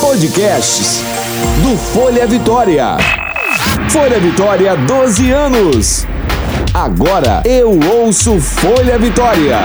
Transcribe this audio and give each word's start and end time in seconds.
Podcasts 0.00 1.00
do 1.62 1.76
Folha 1.78 2.26
Vitória. 2.26 2.96
Folha 3.88 4.18
Vitória, 4.18 4.76
12 4.76 5.30
anos. 5.30 6.06
Agora 6.74 7.40
eu 7.44 7.78
ouço 7.78 8.40
Folha 8.40 8.98
Vitória. 8.98 9.58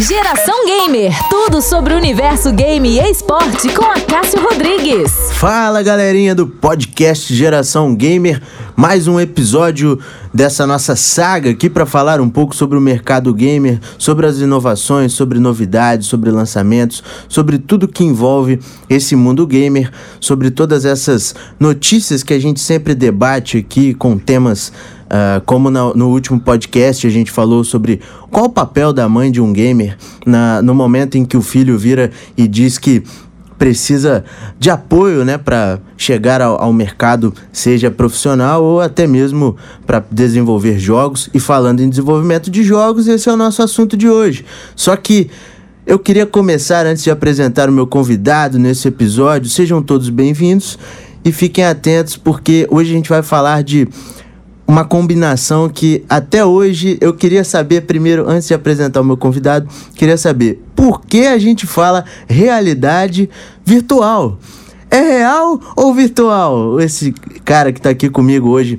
Geração 0.00 0.64
Gamer, 0.64 1.12
tudo 1.28 1.60
sobre 1.60 1.92
o 1.92 1.96
universo 1.96 2.52
game 2.52 2.88
e 2.88 3.10
esporte 3.10 3.68
com 3.70 3.84
a 3.84 3.98
Cássio 3.98 4.40
Rodrigues. 4.40 5.10
Fala 5.32 5.82
galerinha 5.82 6.36
do 6.36 6.46
podcast 6.46 7.34
Geração 7.34 7.96
Gamer, 7.96 8.40
mais 8.76 9.08
um 9.08 9.18
episódio 9.18 9.98
dessa 10.32 10.64
nossa 10.68 10.94
saga 10.94 11.50
aqui 11.50 11.68
para 11.68 11.84
falar 11.84 12.20
um 12.20 12.30
pouco 12.30 12.54
sobre 12.54 12.78
o 12.78 12.80
mercado 12.80 13.34
gamer, 13.34 13.80
sobre 13.98 14.24
as 14.24 14.38
inovações, 14.38 15.14
sobre 15.14 15.40
novidades, 15.40 16.06
sobre 16.06 16.30
lançamentos, 16.30 17.02
sobre 17.28 17.58
tudo 17.58 17.88
que 17.88 18.04
envolve 18.04 18.60
esse 18.88 19.16
mundo 19.16 19.44
gamer, 19.48 19.90
sobre 20.20 20.52
todas 20.52 20.84
essas 20.84 21.34
notícias 21.58 22.22
que 22.22 22.34
a 22.34 22.38
gente 22.38 22.60
sempre 22.60 22.94
debate 22.94 23.58
aqui 23.58 23.94
com 23.94 24.16
temas 24.16 24.72
Uh, 25.08 25.40
como 25.46 25.70
no, 25.70 25.94
no, 25.94 26.10
último 26.10 26.38
podcast 26.38 27.06
a 27.06 27.10
gente 27.10 27.30
falou 27.30 27.64
sobre 27.64 27.98
qual 28.30 28.44
o 28.44 28.50
papel 28.50 28.92
da 28.92 29.08
mãe 29.08 29.32
de 29.32 29.40
um 29.40 29.54
gamer 29.54 29.96
na, 30.26 30.60
no 30.60 30.74
momento 30.74 31.16
em 31.16 31.24
que 31.24 31.34
o 31.34 31.40
filho 31.40 31.78
vira 31.78 32.10
e 32.36 32.46
diz 32.46 32.76
que 32.76 33.02
precisa 33.58 34.22
de 34.58 34.68
apoio 34.68 35.24
né, 35.24 35.38
para 35.38 35.80
chegar 35.96 36.40
ao, 36.40 36.62
ao, 36.62 36.72
mercado, 36.72 37.34
seja 37.50 37.90
profissional 37.90 38.62
ou 38.62 38.80
até 38.80 39.06
mesmo 39.06 39.56
para 39.86 40.04
desenvolver 40.10 40.78
jogos. 40.78 41.28
E 41.34 41.40
falando 41.40 41.80
em 41.80 41.88
desenvolvimento 41.88 42.50
de 42.50 42.62
jogos, 42.62 43.08
esse 43.08 43.28
é 43.28 43.32
o 43.32 43.36
nosso 43.36 43.62
assunto 43.62 43.96
de 43.96 44.08
hoje. 44.08 44.44
Só 44.76 44.94
que 44.94 45.28
eu 45.86 45.98
queria 45.98 46.26
começar 46.26 46.86
antes 46.86 47.02
de 47.02 47.10
apresentar 47.10 47.68
o 47.68 47.72
meu 47.72 47.86
convidado 47.86 48.58
nesse 48.58 48.86
episódio. 48.86 49.50
Sejam 49.50 49.82
todos 49.82 50.10
bem-vindos 50.10 50.78
e 51.24 51.32
fiquem 51.32 51.64
atentos 51.64 52.16
porque 52.16 52.66
hoje 52.70 52.90
a 52.90 52.94
gente 52.94 53.08
vai 53.08 53.22
falar 53.22 53.62
de 53.62 53.88
uma 54.68 54.84
combinação 54.84 55.66
que 55.66 56.04
até 56.10 56.44
hoje 56.44 56.98
eu 57.00 57.14
queria 57.14 57.42
saber 57.42 57.80
primeiro, 57.86 58.28
antes 58.28 58.48
de 58.48 58.52
apresentar 58.52 59.00
o 59.00 59.04
meu 59.04 59.16
convidado, 59.16 59.66
queria 59.94 60.18
saber 60.18 60.62
por 60.76 61.00
que 61.00 61.26
a 61.26 61.38
gente 61.38 61.66
fala 61.66 62.04
realidade 62.28 63.30
virtual. 63.64 64.38
É 64.90 65.00
real 65.00 65.58
ou 65.74 65.94
virtual? 65.94 66.78
Esse 66.78 67.12
cara 67.46 67.72
que 67.72 67.78
está 67.78 67.88
aqui 67.88 68.10
comigo 68.10 68.50
hoje 68.50 68.78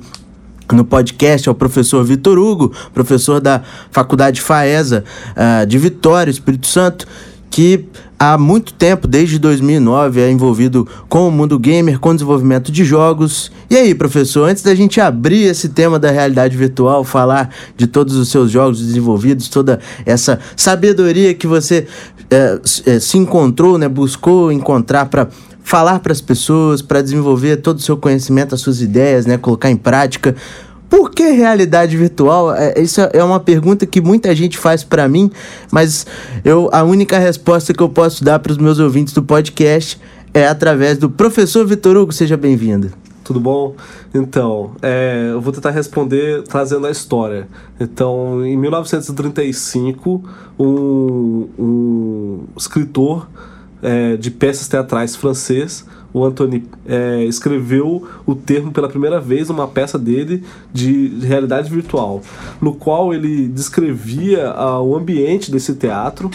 no 0.72 0.84
podcast 0.84 1.48
é 1.48 1.52
o 1.52 1.54
professor 1.56 2.04
Vitor 2.04 2.38
Hugo, 2.38 2.72
professor 2.94 3.40
da 3.40 3.60
Faculdade 3.90 4.40
FAESA 4.40 5.04
uh, 5.32 5.66
de 5.66 5.76
Vitória, 5.76 6.30
Espírito 6.30 6.68
Santo, 6.68 7.04
que 7.50 7.84
há 8.20 8.36
muito 8.36 8.74
tempo, 8.74 9.08
desde 9.08 9.38
2009, 9.38 10.20
é 10.20 10.30
envolvido 10.30 10.86
com 11.08 11.26
o 11.26 11.30
mundo 11.30 11.58
gamer, 11.58 11.98
com 11.98 12.10
o 12.10 12.12
desenvolvimento 12.12 12.70
de 12.70 12.84
jogos. 12.84 13.50
E 13.70 13.76
aí, 13.76 13.94
professor, 13.94 14.46
antes 14.46 14.62
da 14.62 14.74
gente 14.74 15.00
abrir 15.00 15.44
esse 15.44 15.70
tema 15.70 15.98
da 15.98 16.10
realidade 16.10 16.54
virtual, 16.54 17.02
falar 17.02 17.48
de 17.78 17.86
todos 17.86 18.16
os 18.16 18.28
seus 18.28 18.50
jogos 18.50 18.84
desenvolvidos, 18.84 19.48
toda 19.48 19.80
essa 20.04 20.38
sabedoria 20.54 21.32
que 21.32 21.46
você 21.46 21.86
é, 22.30 22.60
se 23.00 23.16
encontrou, 23.16 23.78
né, 23.78 23.88
buscou 23.88 24.52
encontrar 24.52 25.06
para 25.06 25.28
falar 25.62 26.00
para 26.00 26.12
as 26.12 26.20
pessoas, 26.20 26.82
para 26.82 27.00
desenvolver 27.00 27.56
todo 27.58 27.78
o 27.78 27.82
seu 27.82 27.96
conhecimento, 27.96 28.54
as 28.54 28.60
suas 28.60 28.82
ideias, 28.82 29.24
né, 29.24 29.38
colocar 29.38 29.70
em 29.70 29.76
prática. 29.76 30.36
Por 30.90 31.12
que 31.12 31.30
realidade 31.30 31.96
virtual? 31.96 32.52
É, 32.52 32.80
isso 32.80 33.00
é 33.00 33.22
uma 33.22 33.38
pergunta 33.38 33.86
que 33.86 34.00
muita 34.00 34.34
gente 34.34 34.58
faz 34.58 34.82
para 34.82 35.08
mim, 35.08 35.30
mas 35.70 36.04
eu, 36.44 36.68
a 36.72 36.82
única 36.82 37.16
resposta 37.16 37.72
que 37.72 37.80
eu 37.80 37.88
posso 37.88 38.24
dar 38.24 38.40
para 38.40 38.50
os 38.50 38.58
meus 38.58 38.80
ouvintes 38.80 39.14
do 39.14 39.22
podcast 39.22 40.00
é 40.34 40.48
através 40.48 40.98
do 40.98 41.08
professor 41.08 41.64
Vitor 41.64 41.96
Hugo. 41.96 42.12
Seja 42.12 42.36
bem-vindo. 42.36 42.90
Tudo 43.22 43.38
bom? 43.38 43.76
Então, 44.12 44.72
é, 44.82 45.28
eu 45.30 45.40
vou 45.40 45.52
tentar 45.52 45.70
responder 45.70 46.42
trazendo 46.42 46.88
a 46.88 46.90
história. 46.90 47.46
Então, 47.78 48.44
em 48.44 48.56
1935, 48.56 50.24
um, 50.58 51.48
um 51.56 52.40
escritor 52.56 53.28
é, 53.80 54.16
de 54.16 54.32
peças 54.32 54.66
teatrais 54.66 55.14
francês 55.14 55.84
o 56.12 56.24
Anthony 56.24 56.64
é, 56.86 57.24
escreveu 57.24 58.06
o 58.26 58.34
termo 58.34 58.72
pela 58.72 58.88
primeira 58.88 59.20
vez 59.20 59.48
numa 59.48 59.68
peça 59.68 59.98
dele 59.98 60.42
de 60.72 61.08
realidade 61.22 61.70
virtual, 61.70 62.20
no 62.60 62.74
qual 62.74 63.14
ele 63.14 63.48
descrevia 63.48 64.52
uh, 64.52 64.82
o 64.82 64.96
ambiente 64.96 65.50
desse 65.50 65.74
teatro. 65.74 66.30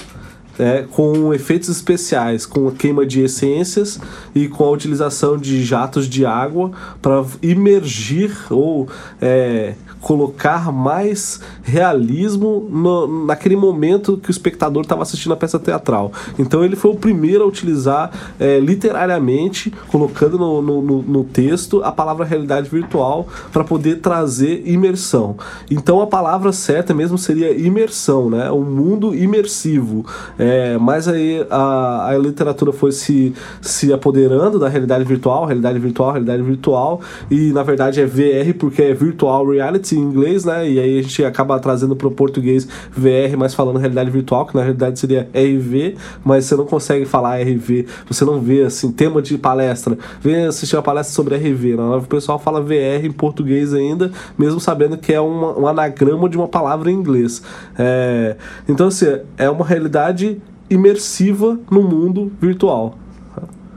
É, 0.58 0.86
com 0.90 1.34
efeitos 1.34 1.68
especiais, 1.68 2.46
com 2.46 2.70
a 2.70 2.72
queima 2.72 3.06
de 3.06 3.20
essências 3.20 4.00
e 4.34 4.48
com 4.48 4.64
a 4.64 4.70
utilização 4.70 5.38
de 5.38 5.62
jatos 5.62 6.08
de 6.08 6.26
água 6.26 6.72
para 7.02 7.26
imergir 7.42 8.34
ou 8.50 8.88
é, 9.22 9.74
colocar 10.06 10.72
mais 10.72 11.42
realismo 11.64 12.70
no, 12.70 13.26
naquele 13.26 13.56
momento 13.56 14.18
que 14.18 14.30
o 14.30 14.32
espectador 14.32 14.84
estava 14.84 15.02
assistindo 15.02 15.34
a 15.34 15.36
peça 15.36 15.58
teatral. 15.58 16.14
Então 16.38 16.64
ele 16.64 16.76
foi 16.76 16.92
o 16.92 16.96
primeiro 16.96 17.44
a 17.44 17.48
utilizar 17.48 18.12
é, 18.40 18.60
literariamente, 18.60 19.74
colocando 19.88 20.38
no, 20.38 20.62
no, 20.62 21.02
no, 21.02 21.24
texto 21.24 21.82
a 21.84 21.92
palavra 21.92 22.24
realidade 22.24 22.70
virtual 22.70 23.28
para 23.52 23.64
poder 23.64 23.96
trazer 23.96 24.62
imersão. 24.68 25.38
Então 25.72 26.00
a 26.00 26.06
palavra 26.06 26.52
certa 26.52 26.94
mesmo 26.94 27.18
seria 27.18 27.52
imersão, 27.52 28.30
né? 28.30 28.52
Um 28.52 28.62
mundo 28.62 29.16
imersivo. 29.16 30.06
É, 30.38 30.78
mas 30.78 31.08
aí 31.08 31.44
a, 31.50 32.10
a 32.10 32.18
literatura 32.20 32.72
foi 32.72 32.92
se, 32.92 33.34
se 33.60 33.92
apoderando 33.92 34.60
da 34.60 34.70
realidade 34.70 35.04
virtual, 35.04 35.46
realidade 35.46 35.80
virtual, 35.80 36.12
realidade 36.12 36.44
virtual, 36.44 37.02
e 37.32 37.52
na 37.52 37.64
verdade 37.64 38.00
é 38.00 38.06
VR 38.06 38.54
porque 38.56 38.84
é 38.84 38.94
Virtual 38.94 39.50
Reality 39.50 39.95
em 39.98 40.02
inglês, 40.02 40.46
né? 40.46 40.70
E 40.70 40.80
aí 40.80 41.00
a 41.00 41.02
gente 41.02 41.24
acaba 41.24 41.60
trazendo 41.60 41.96
para 41.96 42.08
o 42.08 42.12
português 42.12 42.68
VR, 42.92 43.38
mas 43.38 43.54
falando 43.54 43.78
realidade 43.78 44.10
virtual, 44.10 44.46
que 44.46 44.56
na 44.56 44.62
realidade 44.62 45.00
seria 45.00 45.30
RV, 45.34 45.96
mas 46.24 46.46
você 46.46 46.56
não 46.56 46.66
consegue 46.66 47.06
falar 47.06 47.40
RV, 47.42 47.88
você 48.08 48.26
não 48.26 48.40
vê 48.40 48.64
assim, 48.64 48.92
tema 48.92 49.22
de 49.22 49.38
palestra, 49.38 49.98
vem 50.22 50.46
assistir 50.46 50.76
uma 50.76 50.82
palestra 50.82 51.14
sobre 51.14 51.36
RV, 51.36 51.76
né? 51.76 51.84
o 51.96 52.02
pessoal 52.02 52.40
fala 52.40 52.62
VR 52.62 53.06
em 53.06 53.12
português 53.12 53.74
ainda, 53.74 54.12
mesmo 54.38 54.60
sabendo 54.60 54.98
que 54.98 55.14
é 55.14 55.22
um 55.22 55.68
anagrama 55.68 56.30
de 56.30 56.38
uma 56.38 56.48
palavra 56.48 56.92
em 56.92 56.94
inglês. 56.94 57.42
É, 57.78 58.36
então, 58.68 58.88
assim, 58.88 59.06
é 59.38 59.50
uma 59.50 59.66
realidade 59.66 60.42
imersiva 60.70 61.60
no 61.70 61.84
mundo 61.84 62.32
virtual. 62.40 62.98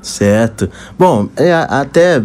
Certo. 0.00 0.70
Bom, 0.98 1.28
é, 1.36 1.52
até 1.52 2.22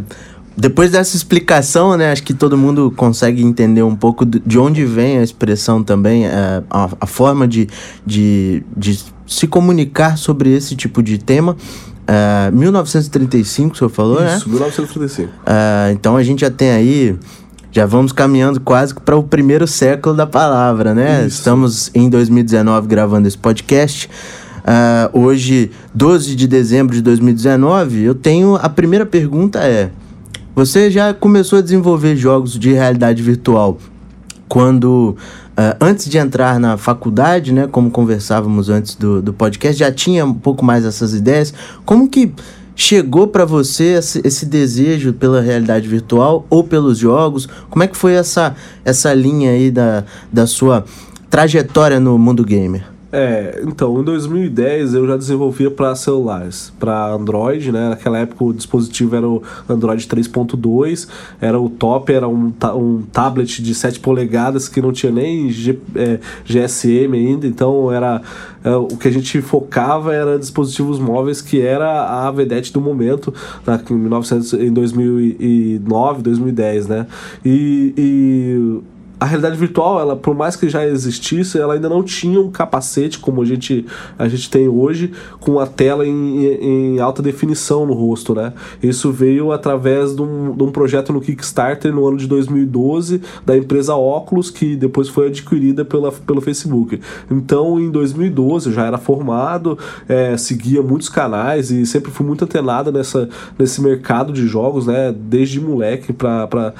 depois 0.55 0.91
dessa 0.91 1.15
explicação, 1.15 1.97
né, 1.97 2.11
acho 2.11 2.23
que 2.23 2.33
todo 2.33 2.57
mundo 2.57 2.93
consegue 2.95 3.43
entender 3.43 3.81
um 3.83 3.95
pouco 3.95 4.25
de 4.25 4.59
onde 4.59 4.85
vem 4.85 5.17
a 5.17 5.23
expressão 5.23 5.83
também, 5.83 6.25
é, 6.25 6.63
a, 6.69 6.89
a 7.01 7.07
forma 7.07 7.47
de, 7.47 7.67
de, 8.05 8.63
de 8.75 8.99
se 9.25 9.47
comunicar 9.47 10.17
sobre 10.17 10.53
esse 10.53 10.75
tipo 10.75 11.01
de 11.01 11.17
tema. 11.17 11.57
Uh, 12.03 12.53
1935, 12.55 13.73
o 13.73 13.77
senhor 13.77 13.89
falou, 13.89 14.15
Isso, 14.15 14.23
né? 14.25 14.37
Isso, 14.37 14.49
1935. 14.49 15.29
Uh, 15.29 15.93
então 15.93 16.17
a 16.17 16.23
gente 16.23 16.41
já 16.41 16.51
tem 16.51 16.69
aí, 16.69 17.17
já 17.71 17.85
vamos 17.85 18.11
caminhando 18.11 18.59
quase 18.59 18.93
para 18.93 19.15
o 19.15 19.23
primeiro 19.23 19.65
século 19.65 20.15
da 20.15 20.27
palavra, 20.27 20.93
né? 20.93 21.25
Isso. 21.25 21.37
Estamos 21.37 21.89
em 21.95 22.09
2019 22.09 22.87
gravando 22.87 23.27
esse 23.27 23.37
podcast. 23.37 24.09
Uh, 24.63 25.19
hoje, 25.19 25.71
12 25.93 26.35
de 26.35 26.47
dezembro 26.47 26.93
de 26.93 27.01
2019, 27.01 28.03
eu 28.03 28.13
tenho. 28.13 28.55
A 28.55 28.69
primeira 28.69 29.05
pergunta 29.05 29.59
é: 29.59 29.89
você 30.55 30.91
já 30.91 31.13
começou 31.13 31.59
a 31.59 31.61
desenvolver 31.61 32.15
jogos 32.15 32.57
de 32.57 32.73
realidade 32.73 33.21
virtual 33.23 33.77
quando 34.47 35.15
uh, 35.57 35.75
antes 35.81 36.07
de 36.07 36.17
entrar 36.17 36.59
na 36.59 36.77
faculdade, 36.77 37.51
né, 37.51 37.67
como 37.67 37.89
conversávamos 37.89 38.69
antes 38.69 38.95
do, 38.95 39.19
do 39.19 39.33
podcast, 39.33 39.79
já 39.79 39.91
tinha 39.91 40.23
um 40.23 40.33
pouco 40.33 40.63
mais 40.63 40.85
essas 40.85 41.15
ideias. 41.15 41.51
Como 41.85 42.07
que 42.07 42.31
chegou 42.75 43.27
para 43.27 43.45
você 43.45 43.95
esse, 43.95 44.21
esse, 44.23 44.45
desejo 44.45 45.13
pela 45.13 45.41
realidade 45.41 45.87
virtual 45.87 46.45
ou 46.51 46.63
pelos 46.63 46.99
jogos? 46.99 47.47
Como 47.69 47.81
é 47.81 47.87
que 47.87 47.97
foi 47.97 48.13
essa, 48.13 48.55
essa 48.85 49.11
linha 49.11 49.49
aí 49.49 49.71
da, 49.71 50.03
da 50.31 50.45
sua 50.45 50.85
trajetória 51.31 51.99
no 51.99 52.15
mundo 52.19 52.43
gamer? 52.45 52.92
É, 53.15 53.61
então, 53.63 54.01
em 54.01 54.03
2010 54.03 54.95
eu 54.95 55.05
já 55.05 55.15
desenvolvia 55.15 55.69
para 55.69 55.93
celulares, 55.93 56.73
para 56.79 57.11
Android, 57.11 57.71
né? 57.71 57.89
Naquela 57.89 58.17
época 58.17 58.43
o 58.43 58.51
dispositivo 58.51 59.15
era 59.15 59.29
o 59.29 59.43
Android 59.69 60.07
3.2, 60.07 61.07
era 61.39 61.59
o 61.59 61.69
top, 61.69 62.11
era 62.11 62.27
um, 62.27 62.51
um 62.75 63.03
tablet 63.03 63.61
de 63.61 63.75
7 63.75 63.99
polegadas 63.99 64.67
que 64.67 64.81
não 64.81 64.91
tinha 64.91 65.11
nem 65.11 65.51
G, 65.51 65.77
é, 65.95 66.19
GSM 66.43 67.13
ainda, 67.13 67.45
então 67.45 67.91
era 67.91 68.19
é, 68.63 68.75
o 68.75 68.87
que 68.87 69.07
a 69.07 69.11
gente 69.11 69.39
focava 69.43 70.11
era 70.11 70.39
dispositivos 70.39 70.97
móveis 70.97 71.39
que 71.39 71.61
era 71.61 72.25
a 72.25 72.31
vedete 72.31 72.73
do 72.73 72.81
momento, 72.81 73.31
na, 73.63 73.79
em, 73.91 73.93
1900, 73.93 74.53
em 74.53 74.73
2009, 74.73 76.23
2010, 76.23 76.87
né? 76.87 77.05
e, 77.45 77.93
e 77.95 78.92
a 79.23 79.25
realidade 79.25 79.55
virtual, 79.55 80.01
ela, 80.01 80.17
por 80.17 80.35
mais 80.35 80.57
que 80.57 80.67
já 80.67 80.85
existisse, 80.85 81.57
ela 81.57 81.75
ainda 81.75 81.87
não 81.87 82.03
tinha 82.03 82.41
um 82.41 82.51
capacete 82.51 83.17
como 83.19 83.41
a 83.41 83.45
gente, 83.45 83.85
a 84.19 84.27
gente 84.27 84.49
tem 84.49 84.67
hoje, 84.67 85.13
com 85.39 85.61
a 85.61 85.65
tela 85.65 86.05
em, 86.05 86.45
em 86.45 86.99
alta 86.99 87.21
definição 87.21 87.85
no 87.85 87.93
rosto, 87.93 88.35
né? 88.35 88.51
Isso 88.81 89.13
veio 89.13 89.53
através 89.53 90.13
de 90.13 90.21
um, 90.21 90.53
de 90.53 90.61
um 90.61 90.73
projeto 90.73 91.13
no 91.13 91.21
Kickstarter 91.21 91.95
no 91.95 92.05
ano 92.05 92.17
de 92.17 92.27
2012 92.27 93.21
da 93.45 93.55
empresa 93.55 93.95
Oculus, 93.95 94.49
que 94.49 94.75
depois 94.75 95.07
foi 95.07 95.27
adquirida 95.27 95.85
pela, 95.85 96.11
pelo 96.11 96.41
Facebook. 96.41 96.99
Então, 97.31 97.79
em 97.79 97.89
2012, 97.89 98.67
eu 98.67 98.73
já 98.73 98.85
era 98.85 98.97
formado, 98.97 99.79
é, 100.05 100.35
seguia 100.35 100.81
muitos 100.81 101.07
canais 101.07 101.71
e 101.71 101.85
sempre 101.85 102.11
fui 102.11 102.25
muito 102.25 102.43
antenado 102.43 102.91
nessa, 102.91 103.29
nesse 103.57 103.81
mercado 103.81 104.33
de 104.33 104.45
jogos, 104.45 104.85
né? 104.85 105.15
Desde 105.17 105.61
moleque 105.61 106.11
para 106.11 106.73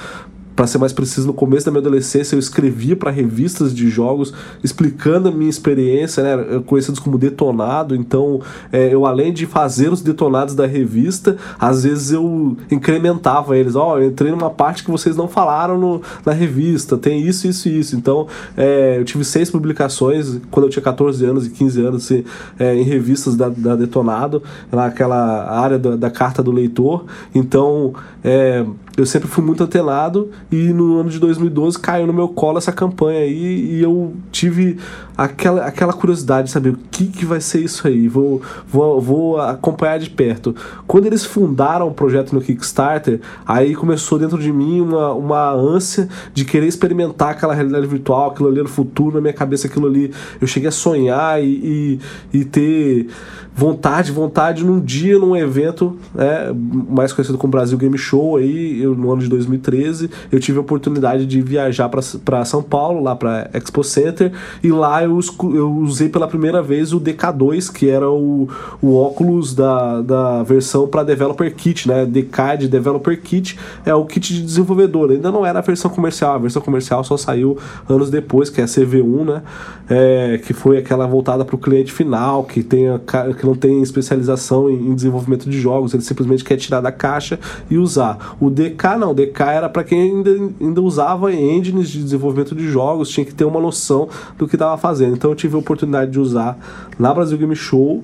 para 0.56 0.68
ser 0.68 0.78
mais 0.78 0.94
preciso, 0.94 1.28
no 1.28 1.34
começo 1.34 1.66
da 1.66 1.72
minha 1.72 1.82
adolescência 1.82 2.36
eu 2.36 2.40
escrevia 2.40 2.96
para 2.96 3.12
revistas 3.12 3.74
de 3.74 3.90
jogos 3.90 4.34
explicando 4.64 5.30
a 5.30 5.32
minha 5.32 5.50
experiência, 5.50 6.24
né, 6.24 6.62
conhecidos 6.66 7.00
como 7.00 7.18
detonado. 7.18 7.96
Então, 7.96 8.42
é, 8.72 8.94
eu 8.94 9.06
além 9.06 9.34
de 9.34 9.46
fazer 9.46 9.92
os 9.92 10.02
detonados 10.02 10.56
da 10.56 10.66
revista, 10.66 11.38
às 11.60 11.84
vezes 11.84 12.12
eu 12.12 12.58
incrementava 12.70 13.58
eles. 13.58 13.76
Ó, 13.76 13.94
oh, 13.94 14.00
eu 14.00 14.08
entrei 14.08 14.32
numa 14.32 14.50
parte 14.50 14.84
que 14.84 14.92
vocês 14.92 15.16
não 15.16 15.28
falaram 15.28 15.78
no, 15.78 16.02
na 16.26 16.34
revista, 16.34 16.98
tem 16.98 17.22
isso, 17.22 17.48
isso 17.48 17.68
e 17.68 17.80
isso. 17.80 17.96
Então, 17.96 18.28
é, 18.56 18.98
eu 19.00 19.06
tive 19.06 19.24
seis 19.24 19.50
publicações 19.50 20.40
quando 20.52 20.66
eu 20.66 20.70
tinha 20.70 20.84
14 20.84 21.26
anos 21.26 21.48
e 21.48 21.50
15 21.50 21.82
anos 21.86 22.06
assim, 22.06 22.24
é, 22.60 22.76
em 22.76 22.84
revistas 22.84 23.36
da, 23.36 23.50
da 23.50 23.76
Detonado, 23.76 24.44
naquela 24.72 25.50
área 25.50 25.80
da, 25.80 25.96
da 25.96 26.12
carta 26.12 26.44
do 26.44 26.52
leitor. 26.52 27.06
Então, 27.34 27.94
é, 28.24 28.66
eu 28.96 29.06
sempre 29.06 29.28
fui 29.28 29.44
muito 29.44 29.64
antenado 29.64 30.30
e 30.52 30.72
no 30.72 31.00
ano 31.00 31.10
de 31.10 31.20
2012 31.20 31.78
caiu 31.80 32.08
no 32.08 32.14
meu 32.14 32.30
colo 32.30 32.58
essa 32.58 32.72
campanha 32.72 33.20
aí 33.20 33.76
e 33.76 33.82
eu 33.82 34.14
tive 34.32 34.78
aquela, 35.18 35.66
aquela 35.66 35.94
curiosidade 35.94 36.48
de 36.48 36.54
saber 36.54 36.70
o 36.70 36.80
que, 36.90 37.08
que 37.08 37.26
vai 37.26 37.42
ser 37.42 37.60
isso 37.60 37.88
aí, 37.88 38.08
vou, 38.08 38.42
vou, 38.68 39.02
vou 39.02 39.42
acompanhar 39.42 40.00
de 40.00 40.10
perto. 40.10 40.56
Quando 40.88 41.06
eles 41.06 41.26
fundaram 41.26 41.88
o 41.88 41.94
projeto 41.94 42.34
no 42.34 42.42
Kickstarter, 42.42 43.20
aí 43.46 43.76
começou 43.76 44.18
dentro 44.18 44.38
de 44.38 44.52
mim 44.54 44.80
uma, 44.80 45.12
uma 45.14 45.52
ânsia 45.52 46.08
de 46.34 46.46
querer 46.46 46.68
experimentar 46.68 47.32
aquela 47.32 47.54
realidade 47.54 47.88
virtual, 47.88 48.32
aquilo 48.32 48.50
ali 48.50 48.62
no 48.62 48.70
futuro, 48.70 49.16
na 49.16 49.22
minha 49.22 49.34
cabeça 49.34 49.68
aquilo 49.68 49.88
ali, 49.88 50.14
eu 50.40 50.48
cheguei 50.48 50.70
a 50.70 50.72
sonhar 50.72 51.44
e, 51.44 52.00
e, 52.34 52.40
e 52.40 52.46
ter 52.46 53.08
vontade, 53.56 54.12
vontade 54.12 54.66
num 54.66 54.80
dia, 54.80 55.20
num 55.20 55.36
evento, 55.36 55.98
né, 56.14 56.52
mais 56.90 57.14
conhecido 57.14 57.38
como 57.38 57.52
Brasil 57.52 57.78
Game 57.78 57.98
Show, 57.98 58.38
aí, 58.38 58.82
eu, 58.82 58.96
no 58.96 59.12
ano 59.12 59.22
de 59.22 59.28
2013, 59.28 60.10
eu 60.32 60.40
tive 60.40 60.58
a 60.58 60.62
oportunidade 60.62 61.26
de 61.26 61.42
viajar 61.42 61.90
para 61.90 62.46
São 62.46 62.64
Paulo, 62.64 63.04
lá 63.04 63.16
para 63.16 63.50
Expo 63.54 63.84
Center, 63.84 64.32
e 64.64 64.72
lá 64.72 65.04
eu, 65.04 65.20
eu 65.54 65.72
usei 65.78 66.10
pela 66.10 66.28
primeira 66.28 66.62
vez 66.64 66.94
o 66.94 67.00
DK2, 67.00 67.72
que 67.72 67.90
era 67.90 68.10
o, 68.10 68.50
o 68.82 68.96
óculos 68.96 69.54
da, 69.54 70.02
da 70.02 70.44
versão 70.44 70.88
para 70.88 71.04
Developer 71.04 71.54
Kit, 71.56 71.88
né, 71.88 72.06
DK 72.06 72.58
de 72.60 72.68
Developer 72.68 73.22
Kit, 73.22 73.60
é 73.86 73.94
o 73.94 74.06
kit 74.06 74.34
de 74.34 74.42
desenvolvedor, 74.42 75.12
ainda 75.12 75.32
não 75.32 75.46
era 75.46 75.60
a 75.60 75.62
versão 75.62 75.92
comercial, 75.92 76.36
a 76.36 76.40
versão 76.40 76.62
comercial 76.62 77.04
só 77.04 77.18
saiu 77.18 77.58
anos 77.88 78.10
depois, 78.10 78.50
que 78.50 78.62
é 78.62 78.64
a 78.64 78.68
CV1, 78.68 79.26
né, 79.26 79.42
é, 79.90 80.42
que 80.44 80.54
foi 80.54 80.78
aquela 80.78 81.06
voltada 81.06 81.46
para 81.46 81.56
o 81.56 81.60
cliente 81.60 81.92
final, 81.92 82.44
que 82.46 82.64
tem 82.64 82.90
a, 82.90 83.00
que 83.44 83.46
não 83.46 83.56
tem 83.56 83.82
especialização 83.82 84.70
em, 84.70 84.92
em, 84.92 84.96
desenvolvimento 84.96 85.50
de 85.50 85.60
jogos, 85.60 85.94
ele 85.94 86.02
simplesmente 86.02 86.44
quer 86.46 86.56
tirar 86.56 86.80
da 86.80 86.92
caixa 86.92 87.38
e 87.70 87.78
usar. 87.78 88.38
O 88.40 88.50
DK 88.50 88.98
não, 88.98 89.12
o 89.12 89.14
DK 89.14 89.42
era 89.42 89.70
para 89.70 89.84
quem 89.84 90.02
ainda, 90.02 90.32
ainda 90.62 90.82
usava 90.82 91.34
engines 91.34 91.90
de 91.90 92.02
desenvolvimento 92.02 92.56
de 92.56 92.68
jogos, 92.70 93.10
tinha 93.10 93.26
que 93.26 93.34
ter 93.34 93.44
uma 93.44 93.60
noção 93.60 94.08
do 94.38 94.48
que 94.48 94.56
estava 94.56 94.78
fazendo. 94.78 95.16
Então 95.16 95.30
eu 95.30 95.36
tive 95.36 95.56
a 95.56 95.60
oportunidade 95.60 96.12
de 96.12 96.20
usar 96.20 96.58
na 96.98 97.14
Brasil 97.14 97.38
Game 97.38 97.56
Show. 97.56 98.02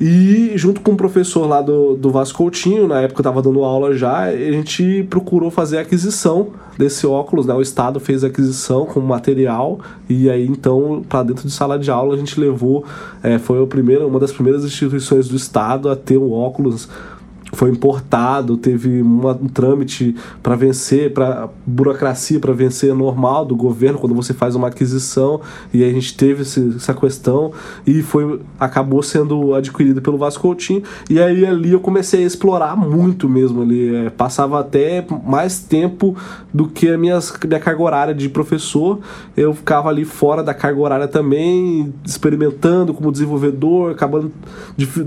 E 0.00 0.52
junto 0.56 0.80
com 0.80 0.92
o 0.92 0.96
professor 0.96 1.46
lá 1.46 1.60
do, 1.60 1.94
do 1.94 2.10
Vasco 2.10 2.38
Coutinho, 2.38 2.88
na 2.88 3.02
época 3.02 3.18
eu 3.18 3.22
estava 3.22 3.42
dando 3.42 3.62
aula 3.62 3.94
já, 3.94 4.22
a 4.22 4.52
gente 4.52 5.06
procurou 5.10 5.50
fazer 5.50 5.76
a 5.76 5.82
aquisição 5.82 6.48
desse 6.78 7.06
óculos, 7.06 7.44
né? 7.44 7.52
O 7.52 7.60
Estado 7.60 8.00
fez 8.00 8.24
a 8.24 8.28
aquisição 8.28 8.86
com 8.86 8.98
material 9.00 9.78
e 10.08 10.30
aí 10.30 10.46
então 10.46 11.04
para 11.06 11.24
dentro 11.24 11.46
de 11.46 11.52
sala 11.52 11.78
de 11.78 11.90
aula 11.90 12.14
a 12.14 12.18
gente 12.18 12.40
levou, 12.40 12.82
é, 13.22 13.38
foi 13.38 13.62
a 13.62 13.66
primeira, 13.66 14.06
uma 14.06 14.18
das 14.18 14.32
primeiras 14.32 14.64
instituições 14.64 15.28
do 15.28 15.36
Estado 15.36 15.90
a 15.90 15.94
ter 15.94 16.16
um 16.16 16.32
óculos 16.32 16.88
foi 17.60 17.68
importado, 17.68 18.56
teve 18.56 19.02
uma, 19.02 19.32
um 19.32 19.46
trâmite 19.46 20.16
para 20.42 20.56
vencer, 20.56 21.12
para 21.12 21.46
burocracia 21.66 22.40
para 22.40 22.54
vencer 22.54 22.94
normal 22.94 23.44
do 23.44 23.54
governo 23.54 23.98
quando 23.98 24.14
você 24.14 24.32
faz 24.32 24.54
uma 24.54 24.68
aquisição 24.68 25.42
e 25.70 25.84
a 25.84 25.92
gente 25.92 26.16
teve 26.16 26.40
esse, 26.40 26.72
essa 26.74 26.94
questão 26.94 27.52
e 27.86 28.00
foi 28.00 28.40
acabou 28.58 29.02
sendo 29.02 29.54
adquirido 29.54 30.00
pelo 30.00 30.16
Vasco 30.16 30.40
Coutinho 30.40 30.82
e 31.10 31.20
aí 31.20 31.44
ali 31.44 31.72
eu 31.72 31.80
comecei 31.80 32.24
a 32.24 32.26
explorar 32.26 32.74
muito 32.74 33.28
mesmo 33.28 33.60
ali, 33.60 33.94
é, 33.94 34.08
passava 34.08 34.58
até 34.58 35.04
mais 35.26 35.58
tempo 35.58 36.16
do 36.54 36.66
que 36.66 36.88
a 36.88 36.96
minha, 36.96 37.18
minha 37.46 37.60
carga 37.60 37.82
horária 37.82 38.14
de 38.14 38.30
professor, 38.30 39.00
eu 39.36 39.52
ficava 39.52 39.90
ali 39.90 40.06
fora 40.06 40.42
da 40.42 40.54
carga 40.54 40.80
horária 40.80 41.08
também, 41.08 41.92
experimentando 42.06 42.94
como 42.94 43.12
desenvolvedor, 43.12 43.90
acabando 43.90 44.32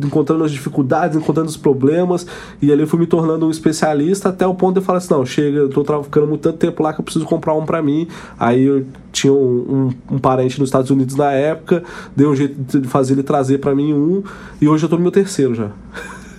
encontrando 0.06 0.44
as 0.44 0.52
dificuldades, 0.52 1.18
encontrando 1.18 1.50
os 1.50 1.58
problemas 1.58 2.28
e 2.62 2.72
ali 2.72 2.82
eu 2.82 2.88
fui 2.88 3.00
me 3.00 3.08
tornando 3.08 3.48
um 3.48 3.52
especialista 3.52 4.30
até 4.30 4.46
o 4.46 4.54
ponto 4.54 4.74
de 4.74 4.80
eu 4.80 4.84
falar 4.84 5.00
assim: 5.00 5.14
não, 5.14 5.26
chega, 5.26 5.58
eu 5.58 5.70
tô 5.70 5.84
ficando 6.04 6.28
muito 6.28 6.42
tanto 6.42 6.58
tempo 6.58 6.82
lá 6.82 6.94
que 6.94 7.00
eu 7.00 7.04
preciso 7.04 7.26
comprar 7.26 7.54
um 7.54 7.66
para 7.66 7.82
mim. 7.82 8.08
Aí 8.40 8.64
eu 8.64 8.86
tinha 9.12 9.34
um, 9.34 9.92
um, 10.10 10.16
um, 10.16 10.20
parente 10.20 10.60
nos 10.60 10.70
Estados 10.70 10.90
Unidos 10.90 11.16
na 11.16 11.32
época, 11.32 11.84
deu 12.16 12.32
um 12.32 12.36
jeito 12.36 12.80
de 12.80 12.88
fazer 12.88 13.14
ele 13.14 13.24
trazer 13.24 13.60
para 13.60 13.76
mim 13.76 13.94
um, 13.94 14.24
e 14.62 14.68
hoje 14.68 14.86
eu 14.86 14.90
tô 14.90 14.96
no 14.96 15.02
meu 15.02 15.12
terceiro 15.12 15.54
já. 15.54 15.70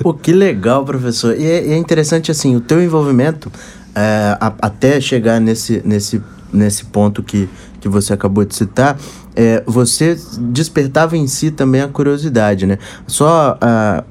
Pô, 0.01 0.12
que 0.12 0.33
legal, 0.33 0.85
professor. 0.85 1.39
E 1.39 1.45
é, 1.45 1.69
é 1.69 1.77
interessante 1.77 2.31
assim, 2.31 2.56
o 2.56 2.61
teu 2.61 2.83
envolvimento 2.83 3.51
é, 3.95 4.37
a, 4.41 4.53
até 4.61 5.01
chegar 5.01 5.41
nesse, 5.41 5.81
nesse, 5.85 6.21
nesse 6.53 6.85
ponto 6.87 7.23
que, 7.23 7.49
que 7.81 7.89
você 7.89 8.12
acabou 8.12 8.45
de 8.45 8.55
citar, 8.55 8.99
é, 9.37 9.62
você 9.67 10.19
despertava 10.39 11.17
em 11.17 11.27
si 11.27 11.51
também 11.51 11.81
a 11.81 11.89
curiosidade, 11.89 12.67
né? 12.67 12.79
Só 13.06 13.56
a 13.61 14.05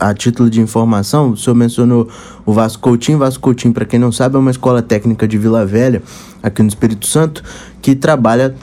a 0.00 0.14
título 0.14 0.48
de 0.48 0.60
informação, 0.60 1.30
o 1.30 1.36
senhor 1.36 1.54
mencionou 1.54 2.08
o 2.46 2.52
Vasco 2.52 2.82
Coutinho. 2.82 3.18
Vasco 3.18 3.42
Coutinho, 3.42 3.74
para 3.74 3.84
quem 3.84 4.00
não 4.00 4.10
sabe, 4.10 4.36
é 4.36 4.38
uma 4.38 4.50
escola 4.50 4.80
técnica 4.80 5.28
de 5.28 5.36
Vila 5.36 5.64
Velha, 5.66 6.02
aqui 6.42 6.62
no 6.62 6.68
Espírito 6.68 7.06
Santo, 7.06 7.44
que 7.82 7.94
trabalha 7.94 8.54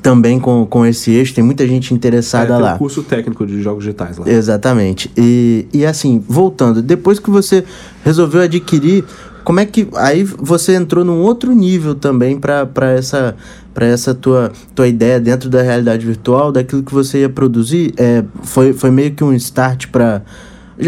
também 0.00 0.40
com, 0.40 0.64
com 0.64 0.86
esse 0.86 1.10
eixo, 1.10 1.34
tem 1.34 1.44
muita 1.44 1.66
gente 1.66 1.92
interessada 1.92 2.54
é, 2.54 2.58
lá. 2.58 2.74
Um 2.74 2.78
curso 2.78 3.02
técnico 3.02 3.46
de 3.46 3.60
jogos 3.60 3.84
digitais 3.84 4.16
lá. 4.16 4.28
Exatamente. 4.28 5.10
E, 5.16 5.66
e 5.72 5.84
assim, 5.84 6.22
voltando, 6.26 6.80
depois 6.80 7.18
que 7.18 7.28
você 7.28 7.64
resolveu 8.02 8.40
adquirir, 8.40 9.04
como 9.44 9.60
é 9.60 9.66
que. 9.66 9.88
Aí 9.96 10.22
você 10.22 10.74
entrou 10.74 11.04
num 11.04 11.20
outro 11.20 11.52
nível 11.52 11.94
também 11.94 12.38
para 12.38 12.90
essa 12.92 13.36
para 13.72 13.86
essa 13.86 14.14
tua, 14.14 14.50
tua 14.74 14.88
ideia 14.88 15.20
dentro 15.20 15.48
da 15.48 15.62
realidade 15.62 16.04
virtual, 16.04 16.50
daquilo 16.50 16.82
que 16.82 16.92
você 16.92 17.20
ia 17.20 17.28
produzir, 17.28 17.94
é, 17.96 18.24
foi, 18.42 18.72
foi 18.72 18.90
meio 18.90 19.12
que 19.12 19.22
um 19.22 19.32
start 19.34 19.86
para 19.88 20.22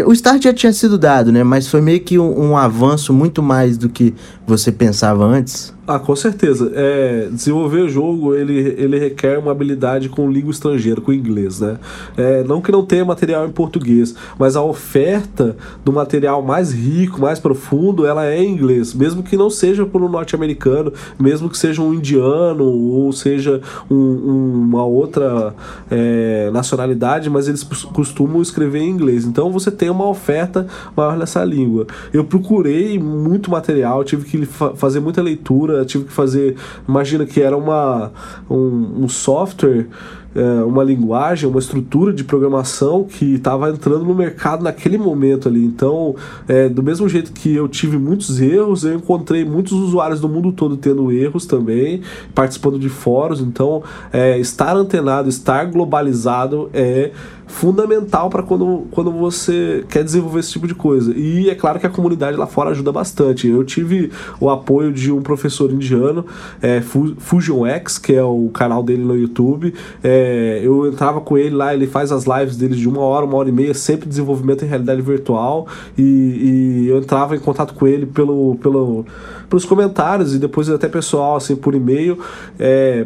o 0.05 0.13
start 0.13 0.43
já 0.43 0.53
tinha 0.53 0.73
sido 0.73 0.97
dado, 0.97 1.31
né? 1.31 1.43
Mas 1.43 1.67
foi 1.67 1.81
meio 1.81 1.99
que 2.01 2.17
um, 2.17 2.51
um 2.51 2.57
avanço 2.57 3.13
muito 3.13 3.43
mais 3.43 3.77
do 3.77 3.89
que 3.89 4.13
você 4.45 4.71
pensava 4.71 5.25
antes. 5.25 5.72
Ah, 5.85 5.99
com 5.99 6.15
certeza. 6.15 6.71
É, 6.73 7.27
desenvolver 7.29 7.81
o 7.81 7.89
jogo, 7.89 8.33
ele, 8.33 8.73
ele 8.77 8.97
requer 8.97 9.37
uma 9.37 9.51
habilidade 9.51 10.07
com 10.07 10.31
língua 10.31 10.51
estrangeira, 10.51 11.01
com 11.01 11.11
inglês, 11.11 11.59
né? 11.59 11.77
É, 12.15 12.41
não 12.45 12.61
que 12.61 12.71
não 12.71 12.85
tenha 12.85 13.03
material 13.03 13.45
em 13.45 13.51
português, 13.51 14.15
mas 14.39 14.55
a 14.55 14.63
oferta 14.63 15.57
do 15.83 15.91
material 15.91 16.41
mais 16.41 16.71
rico, 16.71 17.19
mais 17.19 17.37
profundo, 17.37 18.05
ela 18.05 18.25
é 18.25 18.41
em 18.41 18.53
inglês. 18.53 18.93
Mesmo 18.93 19.21
que 19.21 19.35
não 19.35 19.49
seja 19.49 19.85
por 19.85 20.01
um 20.01 20.07
norte-americano, 20.07 20.93
mesmo 21.19 21.49
que 21.49 21.57
seja 21.57 21.81
um 21.81 21.93
indiano, 21.93 22.63
ou 22.63 23.11
seja 23.11 23.59
um, 23.91 23.95
um, 23.95 24.53
uma 24.61 24.85
outra 24.85 25.53
é, 25.91 26.49
nacionalidade, 26.53 27.29
mas 27.29 27.49
eles 27.49 27.61
costumam 27.61 28.41
escrever 28.41 28.79
em 28.79 28.89
inglês. 28.89 29.25
Então 29.25 29.51
você 29.51 29.69
tem 29.69 29.89
uma 29.89 30.07
oferta 30.07 30.65
maior 30.95 31.17
nessa 31.17 31.43
língua. 31.43 31.87
Eu 32.13 32.23
procurei 32.23 32.97
muito 32.97 33.51
material, 33.51 34.01
tive 34.05 34.23
que 34.23 34.45
fa 34.45 34.73
fazer 34.75 35.01
muita 35.01 35.21
leitura, 35.21 35.72
tive 35.85 36.05
que 36.05 36.11
fazer. 36.11 36.55
Imagina 36.87 37.25
que 37.25 37.41
era 37.41 37.57
uma, 37.57 38.11
um, 38.49 39.03
um 39.03 39.09
software 39.09 39.87
é, 40.35 40.63
uma 40.63 40.83
linguagem, 40.83 41.47
uma 41.47 41.59
estrutura 41.59 42.11
de 42.11 42.23
programação 42.23 43.03
que 43.03 43.35
estava 43.35 43.69
entrando 43.69 44.03
no 44.03 44.15
mercado 44.15 44.63
naquele 44.63 44.97
momento 44.97 45.47
ali. 45.47 45.63
Então, 45.63 46.15
é, 46.47 46.67
do 46.67 46.81
mesmo 46.81 47.07
jeito 47.07 47.31
que 47.31 47.53
eu 47.53 47.67
tive 47.67 47.97
muitos 47.97 48.41
erros, 48.41 48.83
eu 48.83 48.95
encontrei 48.95 49.45
muitos 49.45 49.73
usuários 49.73 50.19
do 50.19 50.27
mundo 50.27 50.51
todo 50.51 50.75
tendo 50.75 51.11
erros 51.11 51.45
também, 51.45 52.01
participando 52.33 52.79
de 52.79 52.89
fóruns. 52.89 53.41
Então, 53.41 53.83
é, 54.11 54.39
estar 54.39 54.75
antenado, 54.75 55.29
estar 55.29 55.65
globalizado 55.65 56.69
é 56.73 57.11
fundamental 57.47 58.29
para 58.29 58.43
quando, 58.43 58.87
quando 58.91 59.11
você 59.11 59.83
quer 59.89 60.03
desenvolver 60.03 60.39
esse 60.39 60.51
tipo 60.51 60.67
de 60.67 60.75
coisa. 60.75 61.13
E 61.15 61.49
é 61.49 61.55
claro 61.55 61.79
que 61.79 61.85
a 61.85 61.89
comunidade 61.89 62.37
lá 62.37 62.47
fora 62.47 62.71
ajuda 62.71 62.91
bastante. 62.91 63.47
Eu 63.47 63.63
tive 63.63 64.11
o 64.39 64.49
apoio 64.49 64.91
de 64.91 65.11
um 65.11 65.21
professor 65.21 65.71
indiano, 65.71 66.25
é, 66.61 66.81
Fusion 66.81 67.65
X, 67.65 67.97
que 67.97 68.13
é 68.13 68.23
o 68.23 68.49
canal 68.53 68.83
dele 68.83 69.03
no 69.03 69.15
YouTube. 69.15 69.73
É, 70.03 70.61
eu 70.63 70.87
entrava 70.87 71.21
com 71.21 71.37
ele 71.37 71.55
lá, 71.55 71.73
ele 71.73 71.87
faz 71.87 72.11
as 72.11 72.25
lives 72.25 72.57
dele 72.57 72.75
de 72.75 72.87
uma 72.87 73.01
hora, 73.01 73.25
uma 73.25 73.37
hora 73.37 73.49
e 73.49 73.51
meia, 73.51 73.73
sempre 73.73 74.07
desenvolvimento 74.07 74.63
em 74.63 74.67
realidade 74.67 75.01
virtual. 75.01 75.67
E, 75.97 76.03
e 76.03 76.87
eu 76.87 76.97
entrava 76.97 77.35
em 77.35 77.39
contato 77.39 77.73
com 77.73 77.87
ele 77.87 78.05
pelo, 78.05 78.55
pelo, 78.55 79.05
pelos 79.49 79.65
comentários 79.65 80.33
e 80.33 80.39
depois 80.39 80.69
até 80.69 80.87
pessoal, 80.87 81.35
assim, 81.35 81.55
por 81.55 81.75
e-mail. 81.75 82.17
É, 82.59 83.05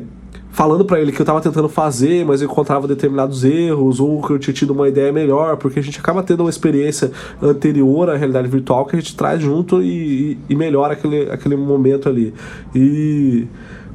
falando 0.58 0.84
para 0.84 1.00
ele 1.00 1.12
que 1.12 1.22
eu 1.22 1.24
estava 1.24 1.40
tentando 1.40 1.70
fazer, 1.70 2.26
mas 2.26 2.42
eu 2.42 2.48
encontrava 2.48 2.88
determinados 2.88 3.44
erros, 3.44 4.00
ou 4.00 4.20
que 4.24 4.34
eu 4.34 4.40
tinha 4.40 4.56
tido 4.56 4.72
uma 4.74 4.90
ideia 4.90 5.14
melhor, 5.14 5.56
porque 5.58 5.78
a 5.78 5.84
gente 5.84 6.00
acaba 6.00 6.24
tendo 6.24 6.40
uma 6.40 6.50
experiência 6.50 7.12
anterior 7.40 8.10
à 8.10 8.18
realidade 8.18 8.48
virtual 8.48 8.84
que 8.88 8.96
a 8.96 9.00
gente 9.00 9.16
traz 9.16 9.40
junto 9.40 9.84
e, 9.84 10.32
e, 10.32 10.38
e 10.50 10.56
melhora 10.56 10.94
aquele, 10.94 11.30
aquele 11.30 11.56
momento 11.56 12.10
ali. 12.10 12.34
E 12.74 13.46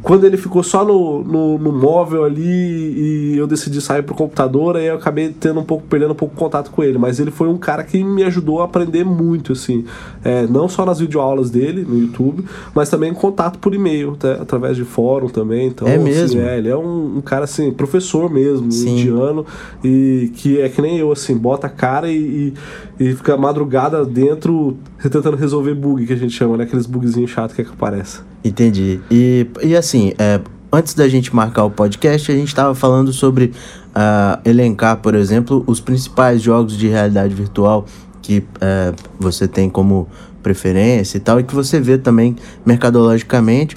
quando 0.03 0.25
ele 0.25 0.37
ficou 0.37 0.63
só 0.65 0.85
no, 0.85 1.23
no, 1.23 1.59
no, 1.59 1.73
móvel 1.73 2.25
ali 2.25 2.43
e 2.43 3.37
eu 3.37 3.47
decidi 3.47 3.81
sair 3.81 4.03
pro 4.03 4.17
computador, 4.17 4.77
aí 4.77 4.87
eu 4.87 4.97
acabei 4.97 5.29
tendo 5.31 5.61
um 5.61 5.65
pouco, 5.65 5.87
perdendo 5.87 6.11
um 6.11 6.17
pouco 6.17 6.35
contato 6.35 6.71
com 6.73 6.83
ele. 6.83 6.99
Mas 6.99 7.21
ele 7.21 7.31
foi 7.31 7.49
um 7.49 7.57
cara 7.57 7.85
que 7.85 8.03
me 8.03 8.25
ajudou 8.25 8.61
a 8.61 8.65
aprender 8.65 9.05
muito, 9.05 9.53
assim. 9.53 9.85
É, 10.25 10.45
não 10.47 10.69
só 10.69 10.85
nas 10.85 10.99
videoaulas 10.99 11.51
dele 11.51 11.87
no 11.89 11.97
YouTube, 11.97 12.45
mas 12.75 12.89
também 12.89 13.13
em 13.13 13.15
contato 13.15 13.61
por 13.61 13.75
e-mail, 13.75 14.17
tá? 14.17 14.33
através 14.41 14.77
de 14.77 14.85
fórum 14.85 15.29
também. 15.29 15.69
Então, 15.69 15.87
é 15.87 15.95
assim, 15.95 16.05
mesmo? 16.05 16.41
É, 16.41 16.59
ele 16.59 16.69
é 16.69 16.77
um, 16.77 17.19
um, 17.19 17.21
cara, 17.21 17.45
assim, 17.45 17.71
professor 17.71 18.29
mesmo, 18.29 18.73
Sim. 18.73 18.99
indiano, 18.99 19.47
e 19.85 20.33
que 20.35 20.61
é 20.61 20.69
que 20.69 20.83
nem 20.83 20.99
eu, 20.99 21.13
assim, 21.13 21.37
bota 21.37 21.69
a 21.69 21.71
cara 21.71 22.11
e, 22.11 22.53
e, 22.99 23.05
e 23.09 23.15
fica 23.15 23.37
madrugada 23.37 24.05
dentro 24.05 24.77
tentando 25.01 25.37
resolver 25.37 25.75
bug, 25.75 26.07
que 26.07 26.13
a 26.13 26.17
gente 26.17 26.35
chama, 26.35 26.57
né? 26.57 26.65
Aqueles 26.65 26.87
bugzinhos 26.87 27.31
chatos 27.31 27.55
que, 27.55 27.63
é 27.63 27.65
que 27.65 27.71
aparece. 27.71 28.32
Entendi. 28.45 29.01
E, 29.11 29.47
e 29.63 29.77
assim, 29.77 30.13
é, 30.19 30.41
antes 30.73 30.95
da 30.95 31.09
gente 31.09 31.35
marcar 31.35 31.65
o 31.65 31.71
podcast, 31.71 32.31
a 32.31 32.35
gente 32.35 32.49
estava 32.49 32.75
falando 32.75 33.13
sobre 33.13 33.53
uh, 33.95 34.41
elencar, 34.45 34.97
por 34.97 35.15
exemplo, 35.15 35.63
os 35.67 35.81
principais 35.81 36.41
jogos 36.41 36.77
de 36.77 36.89
realidade 36.89 37.35
virtual 37.35 37.85
que 38.23 38.39
uh, 38.39 38.95
você 39.19 39.47
tem 39.47 39.69
como 39.69 40.09
preferência 40.43 41.19
e 41.19 41.21
tal, 41.21 41.41
e 41.41 41.45
que 41.45 41.55
você 41.55 41.81
vê 41.81 41.99
também 41.99 42.37
mercadologicamente. 42.65 43.77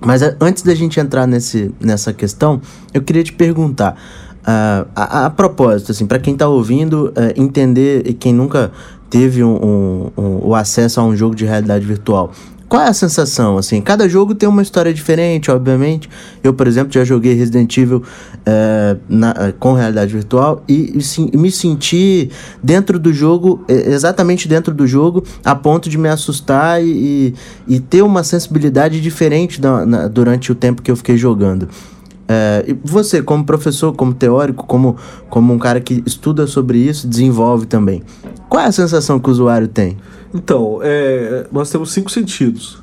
Mas 0.00 0.20
uh, 0.22 0.36
antes 0.40 0.62
da 0.62 0.74
gente 0.74 1.00
entrar 1.00 1.26
nesse, 1.26 1.72
nessa 1.80 2.12
questão, 2.12 2.60
eu 2.92 3.02
queria 3.02 3.24
te 3.24 3.32
perguntar. 3.32 3.96
Uh, 4.42 4.88
a, 4.96 5.26
a, 5.26 5.30
propósito, 5.30 5.92
assim, 5.92 6.04
para 6.04 6.18
quem 6.18 6.32
está 6.32 6.48
ouvindo, 6.48 7.12
uh, 7.16 7.40
entender 7.40 8.02
e 8.04 8.12
quem 8.12 8.34
nunca 8.34 8.72
teve 9.08 9.44
um, 9.44 9.54
um, 9.54 10.10
um, 10.16 10.48
o 10.48 10.54
acesso 10.54 11.00
a 11.00 11.04
um 11.04 11.14
jogo 11.14 11.34
de 11.36 11.44
realidade 11.44 11.86
virtual, 11.86 12.32
qual 12.72 12.84
é 12.84 12.88
a 12.88 12.94
sensação, 12.94 13.58
assim? 13.58 13.82
Cada 13.82 14.08
jogo 14.08 14.34
tem 14.34 14.48
uma 14.48 14.62
história 14.62 14.94
diferente, 14.94 15.50
obviamente. 15.50 16.08
Eu, 16.42 16.54
por 16.54 16.66
exemplo, 16.66 16.90
já 16.90 17.04
joguei 17.04 17.34
Resident 17.34 17.76
Evil 17.76 18.02
é, 18.46 18.96
na, 19.06 19.52
com 19.60 19.74
realidade 19.74 20.10
virtual 20.10 20.64
e, 20.66 20.96
e, 20.96 21.02
sim, 21.02 21.30
me 21.34 21.50
senti 21.50 22.30
dentro 22.62 22.98
do 22.98 23.12
jogo, 23.12 23.62
exatamente 23.68 24.48
dentro 24.48 24.72
do 24.72 24.86
jogo, 24.86 25.22
a 25.44 25.54
ponto 25.54 25.90
de 25.90 25.98
me 25.98 26.08
assustar 26.08 26.82
e, 26.82 27.34
e, 27.68 27.74
e 27.74 27.78
ter 27.78 28.00
uma 28.00 28.24
sensibilidade 28.24 29.02
diferente 29.02 29.60
da, 29.60 29.84
na, 29.84 30.08
durante 30.08 30.50
o 30.50 30.54
tempo 30.54 30.80
que 30.80 30.90
eu 30.90 30.96
fiquei 30.96 31.18
jogando. 31.18 31.68
É, 32.28 32.64
e 32.68 32.72
você, 32.84 33.22
como 33.22 33.44
professor, 33.44 33.94
como 33.94 34.14
teórico, 34.14 34.66
como, 34.66 34.96
como 35.28 35.52
um 35.52 35.58
cara 35.58 35.80
que 35.80 36.02
estuda 36.06 36.46
sobre 36.46 36.78
isso, 36.78 37.06
desenvolve 37.06 37.66
também. 37.66 38.02
Qual 38.48 38.62
é 38.62 38.66
a 38.66 38.72
sensação 38.72 39.18
que 39.18 39.28
o 39.28 39.32
usuário 39.32 39.68
tem? 39.68 39.96
Então, 40.34 40.78
é, 40.82 41.46
nós 41.52 41.70
temos 41.70 41.92
cinco 41.92 42.10
sentidos. 42.10 42.78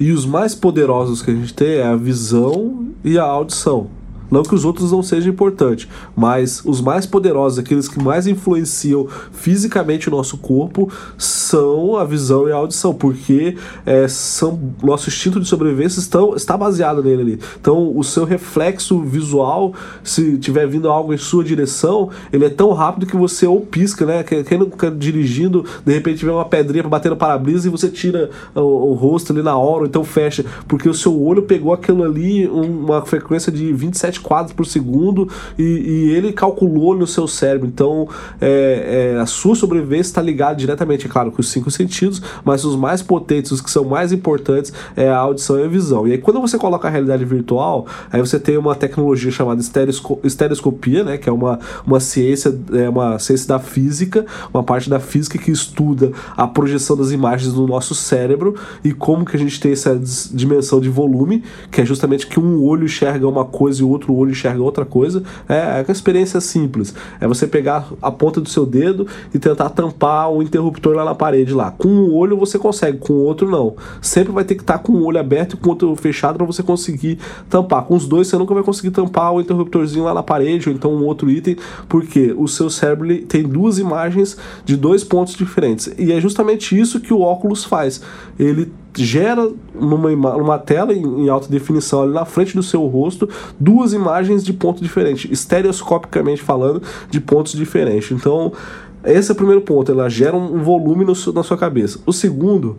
E 0.00 0.12
os 0.12 0.24
mais 0.24 0.54
poderosos 0.54 1.22
que 1.22 1.30
a 1.30 1.34
gente 1.34 1.52
tem 1.52 1.76
é 1.76 1.86
a 1.86 1.96
visão 1.96 2.86
e 3.04 3.18
a 3.18 3.24
audição. 3.24 3.88
Não 4.30 4.42
que 4.42 4.54
os 4.54 4.64
outros 4.64 4.92
não 4.92 5.02
sejam 5.02 5.30
importantes, 5.30 5.88
mas 6.16 6.62
os 6.64 6.80
mais 6.80 7.06
poderosos, 7.06 7.58
aqueles 7.58 7.88
que 7.88 8.02
mais 8.02 8.26
influenciam 8.26 9.06
fisicamente 9.32 10.08
o 10.08 10.10
nosso 10.10 10.38
corpo, 10.38 10.90
são 11.16 11.96
a 11.96 12.04
visão 12.04 12.48
e 12.48 12.52
a 12.52 12.56
audição, 12.56 12.94
porque 12.94 13.56
é, 13.86 14.06
são 14.08 14.58
nosso 14.82 15.08
instinto 15.08 15.40
de 15.40 15.48
sobrevivência 15.48 16.00
estão, 16.00 16.34
está 16.34 16.56
baseado 16.56 17.02
nele 17.02 17.22
ali. 17.22 17.40
Então, 17.60 17.96
o 17.96 18.04
seu 18.04 18.24
reflexo 18.24 19.00
visual, 19.00 19.72
se 20.02 20.38
tiver 20.38 20.66
vindo 20.66 20.88
algo 20.88 21.12
em 21.12 21.18
sua 21.18 21.42
direção, 21.42 22.10
ele 22.32 22.44
é 22.44 22.50
tão 22.50 22.72
rápido 22.72 23.06
que 23.06 23.16
você 23.16 23.46
ou 23.46 23.60
pisca, 23.60 24.04
né? 24.04 24.22
Quem 24.22 24.58
não 24.58 24.70
fica 24.70 24.90
dirigindo, 24.90 25.64
de 25.84 25.92
repente 25.92 26.24
vê 26.24 26.30
uma 26.30 26.44
pedrinha 26.44 26.82
para 26.82 26.90
bater 26.90 27.10
no 27.10 27.16
para-brisa 27.16 27.68
e 27.68 27.70
você 27.70 27.88
tira 27.88 28.30
o, 28.54 28.60
o, 28.60 28.94
rosto 28.94 29.32
ali 29.32 29.42
na 29.42 29.56
hora, 29.56 29.80
ou 29.80 29.86
então 29.86 30.04
fecha, 30.04 30.44
porque 30.66 30.88
o 30.88 30.94
seu 30.94 31.20
olho 31.22 31.42
pegou 31.42 31.72
aquilo 31.72 32.02
ali, 32.02 32.46
uma 32.46 33.04
frequência 33.04 33.50
de 33.50 33.72
27 33.72 34.17
quadros 34.18 34.52
por 34.52 34.66
segundo 34.66 35.28
e, 35.58 35.62
e 35.62 36.10
ele 36.10 36.32
calculou 36.32 36.96
no 36.96 37.06
seu 37.06 37.26
cérebro. 37.26 37.66
Então, 37.66 38.08
é, 38.40 39.14
é, 39.14 39.20
a 39.20 39.26
sua 39.26 39.54
sobrevivência 39.54 40.10
está 40.10 40.22
ligada 40.22 40.56
diretamente, 40.56 41.06
é 41.06 41.08
claro, 41.08 41.30
com 41.30 41.40
os 41.40 41.48
cinco 41.48 41.70
sentidos, 41.70 42.20
mas 42.44 42.64
os 42.64 42.76
mais 42.76 43.02
potentes, 43.02 43.50
os 43.52 43.60
que 43.60 43.70
são 43.70 43.84
mais 43.84 44.12
importantes, 44.12 44.72
é 44.96 45.08
a 45.08 45.18
audição 45.18 45.58
e 45.58 45.64
a 45.64 45.68
visão. 45.68 46.06
E 46.06 46.12
aí, 46.12 46.18
quando 46.18 46.40
você 46.40 46.58
coloca 46.58 46.88
a 46.88 46.90
realidade 46.90 47.24
virtual, 47.24 47.86
aí 48.10 48.20
você 48.20 48.38
tem 48.38 48.56
uma 48.56 48.74
tecnologia 48.74 49.30
chamada 49.30 49.60
estereosco 49.60 50.20
estereoscopia, 50.24 51.04
né, 51.04 51.18
que 51.18 51.28
é 51.28 51.32
uma, 51.32 51.58
uma 51.86 52.00
ciência, 52.00 52.56
é 52.72 52.88
uma 52.88 53.18
ciência 53.18 53.48
da 53.48 53.58
física, 53.58 54.24
uma 54.52 54.62
parte 54.62 54.88
da 54.88 55.00
física 55.00 55.38
que 55.38 55.50
estuda 55.50 56.12
a 56.36 56.46
projeção 56.46 56.96
das 56.96 57.10
imagens 57.10 57.54
no 57.54 57.66
nosso 57.66 57.94
cérebro 57.94 58.54
e 58.84 58.92
como 58.92 59.24
que 59.24 59.36
a 59.36 59.38
gente 59.38 59.60
tem 59.60 59.72
essa 59.72 59.98
dimensão 60.32 60.80
de 60.80 60.88
volume, 60.88 61.42
que 61.70 61.80
é 61.80 61.84
justamente 61.84 62.26
que 62.26 62.40
um 62.40 62.62
olho 62.62 62.84
enxerga 62.84 63.26
uma 63.26 63.44
coisa 63.44 63.80
e 63.80 63.84
o 63.84 63.88
outro 63.88 64.07
outro 64.08 64.14
olho 64.14 64.30
enxerga 64.30 64.62
outra 64.62 64.84
coisa. 64.84 65.22
É, 65.48 65.80
é 65.80 65.84
uma 65.86 65.92
experiência 65.92 66.40
simples. 66.40 66.94
É 67.20 67.26
você 67.26 67.46
pegar 67.46 67.88
a 68.00 68.10
ponta 68.10 68.40
do 68.40 68.48
seu 68.48 68.64
dedo 68.64 69.06
e 69.34 69.38
tentar 69.38 69.68
tampar 69.70 70.30
o 70.30 70.42
interruptor 70.42 70.96
lá 70.96 71.04
na 71.04 71.14
parede 71.14 71.52
lá. 71.52 71.70
Com 71.70 71.88
um 71.88 72.14
olho 72.14 72.36
você 72.36 72.58
consegue, 72.58 72.98
com 72.98 73.12
o 73.12 73.24
outro 73.24 73.48
não. 73.48 73.76
Sempre 74.00 74.32
vai 74.32 74.44
ter 74.44 74.54
que 74.54 74.62
estar 74.62 74.78
com 74.78 74.92
o 74.92 75.04
olho 75.04 75.18
aberto 75.18 75.54
e 75.54 75.56
com 75.56 75.66
o 75.66 75.70
outro 75.70 75.94
fechado 75.96 76.36
para 76.36 76.46
você 76.46 76.62
conseguir 76.62 77.18
tampar. 77.48 77.84
Com 77.84 77.94
os 77.94 78.06
dois 78.06 78.28
você 78.28 78.36
nunca 78.36 78.54
vai 78.54 78.62
conseguir 78.62 78.90
tampar 78.90 79.32
o 79.32 79.40
interruptorzinho 79.40 80.04
lá 80.04 80.14
na 80.14 80.22
parede 80.22 80.68
ou 80.68 80.74
então 80.74 80.92
um 80.92 81.04
outro 81.04 81.30
item, 81.30 81.56
porque 81.88 82.34
o 82.36 82.48
seu 82.48 82.70
cérebro 82.70 83.08
tem 83.22 83.42
duas 83.42 83.78
imagens 83.78 84.36
de 84.64 84.76
dois 84.76 85.04
pontos 85.04 85.34
diferentes. 85.34 85.92
E 85.98 86.12
é 86.12 86.20
justamente 86.20 86.78
isso 86.78 87.00
que 87.00 87.12
o 87.12 87.20
óculos 87.20 87.64
faz. 87.64 88.00
Ele 88.38 88.70
gera 88.96 89.50
numa, 89.74 90.58
tela 90.58 90.92
em, 90.92 91.24
em, 91.24 91.28
alta 91.28 91.48
definição 91.48 92.02
ali 92.02 92.12
na 92.12 92.24
frente 92.24 92.54
do 92.54 92.62
seu 92.62 92.86
rosto 92.86 93.28
duas 93.58 93.92
imagens 93.92 94.44
de 94.44 94.52
ponto 94.52 94.82
diferente, 94.82 95.32
estereoscopicamente 95.32 96.42
falando, 96.42 96.82
de 97.10 97.20
pontos 97.20 97.52
diferentes. 97.52 98.10
Então, 98.10 98.52
esse 99.04 99.30
é 99.30 99.32
o 99.32 99.36
primeiro 99.36 99.60
ponto, 99.60 99.92
ela 99.92 100.08
gera 100.08 100.36
um 100.36 100.62
volume 100.62 101.04
no, 101.04 101.12
na 101.32 101.42
sua 101.42 101.56
cabeça. 101.56 102.00
O 102.04 102.12
segundo 102.12 102.76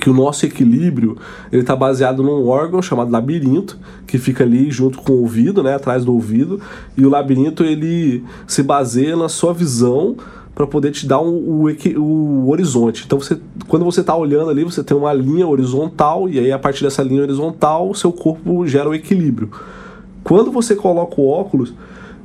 que 0.00 0.08
o 0.08 0.14
nosso 0.14 0.46
equilíbrio 0.46 1.16
ele 1.52 1.60
está 1.60 1.76
baseado 1.76 2.22
num 2.22 2.48
órgão 2.48 2.80
chamado 2.80 3.10
labirinto 3.10 3.78
que 4.06 4.18
fica 4.18 4.44
ali 4.44 4.70
junto 4.70 4.98
com 4.98 5.12
o 5.12 5.20
ouvido, 5.20 5.62
né, 5.62 5.74
atrás 5.74 6.04
do 6.04 6.14
ouvido, 6.14 6.60
e 6.96 7.04
o 7.04 7.10
labirinto 7.10 7.62
ele 7.62 8.24
se 8.46 8.62
baseia 8.62 9.14
na 9.14 9.28
sua 9.28 9.52
visão 9.52 10.16
para 10.60 10.66
poder 10.66 10.90
te 10.90 11.06
dar 11.06 11.22
um, 11.22 11.64
o, 11.64 12.02
o, 12.02 12.50
horizonte. 12.50 13.04
Então, 13.06 13.18
você, 13.18 13.40
quando 13.66 13.82
você 13.82 14.02
está 14.02 14.14
olhando 14.14 14.50
ali, 14.50 14.62
você 14.62 14.84
tem 14.84 14.94
uma 14.94 15.10
linha 15.10 15.46
horizontal, 15.48 16.28
e 16.28 16.38
aí 16.38 16.52
a 16.52 16.58
partir 16.58 16.84
dessa 16.84 17.02
linha 17.02 17.22
horizontal, 17.22 17.88
o 17.88 17.94
seu 17.94 18.12
corpo 18.12 18.66
gera 18.66 18.86
o 18.86 18.94
equilíbrio. 18.94 19.50
Quando 20.22 20.52
você 20.52 20.76
coloca 20.76 21.18
o 21.18 21.26
óculos, 21.26 21.72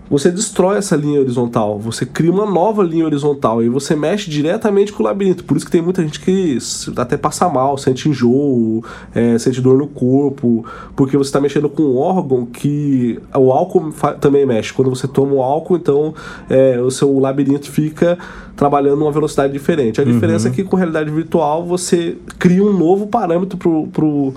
você 0.10 0.30
destrói 0.30 0.78
essa 0.78 0.96
linha 0.96 1.20
horizontal, 1.20 1.80
você 1.80 2.06
cria 2.06 2.32
uma 2.32 2.46
nova 2.46 2.84
linha 2.84 3.06
horizontal 3.06 3.64
e 3.64 3.70
você 3.70 3.96
mexe 3.96 4.30
diretamente 4.30 4.94
com 4.94 5.02
o 5.02 5.06
labirinto. 5.06 5.44
Por 5.44 5.58
isso 5.58 5.66
que 5.66 5.72
tem 5.72 5.82
muita 5.82 6.04
gente 6.04 6.20
que 6.20 6.58
até 6.96 7.18
passa 7.18 7.50
mal, 7.50 7.78
sente 7.78 8.08
enjoo, 8.08 8.84
é, 9.14 9.38
sente 9.40 9.60
dor 9.60 9.78
no 9.78 9.88
corpo, 9.88 10.64
porque 10.96 11.18
você 11.18 11.30
está 11.30 11.42
mexendo 11.42 11.70
com 11.70 11.82
um 11.84 11.98
órgão 11.98 12.46
que 12.46 13.20
o 13.34 13.52
álcool 13.52 13.92
também 14.22 14.46
mexe. 14.46 14.72
Quando 14.72 14.90
você 14.90 15.08
toma 15.08 15.34
o 15.34 15.42
álcool, 15.42 15.78
então 15.78 16.14
é, 16.50 16.80
o 16.80 16.92
seu 16.92 17.18
labirinto 17.18 17.72
fica 17.72 18.18
trabalhando 18.56 19.00
numa 19.00 19.12
velocidade 19.12 19.52
diferente. 19.52 20.00
A 20.00 20.04
uhum. 20.04 20.12
diferença 20.12 20.50
é 20.50 20.52
que 20.52 20.64
com 20.64 20.76
realidade 20.76 21.10
virtual 21.10 21.66
você 21.66 22.16
cria 22.38 22.64
um 22.64 22.78
novo 22.78 23.08
parâmetro 23.08 23.58
pro, 23.58 23.88
pro, 23.88 24.34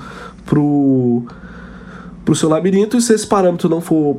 pro, 0.47 1.23
pro 2.25 2.35
seu 2.35 2.49
labirinto 2.49 2.97
e 2.97 3.03
se 3.03 3.13
esse 3.13 3.27
parâmetro 3.27 3.69
não 3.69 3.83
for 3.83 4.17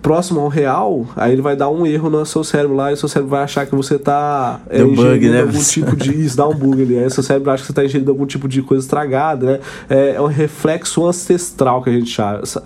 próximo 0.00 0.40
ao 0.40 0.48
real, 0.48 1.06
aí 1.16 1.32
ele 1.32 1.42
vai 1.42 1.56
dar 1.56 1.68
um 1.68 1.84
erro 1.84 2.08
no 2.08 2.24
seu 2.24 2.44
cérebro 2.44 2.76
lá 2.76 2.90
e 2.90 2.94
o 2.94 2.96
seu 2.96 3.08
cérebro 3.08 3.30
vai 3.30 3.42
achar 3.42 3.66
que 3.66 3.74
você 3.74 3.98
tá 3.98 4.60
é, 4.70 4.80
ingerindo 4.80 5.02
bug, 5.02 5.28
né? 5.28 5.40
algum 5.42 5.62
tipo 5.62 5.96
de. 5.96 6.24
Isso, 6.24 6.36
dá 6.36 6.46
um 6.46 6.54
bug 6.54 6.80
ali. 6.80 6.98
Aí 6.98 7.06
o 7.06 7.10
seu 7.10 7.22
cérebro 7.22 7.50
acha 7.50 7.62
que 7.62 7.66
você 7.66 7.72
tá 7.72 7.84
ingerindo 7.84 8.10
algum 8.10 8.26
tipo 8.26 8.48
de 8.48 8.62
coisa 8.62 8.84
estragada, 8.84 9.46
né? 9.46 9.60
É, 9.88 10.14
é 10.14 10.20
um 10.20 10.26
reflexo 10.26 11.04
ancestral 11.04 11.82
que 11.82 11.90
a 11.90 11.92
gente 11.92 12.16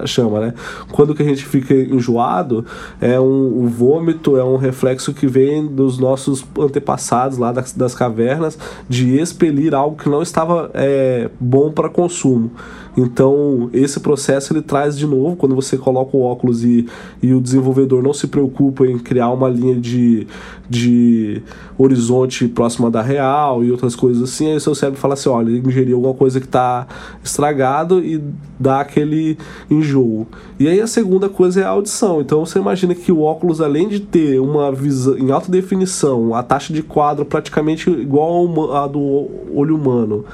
chama, 0.05 0.41
né? 0.41 0.55
Quando 0.93 1.15
que 1.15 1.23
a 1.23 1.27
gente 1.27 1.45
fica 1.45 1.75
enjoado, 1.75 2.67
é 3.01 3.19
um, 3.19 3.65
um 3.65 3.67
vômito, 3.67 4.37
é 4.37 4.45
um 4.45 4.57
reflexo 4.57 5.15
que 5.15 5.27
vem 5.27 5.67
dos 5.67 5.99
nossos 5.99 6.45
antepassados 6.59 7.39
lá 7.39 7.51
das, 7.51 7.73
das 7.73 7.95
cavernas 7.95 8.59
de 8.89 9.19
expelir 9.19 9.75
algo 9.75 9.97
que 9.97 10.09
não 10.09 10.23
estava 10.23 10.71
é, 10.75 11.31
bom 11.41 11.73
para 11.73 11.89
consumo. 11.89 12.51
Então, 12.97 13.69
esse 13.73 13.99
processo 13.99 14.53
ele 14.53 14.63
traz 14.63 14.97
de 14.97 15.07
novo, 15.07 15.37
quando 15.37 15.55
você 15.55 15.77
coloca 15.77 16.17
o 16.17 16.23
óculos 16.23 16.63
e, 16.65 16.87
e 17.21 17.35
o 17.35 17.41
desenvolvedor 17.41 18.03
não 18.03 18.13
se 18.13 18.29
preocupa 18.29 18.87
em 18.87 18.99
criar 18.99 19.31
uma 19.31 19.49
linha 19.49 19.75
de, 19.75 20.27
de 20.71 21.43
horizonte 21.77 22.47
próxima 22.47 22.91
da 22.91 23.03
real 23.03 23.65
e 23.65 23.71
outras 23.71 23.97
coisas 23.97 24.23
assim, 24.23 24.49
aí 24.49 24.57
o 24.57 24.61
seu 24.61 24.75
cérebro 24.75 25.01
fala 25.01 25.15
assim: 25.15 25.29
olha, 25.29 25.51
ele 25.51 25.67
ingeriu 25.67 25.97
alguma 25.97 26.15
coisa 26.15 26.39
que 26.39 26.47
está 26.47 26.87
estragado 27.23 28.05
e 28.05 28.23
dá 28.61 28.81
aquele 28.81 29.37
enjoo. 29.69 30.27
E 30.59 30.69
aí 30.69 30.81
a 30.81 30.87
segunda 30.87 31.29
coisa 31.29 31.63
é 31.63 31.65
a 31.65 31.71
audição. 31.71 32.21
Então, 32.21 32.47
você 32.47 32.61
imagina 32.61 32.95
que 32.95 33.11
o 33.11 33.23
óculos, 33.23 33.61
além 33.61 33.89
de 33.89 33.99
ter 33.99 34.41
uma 34.41 34.71
visão 34.71 35.19
em 35.19 35.33
alta 35.33 35.51
definição, 35.51 36.33
a 36.33 36.45
taxa 36.45 36.73
de 36.73 36.83
quadro 36.83 37.25
praticamente 37.25 37.91
igual 37.91 38.77
à 38.77 38.87
do 38.87 39.29
olho 39.53 39.75
humano. 39.75 40.25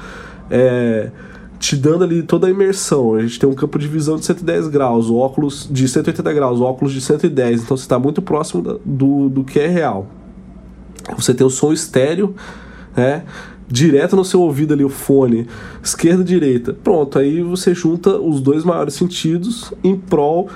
É, 0.50 1.10
te 1.60 1.76
dando 1.76 2.04
ali 2.04 2.22
toda 2.22 2.46
a 2.46 2.50
imersão. 2.50 3.14
A 3.14 3.20
gente 3.20 3.38
tem 3.38 3.48
um 3.48 3.54
campo 3.54 3.78
de 3.78 3.86
visão 3.86 4.16
de 4.16 4.24
110 4.24 4.68
graus, 4.68 5.10
óculos 5.10 5.68
de 5.70 5.86
180 5.86 6.32
graus, 6.32 6.58
óculos 6.58 6.90
de 6.90 7.02
110, 7.02 7.62
então 7.62 7.76
você 7.76 7.82
está 7.82 7.98
muito 7.98 8.22
próximo 8.22 8.80
do, 8.82 9.28
do 9.28 9.44
que 9.44 9.60
é 9.60 9.68
real. 9.68 10.08
Você 11.16 11.34
tem 11.34 11.46
o 11.46 11.50
som 11.50 11.70
estéreo, 11.70 12.34
né? 12.96 13.24
Direto 13.68 14.16
no 14.16 14.24
seu 14.24 14.40
ouvido 14.40 14.72
ali, 14.72 14.82
o 14.82 14.88
fone, 14.88 15.46
esquerda 15.82 16.22
e 16.22 16.24
direita. 16.24 16.72
Pronto, 16.72 17.18
aí 17.18 17.42
você 17.42 17.74
junta 17.74 18.16
os 18.16 18.40
dois 18.40 18.64
maiores 18.64 18.94
sentidos 18.94 19.72
em 19.84 19.94
prol 19.96 20.48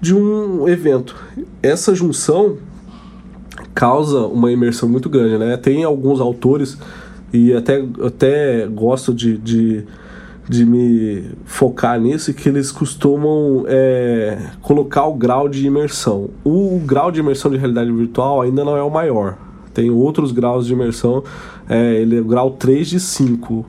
de 0.00 0.14
um 0.14 0.66
evento. 0.66 1.14
Essa 1.62 1.94
junção 1.94 2.56
causa 3.74 4.20
uma 4.20 4.50
imersão 4.50 4.88
muito 4.88 5.08
grande, 5.08 5.36
né? 5.36 5.56
Tem 5.58 5.84
alguns 5.84 6.18
autores, 6.18 6.78
e 7.32 7.52
até, 7.52 7.84
até 8.02 8.66
gosto 8.66 9.12
de, 9.12 9.36
de 9.36 9.84
de 10.48 10.64
me 10.64 11.30
focar 11.44 12.00
nisso 12.00 12.32
que 12.32 12.48
eles 12.48 12.70
costumam 12.70 13.64
é, 13.66 14.38
colocar 14.62 15.04
o 15.06 15.14
grau 15.14 15.48
de 15.48 15.66
imersão. 15.66 16.30
O, 16.44 16.80
grau 16.84 17.10
de 17.10 17.20
imersão 17.20 17.50
de 17.50 17.56
realidade 17.56 17.90
virtual 17.90 18.42
ainda 18.42 18.64
não 18.64 18.76
é 18.76 18.82
o 18.82 18.90
maior. 18.90 19.36
Tem 19.74 19.90
outros 19.90 20.32
graus 20.32 20.66
de 20.66 20.72
imersão, 20.72 21.22
é, 21.68 21.94
ele 21.96 22.16
é 22.16 22.20
o 22.20 22.24
grau 22.24 22.52
3 22.52 22.88
de 22.88 23.00
5. 23.00 23.66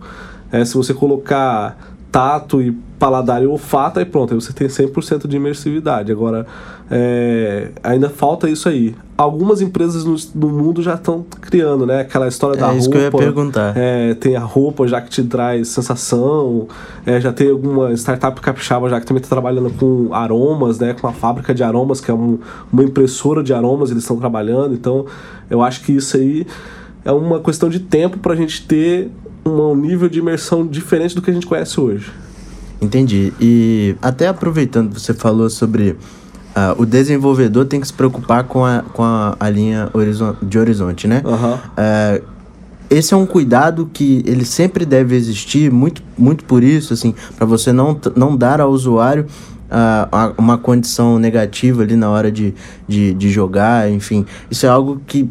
É, 0.52 0.64
se 0.64 0.76
você 0.76 0.94
colocar 0.94 1.78
tato 2.12 2.62
e 2.62 2.72
paladar 2.98 3.44
e 3.44 3.48
olfato, 3.48 4.00
aí 4.00 4.06
pronto, 4.06 4.34
aí 4.34 4.40
você 4.40 4.54
tem 4.54 4.68
100% 4.68 5.28
de 5.28 5.36
imersividade. 5.36 6.12
Agora, 6.12 6.46
é, 6.90 7.70
ainda 7.84 8.10
falta 8.10 8.50
isso 8.50 8.70
aí. 8.70 8.96
Algumas 9.18 9.62
empresas 9.62 10.06
no, 10.06 10.16
no 10.36 10.50
mundo 10.50 10.82
já 10.82 10.94
estão 10.94 11.26
criando, 11.42 11.86
né? 11.86 12.02
Aquela 12.02 12.28
história 12.28 12.56
é 12.56 12.60
da 12.60 12.68
roupa. 12.68 12.80
isso 12.80 12.90
que 12.90 12.98
eu 12.98 13.02
ia 13.02 13.12
perguntar. 13.12 13.74
É, 13.76 14.14
tem 14.14 14.36
a 14.36 14.42
roupa 14.42 14.88
já 14.88 15.02
que 15.02 15.10
te 15.10 15.24
traz 15.24 15.68
sensação. 15.70 16.68
É, 17.06 17.20
já 17.20 17.34
tem 17.34 17.50
alguma 17.50 17.92
startup 17.94 18.40
capixaba 18.40 18.90
já 18.90 19.00
que 19.00 19.06
também 19.06 19.22
está 19.22 19.36
trabalhando 19.36 19.70
com 19.72 20.14
aromas, 20.14 20.80
né? 20.80 20.94
Com 20.94 21.08
uma 21.08 21.14
fábrica 21.14 21.54
de 21.54 21.64
aromas, 21.64 22.00
que 22.00 22.10
é 22.10 22.14
um, 22.14 22.40
uma 22.72 22.84
impressora 22.84 23.44
de 23.44 23.54
aromas, 23.54 23.92
eles 23.92 24.04
estão 24.04 24.18
trabalhando. 24.18 24.74
Então, 24.74 25.06
eu 25.50 25.62
acho 25.62 25.84
que 25.84 25.94
isso 25.94 26.16
aí 26.16 26.46
é 27.04 27.12
uma 27.12 27.40
questão 27.40 27.70
de 27.70 27.80
tempo 27.80 28.20
para 28.20 28.34
a 28.34 28.36
gente 28.36 28.66
ter 28.66 29.10
um 29.44 29.76
nível 29.76 30.08
de 30.08 30.20
imersão 30.20 30.66
diferente 30.66 31.16
do 31.16 31.22
que 31.22 31.32
a 31.32 31.34
gente 31.34 31.48
conhece 31.48 31.80
hoje. 31.80 32.12
Entendi. 32.82 33.34
E 33.42 33.96
até 34.02 34.28
aproveitando, 34.28 34.98
você 34.98 35.14
falou 35.14 35.50
sobre 35.50 35.96
uh, 36.58 36.82
o 36.82 36.86
desenvolvedor 36.86 37.66
tem 37.66 37.80
que 37.80 37.88
se 37.88 37.94
preocupar 37.94 38.46
com 38.46 38.66
a, 38.66 38.84
com 38.94 39.04
a, 39.04 39.36
a 39.40 39.50
linha 39.50 39.90
de 40.42 40.58
horizonte, 40.58 41.08
né? 41.08 41.22
Uhum. 41.24 41.54
Uh, 41.54 42.38
esse 42.90 43.14
é 43.14 43.18
um 43.18 43.26
cuidado 43.26 43.90
que 43.92 44.24
ele 44.26 44.46
sempre 44.46 44.86
deve 44.86 45.16
existir, 45.16 45.72
muito, 45.72 46.02
muito 46.18 46.46
por 46.46 46.64
isso, 46.64 46.94
assim, 46.94 47.14
para 47.36 47.46
você 47.46 47.74
não, 47.74 48.00
não 48.16 48.36
dar 48.36 48.62
ao 48.62 48.72
usuário 48.72 49.26
uh, 49.70 50.34
uma 50.38 50.58
condição 50.58 51.20
negativa 51.20 51.84
ali 51.84 51.98
na 51.98 52.10
hora 52.10 52.32
de, 52.32 52.54
de, 52.88 53.14
de 53.14 53.30
jogar, 53.30 53.92
enfim. 53.92 54.26
Isso 54.50 54.66
é 54.66 54.70
algo 54.70 55.02
que, 55.06 55.30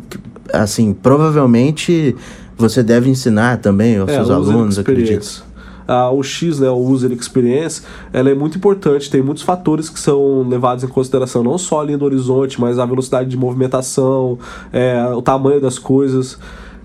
assim, 0.52 0.92
provavelmente 0.92 2.14
você 2.59 2.83
deve 2.83 3.09
ensinar 3.09 3.56
também 3.56 3.97
aos 3.97 4.11
é, 4.11 4.16
seus 4.16 4.30
alunos, 4.30 4.78
acredito. 4.78 5.46
Ah, 5.87 6.11
o 6.11 6.23
X, 6.23 6.61
né, 6.61 6.68
o 6.68 6.79
User 6.79 7.12
Experience, 7.12 7.83
ela 8.12 8.31
é 8.31 8.35
muito 8.35 8.59
importante. 8.59 9.11
Tem 9.11 9.22
muitos 9.22 9.42
fatores 9.42 9.88
que 9.88 9.99
são 9.99 10.42
levados 10.49 10.85
em 10.85 10.88
consideração, 10.88 11.42
não 11.42 11.59
só 11.59 11.81
a 11.81 11.85
linha 11.85 11.99
do 11.99 12.05
horizonte, 12.05 12.61
mas 12.61 12.79
a 12.79 12.87
velocidade 12.87 13.29
de 13.29 13.37
movimentação, 13.37 14.38
é, 14.72 15.05
o 15.14 15.22
tamanho 15.22 15.61
das 15.61 15.79
coisas, 15.79 16.38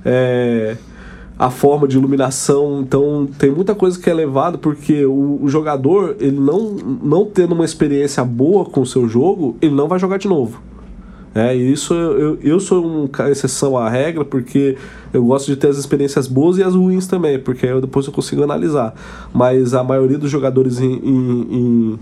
é, 0.05 0.77
a 1.37 1.49
forma 1.49 1.87
de 1.87 1.97
iluminação. 1.97 2.81
Então, 2.81 3.27
tem 3.37 3.49
muita 3.49 3.73
coisa 3.73 3.99
que 3.99 4.09
é 4.09 4.13
levado 4.13 4.59
porque 4.59 5.05
o, 5.05 5.39
o 5.41 5.49
jogador, 5.49 6.15
ele 6.19 6.39
não, 6.39 6.71
não 7.01 7.25
tendo 7.25 7.53
uma 7.53 7.65
experiência 7.65 8.23
boa 8.23 8.65
com 8.65 8.81
o 8.81 8.85
seu 8.85 9.07
jogo, 9.07 9.55
ele 9.61 9.73
não 9.73 9.87
vai 9.87 9.97
jogar 9.97 10.17
de 10.17 10.27
novo. 10.27 10.61
É, 11.33 11.55
e 11.55 11.71
isso 11.71 11.93
eu, 11.93 12.37
eu 12.41 12.59
sou 12.59 12.85
uma 12.85 13.29
exceção 13.29 13.77
à 13.77 13.89
regra 13.89 14.25
porque 14.25 14.77
eu 15.13 15.23
gosto 15.23 15.47
de 15.47 15.55
ter 15.55 15.69
as 15.69 15.77
experiências 15.77 16.27
boas 16.27 16.57
e 16.57 16.63
as 16.63 16.75
ruins 16.75 17.07
também, 17.07 17.39
porque 17.39 17.65
eu, 17.65 17.79
depois 17.79 18.05
eu 18.05 18.11
consigo 18.11 18.43
analisar. 18.43 18.93
Mas 19.33 19.73
a 19.73 19.83
maioria 19.83 20.17
dos 20.17 20.29
jogadores 20.29 20.79
em, 20.79 20.93
em, 20.93 21.99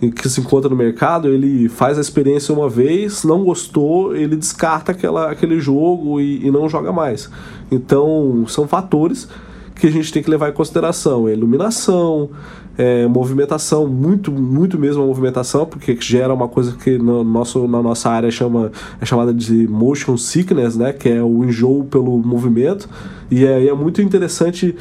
em, 0.00 0.10
que 0.10 0.28
se 0.28 0.40
encontra 0.40 0.70
no 0.70 0.76
mercado, 0.76 1.28
ele 1.28 1.68
faz 1.68 1.98
a 1.98 2.00
experiência 2.00 2.54
uma 2.54 2.68
vez, 2.68 3.24
não 3.24 3.42
gostou, 3.42 4.14
ele 4.14 4.36
descarta 4.36 4.92
aquela, 4.92 5.30
aquele 5.30 5.58
jogo 5.58 6.20
e, 6.20 6.46
e 6.46 6.50
não 6.50 6.68
joga 6.68 6.92
mais. 6.92 7.28
Então 7.72 8.44
são 8.46 8.68
fatores 8.68 9.28
que 9.74 9.86
a 9.86 9.90
gente 9.90 10.12
tem 10.12 10.22
que 10.22 10.30
levar 10.30 10.50
em 10.50 10.52
consideração: 10.52 11.26
a 11.26 11.32
iluminação, 11.32 12.30
é, 12.76 13.06
movimentação, 13.06 13.86
muito, 13.86 14.32
muito 14.32 14.78
mesmo 14.78 15.02
a 15.02 15.06
movimentação, 15.06 15.66
porque 15.66 15.96
gera 16.00 16.32
uma 16.32 16.48
coisa 16.48 16.76
que 16.76 16.98
no 16.98 17.22
nosso, 17.24 17.66
na 17.66 17.82
nossa 17.82 18.10
área 18.10 18.30
chama, 18.30 18.72
é 19.00 19.06
chamada 19.06 19.34
de 19.34 19.68
motion 19.68 20.16
sickness, 20.16 20.76
né? 20.76 20.92
Que 20.92 21.08
é 21.08 21.22
o 21.22 21.44
enjoo 21.44 21.84
pelo 21.84 22.18
movimento. 22.18 22.88
E 23.30 23.44
é, 23.44 23.66
é 23.66 23.74
muito 23.74 24.00
interessante 24.00 24.74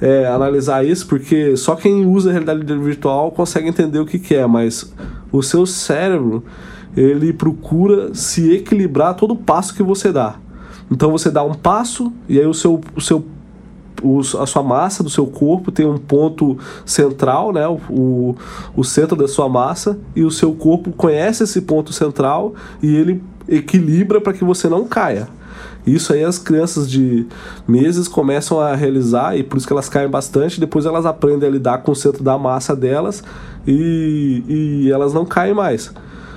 é, 0.00 0.26
analisar 0.26 0.84
isso, 0.84 1.06
porque 1.06 1.56
só 1.56 1.76
quem 1.76 2.04
usa 2.06 2.30
a 2.30 2.32
realidade 2.32 2.64
virtual 2.78 3.30
consegue 3.30 3.68
entender 3.68 4.00
o 4.00 4.06
que, 4.06 4.18
que 4.18 4.34
é, 4.34 4.46
mas 4.46 4.92
o 5.30 5.42
seu 5.42 5.64
cérebro 5.64 6.42
ele 6.96 7.32
procura 7.32 8.14
se 8.14 8.52
equilibrar 8.52 9.14
todo 9.14 9.34
passo 9.36 9.74
que 9.74 9.82
você 9.82 10.12
dá. 10.12 10.36
Então 10.90 11.10
você 11.10 11.30
dá 11.30 11.42
um 11.42 11.54
passo 11.54 12.12
e 12.28 12.38
aí 12.38 12.46
o 12.46 12.52
seu, 12.52 12.80
o 12.94 13.00
seu 13.00 13.24
a 14.40 14.46
sua 14.46 14.62
massa 14.62 15.02
do 15.02 15.10
seu 15.10 15.26
corpo 15.26 15.70
tem 15.70 15.86
um 15.86 15.98
ponto 15.98 16.58
central, 16.84 17.52
né, 17.52 17.66
o, 17.68 18.34
o 18.76 18.84
centro 18.84 19.16
da 19.16 19.28
sua 19.28 19.48
massa, 19.48 19.98
e 20.14 20.24
o 20.24 20.30
seu 20.30 20.52
corpo 20.52 20.92
conhece 20.92 21.44
esse 21.44 21.62
ponto 21.62 21.92
central 21.92 22.54
e 22.82 22.94
ele 22.94 23.22
equilibra 23.48 24.20
para 24.20 24.32
que 24.32 24.44
você 24.44 24.68
não 24.68 24.84
caia. 24.84 25.28
Isso 25.86 26.12
aí 26.12 26.22
as 26.22 26.38
crianças 26.38 26.88
de 26.88 27.26
meses 27.66 28.06
começam 28.06 28.60
a 28.60 28.74
realizar 28.74 29.36
e 29.36 29.42
por 29.42 29.56
isso 29.56 29.66
que 29.66 29.72
elas 29.72 29.88
caem 29.88 30.08
bastante. 30.08 30.60
Depois 30.60 30.86
elas 30.86 31.04
aprendem 31.04 31.48
a 31.48 31.52
lidar 31.52 31.78
com 31.78 31.90
o 31.90 31.96
centro 31.96 32.22
da 32.22 32.38
massa 32.38 32.76
delas 32.76 33.22
e, 33.66 34.44
e 34.48 34.92
elas 34.92 35.12
não 35.12 35.24
caem 35.24 35.54
mais. 35.54 35.92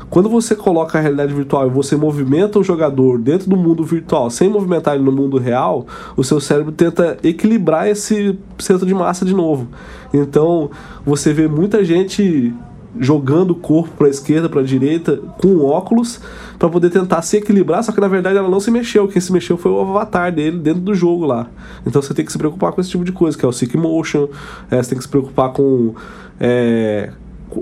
Quando 0.10 0.30
você 0.30 0.56
coloca 0.56 0.98
a 0.98 1.02
realidade 1.02 1.34
virtual 1.34 1.68
e 1.68 1.70
você 1.70 1.96
movimenta 1.96 2.60
o 2.60 2.64
jogador 2.64 3.20
dentro 3.20 3.50
do 3.50 3.58
mundo 3.58 3.84
virtual 3.84 4.30
sem 4.30 4.50
movimentar 4.50 4.96
ele 4.96 5.04
no 5.04 5.12
mundo 5.12 5.38
real, 5.38 5.86
o 6.16 6.24
seu 6.24 6.40
cérebro 6.40 6.72
tenta 6.72 7.18
equilibrar 7.24 7.88
esse 7.88 8.38
centro 8.60 8.86
de 8.86 8.94
massa 8.94 9.26
de 9.26 9.34
novo. 9.34 9.68
Então, 10.14 10.70
você 11.06 11.34
vê 11.34 11.48
muita 11.48 11.84
gente 11.84 12.54
jogando 13.00 13.52
o 13.52 13.56
corpo 13.56 13.92
para 13.98 14.08
a 14.08 14.10
esquerda, 14.10 14.48
para 14.48 14.62
a 14.62 14.64
direita, 14.64 15.20
com 15.42 15.60
óculos, 15.66 16.20
para 16.58 16.70
poder 16.70 16.90
tentar 16.90 17.22
se 17.22 17.38
equilibrar, 17.38 17.84
só 17.84 17.92
que 17.92 18.00
na 18.00 18.08
verdade 18.08 18.38
ela 18.38 18.50
não 18.50 18.60
se 18.60 18.72
mexeu. 18.72 19.08
Quem 19.08 19.22
se 19.22 19.32
mexeu 19.32 19.58
foi 19.58 19.72
o 19.72 19.82
avatar 19.82 20.32
dele 20.32 20.58
dentro 20.58 20.82
do 20.82 20.94
jogo 20.94 21.26
lá. 21.26 21.48
Então 21.86 22.02
você 22.02 22.14
tem 22.14 22.24
que 22.24 22.32
se 22.32 22.38
preocupar 22.38 22.72
com 22.72 22.82
esse 22.82 22.90
tipo 22.90 23.04
de 23.04 23.12
coisa, 23.12 23.38
que 23.38 23.46
é 23.46 23.48
o 23.48 23.52
Sick 23.52 23.76
Motion, 23.78 24.30
é, 24.72 24.82
você 24.82 24.90
tem 24.90 24.98
que 24.98 25.04
se 25.04 25.10
preocupar 25.10 25.52
com. 25.52 25.94
É, 26.40 27.12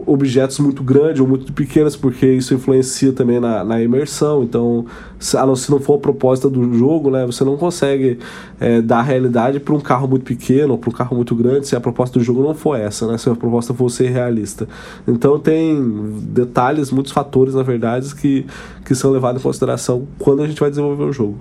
objetos 0.06 0.60
muito 0.60 0.82
grandes 0.84 1.20
ou 1.20 1.28
muito 1.28 1.52
pequenos, 1.54 1.96
porque 1.96 2.26
isso 2.26 2.54
influencia 2.54 3.12
também 3.12 3.40
na, 3.40 3.64
na 3.64 3.82
imersão. 3.82 4.44
Então, 4.44 4.86
se, 5.20 5.38
a 5.38 5.46
não, 5.46 5.56
se 5.56 5.70
não 5.70 5.80
for 5.80 5.96
a 5.96 5.98
proposta 5.98 6.50
do 6.50 6.74
jogo, 6.74 7.12
né, 7.12 7.26
você 7.26 7.44
não 7.44 7.58
consegue 7.58 8.18
é, 8.60 8.82
dar 8.82 9.02
realidade 9.02 9.60
para 9.60 9.74
um 9.74 9.80
carro 9.80 10.08
muito 10.08 10.24
pequeno 10.24 10.74
ou 10.74 10.78
para 10.78 10.90
um 10.90 10.94
carro 10.94 11.16
muito 11.16 11.36
grande 11.36 11.68
se 11.68 11.76
a 11.76 11.82
proposta 11.82 12.18
do 12.18 12.24
jogo 12.24 12.42
não 12.42 12.54
for 12.54 12.80
essa, 12.80 13.08
né, 13.08 13.18
se 13.18 13.30
a 13.30 13.36
proposta 13.36 13.74
for 13.74 13.90
ser 13.90 14.10
realista. 14.10 14.68
Então, 15.08 15.38
tem 15.38 15.82
detalhes, 16.22 16.92
muitos 16.92 17.12
fatores, 17.12 17.54
na 17.54 17.64
verdade, 17.64 18.14
que, 18.16 18.46
que 18.86 18.96
são 18.96 19.12
levados 19.12 19.42
em 19.42 19.44
consideração 19.44 20.08
quando 20.18 20.42
a 20.42 20.48
gente 20.48 20.60
vai 20.60 20.70
desenvolver 20.70 21.04
o 21.04 21.14
jogo. 21.14 21.38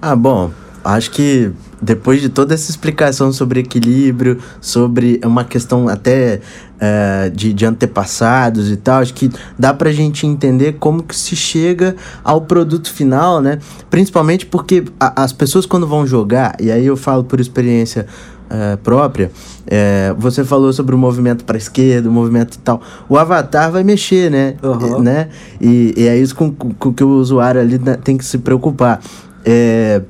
Ah, 0.00 0.16
bom, 0.16 0.50
acho 0.84 1.10
que 1.10 1.52
depois 1.82 2.20
de 2.20 2.28
toda 2.28 2.54
essa 2.54 2.70
explicação 2.70 3.32
sobre 3.32 3.60
equilíbrio, 3.60 4.38
sobre 4.60 5.20
uma 5.24 5.44
questão 5.44 5.88
até 5.88 6.40
uh, 6.76 7.30
de, 7.30 7.52
de 7.52 7.66
antepassados 7.66 8.70
e 8.70 8.76
tal, 8.76 9.00
acho 9.00 9.12
que 9.12 9.28
dá 9.58 9.74
pra 9.74 9.90
gente 9.90 10.24
entender 10.24 10.76
como 10.78 11.02
que 11.02 11.16
se 11.16 11.34
chega 11.34 11.96
ao 12.22 12.42
produto 12.42 12.92
final, 12.92 13.40
né? 13.40 13.58
Principalmente 13.90 14.46
porque 14.46 14.84
a, 15.00 15.24
as 15.24 15.32
pessoas 15.32 15.66
quando 15.66 15.86
vão 15.86 16.06
jogar, 16.06 16.54
e 16.60 16.70
aí 16.70 16.86
eu 16.86 16.96
falo 16.96 17.24
por 17.24 17.40
experiência 17.40 18.06
uh, 18.46 18.76
própria, 18.78 19.32
é, 19.66 20.14
você 20.16 20.44
falou 20.44 20.72
sobre 20.72 20.94
o 20.94 20.98
movimento 20.98 21.44
para 21.44 21.56
esquerda, 21.56 22.08
o 22.08 22.12
movimento 22.12 22.54
e 22.54 22.58
tal. 22.58 22.80
O 23.08 23.18
avatar 23.18 23.72
vai 23.72 23.82
mexer, 23.82 24.30
né? 24.30 24.54
Uhum. 24.62 25.00
né? 25.00 25.30
E, 25.60 25.94
e 25.96 26.06
é 26.06 26.16
isso 26.16 26.36
com, 26.36 26.52
com, 26.52 26.72
com 26.72 26.92
que 26.92 27.02
o 27.02 27.08
usuário 27.08 27.60
ali 27.60 27.78
né, 27.78 27.96
tem 27.96 28.16
que 28.16 28.24
se 28.24 28.38
preocupar. 28.38 29.00
É, 29.44 30.02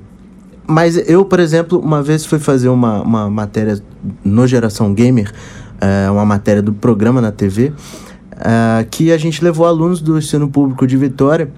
mas 0.66 0.96
eu, 1.08 1.24
por 1.24 1.40
exemplo, 1.40 1.78
uma 1.78 2.02
vez 2.02 2.24
fui 2.24 2.38
fazer 2.38 2.68
uma, 2.68 3.02
uma 3.02 3.30
matéria 3.30 3.80
no 4.24 4.46
Geração 4.46 4.94
Gamer, 4.94 5.32
é, 5.80 6.10
uma 6.10 6.24
matéria 6.24 6.62
do 6.62 6.72
programa 6.72 7.20
na 7.20 7.32
TV, 7.32 7.72
é, 8.38 8.84
que 8.90 9.12
a 9.12 9.18
gente 9.18 9.42
levou 9.42 9.66
alunos 9.66 10.00
do 10.00 10.16
ensino 10.16 10.48
público 10.48 10.86
de 10.86 10.96
Vitória, 10.96 11.50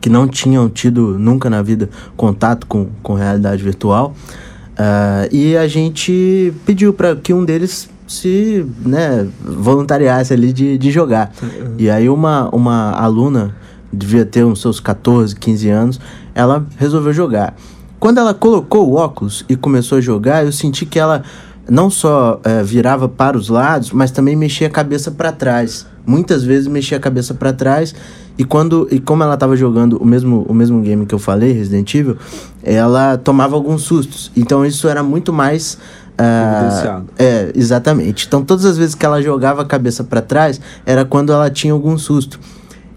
que 0.00 0.10
não 0.10 0.28
tinham 0.28 0.68
tido 0.68 1.18
nunca 1.18 1.48
na 1.48 1.62
vida 1.62 1.88
contato 2.16 2.66
com, 2.66 2.88
com 3.02 3.14
realidade 3.14 3.62
virtual, 3.62 4.14
é, 4.78 5.28
e 5.32 5.56
a 5.56 5.66
gente 5.66 6.52
pediu 6.64 6.92
para 6.92 7.16
que 7.16 7.32
um 7.32 7.44
deles 7.44 7.88
se 8.06 8.64
né, 8.84 9.26
voluntariasse 9.42 10.32
ali 10.32 10.52
de, 10.52 10.78
de 10.78 10.90
jogar. 10.90 11.32
Uhum. 11.42 11.74
E 11.78 11.90
aí 11.90 12.08
uma, 12.08 12.48
uma 12.50 12.92
aluna, 12.92 13.54
devia 13.92 14.24
ter 14.24 14.44
uns 14.44 14.60
seus 14.60 14.78
14, 14.78 15.34
15 15.34 15.68
anos, 15.70 16.00
ela 16.34 16.66
resolveu 16.76 17.12
jogar. 17.12 17.56
Quando 17.98 18.18
ela 18.18 18.34
colocou 18.34 18.90
o 18.90 18.94
óculos 18.94 19.44
e 19.48 19.56
começou 19.56 19.98
a 19.98 20.00
jogar, 20.00 20.44
eu 20.44 20.52
senti 20.52 20.84
que 20.84 20.98
ela 20.98 21.22
não 21.68 21.90
só 21.90 22.40
é, 22.44 22.62
virava 22.62 23.08
para 23.08 23.36
os 23.36 23.48
lados, 23.48 23.90
mas 23.90 24.10
também 24.10 24.36
mexia 24.36 24.66
a 24.66 24.70
cabeça 24.70 25.10
para 25.10 25.32
trás. 25.32 25.86
Muitas 26.06 26.44
vezes 26.44 26.68
mexia 26.68 26.96
a 26.96 27.00
cabeça 27.00 27.34
para 27.34 27.52
trás 27.52 27.94
e 28.38 28.44
quando 28.44 28.86
e 28.90 29.00
como 29.00 29.22
ela 29.22 29.34
estava 29.34 29.56
jogando 29.56 29.96
o 29.96 30.04
mesmo 30.04 30.46
o 30.48 30.54
mesmo 30.54 30.80
game 30.80 31.04
que 31.04 31.14
eu 31.14 31.18
falei, 31.18 31.52
Resident 31.52 31.92
Evil, 31.94 32.16
ela 32.62 33.16
tomava 33.16 33.56
alguns 33.56 33.82
sustos. 33.82 34.30
Então 34.36 34.64
isso 34.64 34.88
era 34.88 35.02
muito 35.02 35.32
mais 35.32 35.78
Uh, 36.16 37.04
é, 37.18 37.52
exatamente. 37.54 38.26
Então, 38.26 38.42
todas 38.42 38.64
as 38.64 38.78
vezes 38.78 38.94
que 38.94 39.04
ela 39.04 39.20
jogava 39.20 39.62
a 39.62 39.64
cabeça 39.66 40.02
para 40.02 40.22
trás, 40.22 40.60
era 40.86 41.04
quando 41.04 41.30
ela 41.30 41.50
tinha 41.50 41.72
algum 41.72 41.98
susto. 41.98 42.40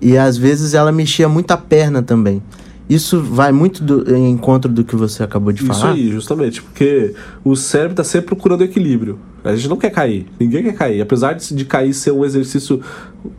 E 0.01 0.17
às 0.17 0.37
vezes 0.37 0.73
ela 0.73 0.91
mexia 0.91 1.27
muito 1.27 1.51
a 1.51 1.57
perna 1.57 2.01
também. 2.01 2.41
Isso 2.89 3.21
vai 3.21 3.51
muito 3.51 3.83
do, 3.83 4.15
em 4.15 4.31
encontro 4.31 4.71
do 4.71 4.83
que 4.83 4.95
você 4.95 5.21
acabou 5.21 5.53
de 5.53 5.61
falar. 5.61 5.77
Isso 5.77 5.85
aí, 5.85 6.09
justamente, 6.09 6.61
porque 6.61 7.13
o 7.43 7.55
cérebro 7.55 7.93
está 7.93 8.03
sempre 8.03 8.27
procurando 8.27 8.63
equilíbrio. 8.63 9.19
A 9.43 9.55
gente 9.55 9.69
não 9.69 9.77
quer 9.77 9.91
cair, 9.91 10.25
ninguém 10.39 10.63
quer 10.63 10.73
cair. 10.73 10.99
Apesar 10.99 11.33
de, 11.33 11.53
de 11.53 11.65
cair 11.65 11.93
ser 11.93 12.11
um 12.11 12.25
exercício 12.25 12.81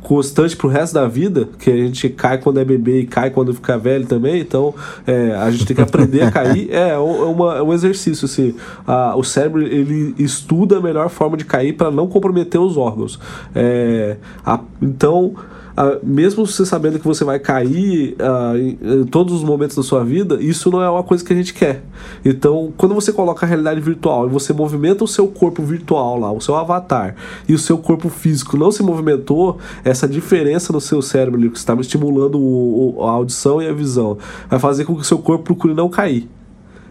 constante 0.03 0.57
pro 0.57 0.69
resto 0.69 0.95
da 0.95 1.07
vida, 1.07 1.49
que 1.59 1.71
a 1.71 1.77
gente 1.77 2.09
cai 2.09 2.39
quando 2.39 2.61
é 2.61 2.65
bebê 2.65 3.01
e 3.01 3.07
cai 3.07 3.31
quando 3.31 3.53
fica 3.53 3.77
velho 3.77 4.07
também, 4.07 4.41
então 4.41 4.75
é, 5.07 5.35
a 5.35 5.51
gente 5.51 5.67
tem 5.67 5.75
que 5.75 5.83
aprender 5.83 6.23
a 6.23 6.31
cair. 6.31 6.71
É, 6.71 6.91
é, 6.91 6.99
uma, 6.99 7.57
é 7.57 7.63
um 7.63 7.73
exercício, 7.73 8.25
assim. 8.25 8.55
A, 8.87 9.17
o 9.17 9.25
cérebro 9.25 9.63
ele 9.63 10.15
estuda 10.19 10.79
a 10.79 10.81
melhor 10.81 11.09
forma 11.09 11.37
de 11.37 11.45
cair 11.45 11.73
para 11.73 11.91
não 11.91 12.07
comprometer 12.07 12.61
os 12.61 12.77
órgãos. 12.77 13.19
É, 13.55 14.17
a, 14.45 14.61
então 14.81 15.35
ah, 15.77 15.99
mesmo 16.03 16.47
você 16.47 16.65
sabendo 16.65 16.99
que 16.99 17.07
você 17.07 17.25
vai 17.25 17.39
cair 17.39 18.17
uh, 18.21 18.57
em, 18.57 18.79
em, 18.83 19.05
todos 19.05 19.35
os 19.35 19.43
momentos 19.43 19.77
da 19.77 19.83
sua 19.83 20.05
vida, 20.05 20.37
isso 20.41 20.71
não 20.71 20.83
é 20.83 20.91
uma 20.91 21.03
coisa 21.03 21.25
que 21.25 21.33
a 21.33 21.37
gente 21.37 21.55
quer. 21.55 21.83
Então, 22.25 22.73
quando 22.77 22.95
você 22.95 23.13
coloca 23.13 23.45
a 23.45 23.49
realidade 23.49 23.81
virtual 23.81 24.27
e 24.27 24.31
você 24.31 24.53
movimenta 24.53 25.05
o 25.05 25.09
seu 25.09 25.29
corpo 25.29 25.63
virtual 25.63 26.19
lá, 26.19 26.33
o 26.33 26.41
seu 26.41 26.57
avatar, 26.57 27.15
e 27.49 27.55
o 27.55 27.59
seu 27.59 27.79
corpo 27.79 28.09
físico 28.09 28.57
não 28.57 28.71
se 28.71 28.83
movimentou, 28.83 29.59
essa 29.85 30.09
diferença 30.09 30.73
no 30.73 30.81
seu 30.81 31.01
cérebro 31.01 31.51
que 31.51 31.59
está 31.59 31.75
estimulando 31.75 32.39
o, 32.39 32.97
o, 32.97 33.05
a 33.05 33.11
audição 33.13 33.63
e 33.63 33.69
a 33.69 33.73
visão 33.73 34.19
vai 34.49 34.59
fazer 34.59 34.85
com 34.85 34.95
que 34.95 35.03
o 35.03 35.05
seu 35.05 35.19
corpo 35.19 35.45
procure 35.45 35.75
não 35.75 35.89
cair. 35.89 36.29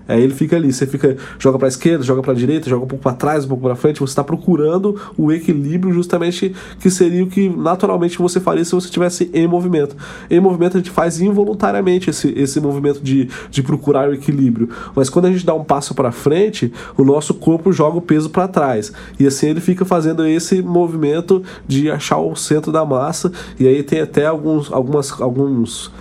Aí 0.09 0.23
ele 0.23 0.33
fica 0.33 0.55
ali, 0.55 0.73
você 0.73 0.87
fica 0.87 1.15
joga 1.37 1.59
para 1.59 1.67
esquerda, 1.67 2.03
joga 2.03 2.23
para 2.23 2.33
direita, 2.33 2.67
joga 2.67 2.83
um 2.83 2.87
pouco 2.87 3.03
para 3.03 3.13
trás, 3.13 3.45
um 3.45 3.47
pouco 3.47 3.63
para 3.63 3.75
frente, 3.75 3.99
você 3.99 4.11
está 4.11 4.23
procurando 4.23 4.99
o 5.15 5.31
equilíbrio 5.31 5.93
justamente 5.93 6.55
que 6.79 6.89
seria 6.89 7.23
o 7.23 7.27
que 7.27 7.47
naturalmente 7.47 8.17
você 8.17 8.39
faria 8.39 8.65
se 8.65 8.71
você 8.71 8.87
estivesse 8.87 9.29
em 9.33 9.45
movimento. 9.45 9.95
Em 10.29 10.39
movimento 10.39 10.77
a 10.77 10.79
gente 10.79 10.89
faz 10.89 11.21
involuntariamente 11.21 12.09
esse, 12.09 12.33
esse 12.35 12.59
movimento 12.59 13.01
de, 13.01 13.29
de 13.51 13.61
procurar 13.61 14.09
o 14.09 14.13
equilíbrio, 14.13 14.69
mas 14.95 15.09
quando 15.09 15.25
a 15.25 15.31
gente 15.31 15.45
dá 15.45 15.53
um 15.53 15.63
passo 15.63 15.93
para 15.93 16.11
frente, 16.11 16.73
o 16.97 17.03
nosso 17.03 17.35
corpo 17.35 17.71
joga 17.71 17.97
o 17.97 18.01
peso 18.01 18.31
para 18.31 18.47
trás. 18.47 18.91
E 19.19 19.27
assim 19.27 19.49
ele 19.49 19.61
fica 19.61 19.85
fazendo 19.85 20.25
esse 20.25 20.61
movimento 20.63 21.43
de 21.67 21.91
achar 21.91 22.17
o 22.17 22.35
centro 22.35 22.71
da 22.71 22.83
massa 22.83 23.31
e 23.59 23.67
aí 23.67 23.83
tem 23.83 24.01
até 24.01 24.25
alguns 24.25 24.71
algumas 24.71 25.21
alguns 25.21 25.91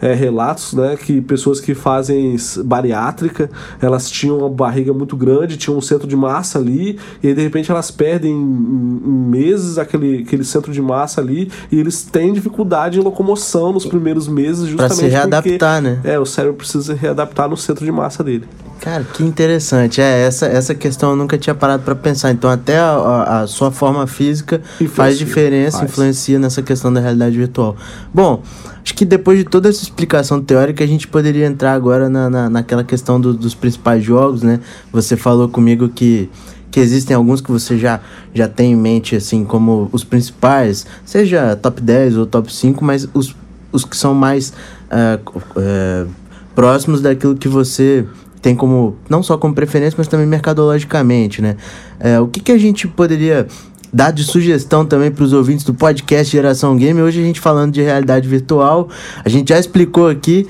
é, 0.00 0.14
relatos, 0.14 0.72
né, 0.72 0.96
que 0.96 1.20
pessoas 1.20 1.60
que 1.60 1.74
fazem 1.74 2.36
bariátrica, 2.64 3.50
elas 3.80 4.10
tinham 4.10 4.38
uma 4.38 4.48
barriga 4.48 4.92
muito 4.92 5.16
grande, 5.16 5.56
tinham 5.56 5.76
um 5.76 5.80
centro 5.80 6.06
de 6.06 6.16
massa 6.16 6.58
ali, 6.58 6.98
e 7.22 7.28
aí, 7.28 7.34
de 7.34 7.42
repente 7.42 7.70
elas 7.70 7.90
perdem 7.90 8.32
em, 8.32 8.36
em 8.36 9.28
meses 9.30 9.78
aquele, 9.78 10.22
aquele 10.22 10.44
centro 10.44 10.72
de 10.72 10.82
massa 10.82 11.20
ali, 11.20 11.50
e 11.70 11.78
eles 11.78 12.02
têm 12.02 12.32
dificuldade 12.32 12.98
em 12.98 13.02
locomoção 13.02 13.72
nos 13.72 13.86
primeiros 13.86 14.28
meses, 14.28 14.68
justamente 14.68 14.76
pra 14.76 14.88
se 14.88 15.06
readaptar, 15.08 15.82
porque, 15.82 15.88
né? 15.88 16.00
É, 16.04 16.18
o 16.18 16.26
cérebro 16.26 16.56
precisa 16.56 16.94
readaptar 16.94 17.48
no 17.48 17.56
centro 17.56 17.84
de 17.84 17.92
massa 17.92 18.22
dele. 18.22 18.44
Cara, 18.80 19.02
que 19.04 19.22
interessante. 19.22 20.00
É, 20.00 20.26
essa, 20.26 20.46
essa 20.46 20.74
questão 20.74 21.10
eu 21.10 21.16
nunca 21.16 21.36
tinha 21.36 21.54
parado 21.54 21.82
para 21.82 21.94
pensar. 21.94 22.30
Então, 22.30 22.48
até 22.48 22.78
a, 22.78 22.90
a, 22.92 23.40
a 23.40 23.46
sua 23.46 23.70
forma 23.72 24.06
física 24.06 24.60
influencia, 24.74 24.94
faz 24.94 25.18
diferença, 25.18 25.78
faz. 25.78 25.90
influencia 25.90 26.38
nessa 26.38 26.62
questão 26.62 26.92
da 26.92 27.00
realidade 27.00 27.36
virtual. 27.36 27.76
Bom, 28.12 28.42
acho 28.82 28.94
que 28.94 29.04
depois 29.04 29.38
de 29.38 29.44
toda 29.44 29.68
essa 29.68 29.82
explicação 29.82 30.40
teórica, 30.40 30.84
a 30.84 30.86
gente 30.86 31.08
poderia 31.08 31.46
entrar 31.46 31.72
agora 31.72 32.08
na, 32.08 32.30
na, 32.30 32.50
naquela 32.50 32.84
questão 32.84 33.20
do, 33.20 33.34
dos 33.34 33.54
principais 33.54 34.04
jogos, 34.04 34.42
né? 34.42 34.60
Você 34.92 35.16
falou 35.16 35.48
comigo 35.48 35.88
que 35.88 36.30
que 36.76 36.80
existem 36.80 37.16
alguns 37.16 37.40
que 37.40 37.50
você 37.50 37.78
já, 37.78 38.00
já 38.34 38.46
tem 38.46 38.72
em 38.72 38.76
mente, 38.76 39.16
assim, 39.16 39.46
como 39.46 39.88
os 39.92 40.04
principais, 40.04 40.84
seja 41.06 41.56
top 41.56 41.80
10 41.80 42.18
ou 42.18 42.26
top 42.26 42.52
5, 42.52 42.84
mas 42.84 43.08
os, 43.14 43.34
os 43.72 43.82
que 43.82 43.96
são 43.96 44.12
mais 44.12 44.52
uh, 44.90 45.40
uh, 45.58 46.06
próximos 46.54 47.00
daquilo 47.00 47.34
que 47.34 47.48
você 47.48 48.06
tem 48.40 48.54
como, 48.54 48.96
não 49.08 49.22
só 49.22 49.36
como 49.36 49.54
preferência, 49.54 49.96
mas 49.98 50.08
também 50.08 50.26
mercadologicamente, 50.26 51.40
né? 51.42 51.56
É, 51.98 52.20
o 52.20 52.28
que, 52.28 52.40
que 52.40 52.52
a 52.52 52.58
gente 52.58 52.86
poderia 52.86 53.46
dar 53.92 54.10
de 54.10 54.24
sugestão 54.24 54.84
também 54.84 55.10
para 55.10 55.24
os 55.24 55.32
ouvintes 55.32 55.64
do 55.64 55.74
podcast 55.74 56.30
Geração 56.30 56.76
Game? 56.76 57.00
Hoje 57.00 57.20
a 57.20 57.24
gente 57.24 57.40
falando 57.40 57.72
de 57.72 57.82
realidade 57.82 58.28
virtual, 58.28 58.88
a 59.24 59.28
gente 59.28 59.48
já 59.48 59.58
explicou 59.58 60.08
aqui 60.08 60.46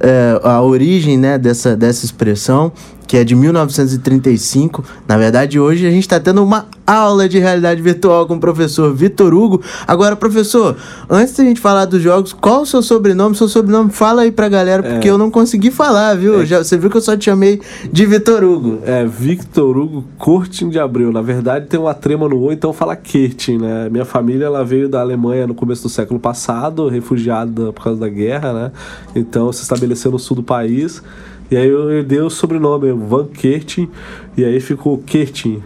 é, 0.00 0.40
a 0.42 0.60
origem 0.62 1.16
né, 1.16 1.38
dessa, 1.38 1.76
dessa 1.76 2.04
expressão 2.04 2.72
que 3.06 3.16
é 3.16 3.24
de 3.24 3.34
1935. 3.34 4.84
Na 5.06 5.16
verdade, 5.16 5.58
hoje 5.58 5.86
a 5.86 5.90
gente 5.90 6.02
está 6.02 6.18
tendo 6.18 6.42
uma 6.42 6.66
aula 6.86 7.28
de 7.28 7.38
realidade 7.38 7.80
virtual 7.82 8.26
com 8.26 8.34
o 8.34 8.40
professor 8.40 8.94
Vitor 8.94 9.34
Hugo. 9.34 9.60
Agora, 9.86 10.14
professor, 10.14 10.76
antes 11.08 11.34
da 11.34 11.44
gente 11.44 11.60
falar 11.60 11.84
dos 11.84 12.00
jogos, 12.00 12.32
qual 12.32 12.62
o 12.62 12.66
seu 12.66 12.82
sobrenome? 12.82 13.34
Seu 13.34 13.48
sobrenome, 13.48 13.90
fala 13.90 14.22
aí 14.22 14.30
pra 14.30 14.48
galera, 14.48 14.82
porque 14.82 15.08
é. 15.08 15.10
eu 15.10 15.18
não 15.18 15.30
consegui 15.30 15.70
falar, 15.70 16.14
viu? 16.14 16.42
É. 16.42 16.46
Já, 16.46 16.62
você 16.62 16.76
viu 16.76 16.90
que 16.90 16.96
eu 16.96 17.00
só 17.00 17.16
te 17.16 17.26
chamei 17.26 17.60
de 17.92 18.06
Vitor 18.06 18.44
Hugo. 18.44 18.80
É, 18.84 19.04
Victor 19.04 19.76
Hugo 19.76 20.04
Cortin 20.18 20.68
de 20.68 20.78
Abreu. 20.78 21.12
Na 21.12 21.22
verdade, 21.22 21.66
tem 21.66 21.78
uma 21.78 21.94
trema 21.94 22.28
no 22.28 22.38
O, 22.40 22.52
então 22.52 22.72
fala 22.72 22.94
Kertin, 22.96 23.58
né? 23.58 23.88
Minha 23.90 24.04
família, 24.04 24.46
ela 24.46 24.64
veio 24.64 24.88
da 24.88 25.00
Alemanha 25.00 25.46
no 25.46 25.54
começo 25.54 25.82
do 25.82 25.88
século 25.88 26.20
passado, 26.20 26.88
refugiada 26.88 27.72
por 27.72 27.84
causa 27.84 28.00
da 28.00 28.08
guerra, 28.08 28.52
né? 28.52 28.72
Então, 29.14 29.52
se 29.52 29.62
estabeleceu 29.62 30.10
no 30.10 30.18
sul 30.18 30.36
do 30.36 30.42
país. 30.42 31.02
E 31.50 31.56
aí 31.56 31.68
eu 31.68 32.02
dei 32.02 32.20
o 32.20 32.28
sobrenome 32.28 32.92
Van 32.92 33.26
Kertin, 33.26 33.88
e 34.36 34.44
aí 34.44 34.60
ficou 34.60 34.98
Kertin. 34.98 35.62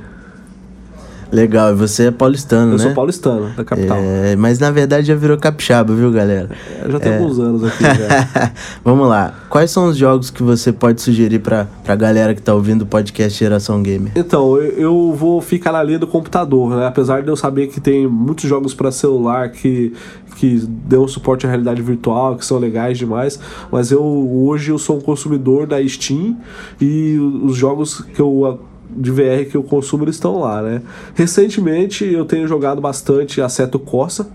Legal, 1.32 1.70
e 1.70 1.74
você 1.74 2.06
é 2.06 2.10
paulistano, 2.10 2.72
Eu 2.72 2.78
né? 2.78 2.84
sou 2.84 2.94
paulistano, 2.94 3.50
da 3.56 3.64
capital. 3.64 3.98
É, 4.00 4.36
mas 4.36 4.58
na 4.58 4.70
verdade 4.70 5.06
já 5.06 5.14
virou 5.14 5.36
capixaba, 5.36 5.94
viu, 5.94 6.10
galera? 6.10 6.50
É, 6.84 6.90
já 6.90 6.98
tem 6.98 7.16
alguns 7.16 7.38
anos 7.38 7.64
aqui 7.64 7.82
já. 7.82 8.52
Vamos 8.84 9.08
lá. 9.08 9.34
Quais 9.48 9.70
são 9.70 9.86
os 9.88 9.96
jogos 9.96 10.30
que 10.30 10.42
você 10.42 10.72
pode 10.72 11.00
sugerir 11.00 11.38
pra, 11.38 11.66
pra 11.84 11.94
galera 11.94 12.34
que 12.34 12.42
tá 12.42 12.54
ouvindo 12.54 12.82
o 12.82 12.86
podcast 12.86 13.38
Geração 13.38 13.82
Gamer? 13.82 14.12
Então, 14.16 14.56
eu, 14.56 14.72
eu 14.72 15.12
vou 15.12 15.40
ficar 15.40 15.72
na 15.72 15.82
linha 15.82 15.98
do 15.98 16.06
computador, 16.06 16.76
né? 16.76 16.86
Apesar 16.86 17.22
de 17.22 17.28
eu 17.28 17.36
saber 17.36 17.68
que 17.68 17.80
tem 17.80 18.06
muitos 18.06 18.48
jogos 18.48 18.74
para 18.74 18.90
celular 18.90 19.50
que, 19.50 19.92
que 20.36 20.56
dão 20.86 21.06
suporte 21.06 21.46
à 21.46 21.48
realidade 21.48 21.82
virtual, 21.82 22.36
que 22.36 22.44
são 22.44 22.58
legais 22.58 22.98
demais, 22.98 23.38
mas 23.70 23.90
eu 23.90 24.02
hoje 24.02 24.70
eu 24.70 24.78
sou 24.78 24.98
um 24.98 25.00
consumidor 25.00 25.66
da 25.66 25.86
Steam 25.86 26.36
e 26.80 27.18
os 27.44 27.56
jogos 27.56 28.00
que 28.00 28.20
eu 28.20 28.60
de 28.96 29.10
VR 29.10 29.48
que 29.50 29.56
eu 29.56 29.62
consumo 29.62 30.04
eles 30.04 30.16
estão 30.16 30.38
lá, 30.40 30.62
né? 30.62 30.82
Recentemente 31.14 32.04
eu 32.04 32.24
tenho 32.24 32.46
jogado 32.46 32.80
bastante 32.80 33.40
Assetto 33.40 33.78
Corsa 33.78 34.28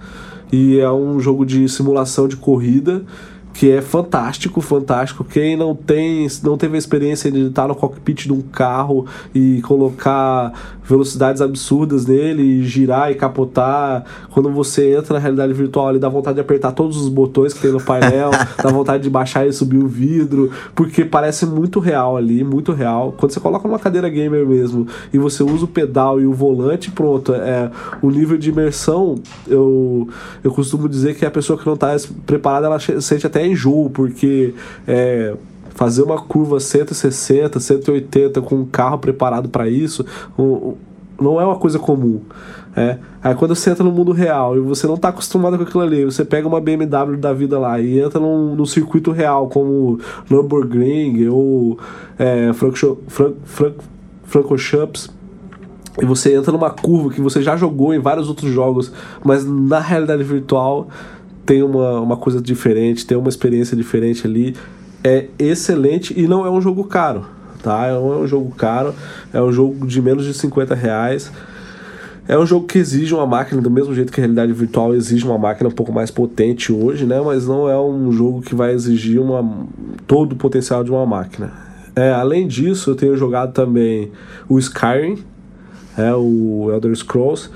e 0.51 0.79
é 0.79 0.91
um 0.91 1.19
jogo 1.19 1.45
de 1.45 1.67
simulação 1.67 2.27
de 2.27 2.35
corrida 2.35 3.03
que 3.55 3.71
é 3.71 3.81
fantástico, 3.81 4.59
fantástico. 4.59 5.23
Quem 5.23 5.55
não 5.55 5.73
tem, 5.73 6.27
não 6.43 6.57
teve 6.57 6.75
a 6.75 6.77
experiência 6.77 7.31
de 7.31 7.47
estar 7.47 7.69
no 7.69 7.75
cockpit 7.75 8.25
de 8.25 8.33
um 8.33 8.41
carro 8.41 9.05
e 9.33 9.61
colocar 9.61 10.77
velocidades 10.85 11.41
absurdas 11.41 12.05
nele, 12.05 12.63
girar 12.63 13.11
e 13.11 13.15
capotar, 13.15 14.03
quando 14.31 14.49
você 14.51 14.95
entra 14.95 15.15
na 15.15 15.19
realidade 15.19 15.53
virtual 15.53 15.89
ali 15.89 15.99
dá 15.99 16.09
vontade 16.09 16.35
de 16.35 16.41
apertar 16.41 16.71
todos 16.71 16.97
os 16.97 17.09
botões 17.09 17.53
que 17.53 17.61
tem 17.61 17.71
no 17.71 17.81
painel, 17.81 18.31
dá 18.61 18.69
vontade 18.69 19.03
de 19.03 19.09
baixar 19.09 19.47
e 19.47 19.53
subir 19.53 19.77
o 19.77 19.87
vidro, 19.87 20.51
porque 20.73 21.03
parece 21.03 21.45
muito 21.45 21.79
real 21.79 22.17
ali, 22.17 22.43
muito 22.43 22.71
real. 22.71 23.13
Quando 23.17 23.31
você 23.31 23.39
coloca 23.39 23.67
numa 23.67 23.79
cadeira 23.79 24.09
gamer 24.09 24.45
mesmo 24.45 24.87
e 25.13 25.17
você 25.17 25.43
usa 25.43 25.65
o 25.65 25.67
pedal 25.67 26.21
e 26.21 26.25
o 26.25 26.33
volante, 26.33 26.91
pronto, 26.91 27.33
é 27.33 27.71
o 28.01 28.09
nível 28.09 28.37
de 28.37 28.49
imersão, 28.49 29.15
eu 29.47 30.07
eu 30.43 30.51
costumo 30.51 30.87
dizer 30.87 31.15
que 31.15 31.25
a 31.25 31.31
pessoa 31.31 31.57
que 31.57 31.65
não 31.65 31.73
está 31.73 31.95
preparada, 32.25 32.67
ela 32.67 32.79
sente 33.01 33.25
até 33.25 33.45
enjoo, 33.45 33.89
porque 33.89 34.53
é, 34.87 35.33
fazer 35.75 36.01
uma 36.01 36.19
curva 36.19 36.59
160, 36.59 37.59
180 37.59 38.41
com 38.41 38.55
um 38.55 38.65
carro 38.65 38.97
preparado 38.97 39.49
para 39.49 39.69
isso 39.69 40.03
não 41.19 41.39
é 41.39 41.45
uma 41.45 41.57
coisa 41.57 41.79
comum. 41.79 42.21
É. 42.75 42.97
Aí 43.23 43.33
quando 43.35 43.55
você 43.55 43.69
entra 43.69 43.83
no 43.83 43.91
mundo 43.91 44.11
real 44.11 44.57
e 44.57 44.59
você 44.59 44.85
não 44.85 44.95
está 44.95 45.07
acostumado 45.07 45.57
com 45.57 45.63
aquilo 45.63 45.81
ali, 45.81 46.03
você 46.03 46.25
pega 46.25 46.45
uma 46.45 46.59
BMW 46.59 47.17
da 47.17 47.31
vida 47.31 47.57
lá 47.57 47.79
e 47.79 47.99
entra 47.99 48.19
num, 48.19 48.53
num 48.53 48.65
circuito 48.65 49.11
real 49.11 49.47
como 49.47 49.99
Nürburgring 50.29 51.29
ou 51.29 51.79
é, 52.19 52.51
Franco, 52.53 52.97
Francochamps 54.25 55.09
e 56.01 56.05
você 56.05 56.35
entra 56.35 56.51
numa 56.51 56.69
curva 56.69 57.09
que 57.09 57.21
você 57.21 57.41
já 57.41 57.55
jogou 57.55 57.93
em 57.93 57.99
vários 57.99 58.27
outros 58.27 58.51
jogos, 58.51 58.91
mas 59.23 59.45
na 59.45 59.79
realidade 59.79 60.23
virtual 60.23 60.89
tem 61.45 61.63
uma, 61.63 62.01
uma 62.01 62.17
coisa 62.17 62.41
diferente, 62.41 63.05
tem 63.05 63.17
uma 63.17 63.29
experiência 63.29 63.77
diferente 63.77 64.27
ali. 64.27 64.55
É 65.07 65.27
excelente 65.37 66.19
e 66.19 66.27
não 66.27 66.47
é 66.47 66.49
um 66.49 66.59
jogo 66.59 66.83
caro, 66.85 67.27
tá? 67.61 67.85
É 67.85 67.93
um 67.95 68.25
jogo 68.25 68.55
caro, 68.55 68.91
é 69.31 69.39
um 69.39 69.51
jogo 69.51 69.85
de 69.85 70.01
menos 70.01 70.25
de 70.25 70.33
50 70.33 70.73
reais. 70.73 71.31
É 72.27 72.35
um 72.35 72.43
jogo 72.43 72.65
que 72.65 72.79
exige 72.79 73.13
uma 73.13 73.27
máquina, 73.27 73.61
do 73.61 73.69
mesmo 73.69 73.93
jeito 73.93 74.11
que 74.11 74.19
a 74.19 74.23
realidade 74.23 74.51
virtual 74.51 74.95
exige 74.95 75.23
uma 75.23 75.37
máquina 75.37 75.69
um 75.69 75.71
pouco 75.71 75.93
mais 75.93 76.09
potente 76.09 76.73
hoje, 76.73 77.05
né? 77.05 77.21
Mas 77.21 77.45
não 77.45 77.69
é 77.69 77.79
um 77.79 78.11
jogo 78.11 78.41
que 78.41 78.55
vai 78.55 78.73
exigir 78.73 79.21
uma, 79.21 79.67
todo 80.07 80.33
o 80.33 80.35
potencial 80.35 80.83
de 80.83 80.89
uma 80.89 81.05
máquina. 81.05 81.51
É, 81.95 82.11
além 82.11 82.47
disso, 82.47 82.89
eu 82.89 82.95
tenho 82.95 83.15
jogado 83.15 83.53
também 83.53 84.11
o 84.49 84.57
Skyrim, 84.57 85.19
é, 85.95 86.15
o 86.15 86.71
Elder 86.73 86.95
Scrolls. 86.95 87.51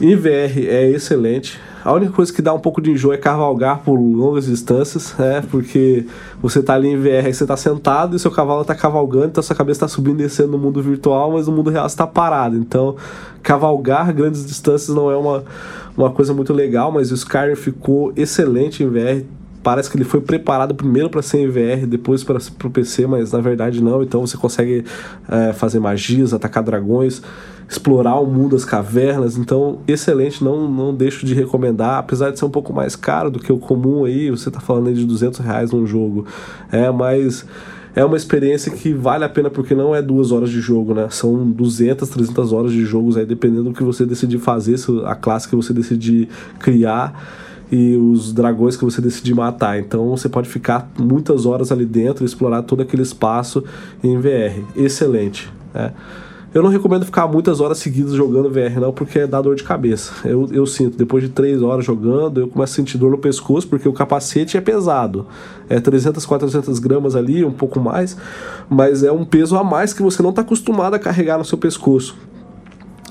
Em 0.00 0.16
VR 0.16 0.58
é 0.66 0.90
excelente. 0.90 1.56
A 1.84 1.92
única 1.92 2.12
coisa 2.12 2.32
que 2.32 2.42
dá 2.42 2.52
um 2.52 2.58
pouco 2.58 2.80
de 2.80 2.90
enjoo 2.90 3.12
é 3.12 3.16
cavalgar 3.16 3.80
por 3.80 3.94
longas 3.94 4.46
distâncias, 4.46 5.18
é, 5.18 5.40
porque 5.40 6.06
você 6.40 6.62
tá 6.62 6.74
ali 6.74 6.88
em 6.88 6.96
VR 6.96 7.28
e 7.28 7.34
você 7.34 7.46
tá 7.46 7.56
sentado 7.56 8.14
e 8.14 8.18
seu 8.18 8.30
cavalo 8.30 8.64
tá 8.64 8.74
cavalgando, 8.74 9.28
então 9.28 9.42
sua 9.42 9.56
cabeça 9.56 9.80
tá 9.80 9.88
subindo 9.88 10.20
e 10.20 10.24
descendo 10.24 10.52
no 10.52 10.58
mundo 10.58 10.82
virtual, 10.82 11.32
mas 11.32 11.46
no 11.46 11.52
mundo 11.54 11.70
real 11.70 11.88
você 11.88 11.96
tá 11.96 12.06
parado. 12.06 12.56
Então, 12.56 12.96
cavalgar 13.42 14.12
grandes 14.12 14.44
distâncias 14.44 14.94
não 14.94 15.10
é 15.10 15.16
uma, 15.16 15.44
uma 15.96 16.10
coisa 16.10 16.34
muito 16.34 16.52
legal, 16.52 16.92
mas 16.92 17.10
o 17.10 17.14
Skyrim 17.14 17.56
ficou 17.56 18.12
excelente 18.14 18.84
em 18.84 18.88
VR. 18.88 19.24
Parece 19.62 19.90
que 19.90 19.96
ele 19.96 20.04
foi 20.04 20.20
preparado 20.20 20.74
primeiro 20.74 21.10
para 21.10 21.22
ser 21.22 21.38
em 21.38 21.86
depois 21.86 22.24
para 22.24 22.38
o 22.38 22.70
PC, 22.70 23.06
mas 23.06 23.32
na 23.32 23.40
verdade 23.40 23.82
não. 23.82 24.02
Então 24.02 24.26
você 24.26 24.36
consegue 24.36 24.84
é, 25.28 25.52
fazer 25.52 25.80
magias, 25.80 26.32
atacar 26.32 26.62
dragões 26.62 27.22
explorar 27.70 28.16
o 28.16 28.26
mundo 28.26 28.56
das 28.56 28.64
cavernas. 28.64 29.38
Então, 29.38 29.78
excelente, 29.86 30.42
não, 30.42 30.68
não 30.68 30.92
deixo 30.92 31.24
de 31.24 31.34
recomendar. 31.34 31.98
Apesar 31.98 32.30
de 32.30 32.38
ser 32.38 32.44
um 32.44 32.50
pouco 32.50 32.72
mais 32.72 32.96
caro 32.96 33.30
do 33.30 33.38
que 33.38 33.52
o 33.52 33.58
comum 33.58 34.04
aí, 34.04 34.28
você 34.28 34.48
está 34.48 34.58
falando 34.58 34.88
aí 34.88 34.94
de 34.94 35.06
200 35.06 35.38
reais 35.38 35.70
num 35.70 35.86
jogo. 35.86 36.26
É, 36.72 36.90
mas 36.90 37.46
é 37.94 38.04
uma 38.04 38.16
experiência 38.16 38.72
que 38.72 38.92
vale 38.92 39.24
a 39.24 39.28
pena 39.28 39.48
porque 39.48 39.72
não 39.72 39.94
é 39.94 40.02
duas 40.02 40.32
horas 40.32 40.50
de 40.50 40.60
jogo, 40.60 40.94
né? 40.94 41.06
São 41.10 41.48
200, 41.48 42.08
300 42.08 42.52
horas 42.52 42.72
de 42.72 42.84
jogos 42.84 43.16
aí, 43.16 43.24
dependendo 43.24 43.64
do 43.64 43.72
que 43.72 43.84
você 43.84 44.04
decidir 44.04 44.38
fazer, 44.38 44.74
a 45.06 45.14
classe 45.14 45.48
que 45.48 45.54
você 45.54 45.72
decidir 45.72 46.28
criar 46.58 47.12
e 47.70 47.96
os 47.96 48.32
dragões 48.32 48.76
que 48.76 48.84
você 48.84 49.00
decidir 49.00 49.34
matar. 49.34 49.78
Então 49.78 50.08
você 50.10 50.28
pode 50.28 50.48
ficar 50.48 50.90
muitas 50.98 51.46
horas 51.46 51.70
ali 51.70 51.86
dentro 51.86 52.24
e 52.24 52.26
explorar 52.26 52.62
todo 52.62 52.82
aquele 52.82 53.02
espaço 53.02 53.64
em 54.02 54.18
VR. 54.18 54.62
Excelente. 54.76 55.50
Né? 55.72 55.92
Eu 56.52 56.64
não 56.64 56.70
recomendo 56.70 57.04
ficar 57.04 57.28
muitas 57.28 57.60
horas 57.60 57.78
seguidas 57.78 58.12
jogando 58.12 58.50
VR, 58.50 58.80
não, 58.80 58.92
porque 58.92 59.24
dá 59.24 59.40
dor 59.40 59.54
de 59.54 59.62
cabeça. 59.62 60.12
Eu, 60.24 60.48
eu 60.50 60.66
sinto, 60.66 60.96
depois 60.96 61.22
de 61.22 61.30
três 61.30 61.62
horas 61.62 61.84
jogando, 61.84 62.40
eu 62.40 62.48
começo 62.48 62.72
a 62.72 62.76
sentir 62.76 62.98
dor 62.98 63.12
no 63.12 63.18
pescoço, 63.18 63.68
porque 63.68 63.88
o 63.88 63.92
capacete 63.92 64.56
é 64.56 64.60
pesado. 64.60 65.26
É 65.68 65.78
300, 65.78 66.26
400 66.26 66.80
gramas 66.80 67.14
ali, 67.14 67.44
um 67.44 67.52
pouco 67.52 67.78
mais, 67.78 68.16
mas 68.68 69.04
é 69.04 69.12
um 69.12 69.24
peso 69.24 69.56
a 69.56 69.62
mais 69.62 69.92
que 69.92 70.02
você 70.02 70.24
não 70.24 70.30
está 70.30 70.42
acostumado 70.42 70.94
a 70.94 70.98
carregar 70.98 71.38
no 71.38 71.44
seu 71.44 71.56
pescoço. 71.56 72.16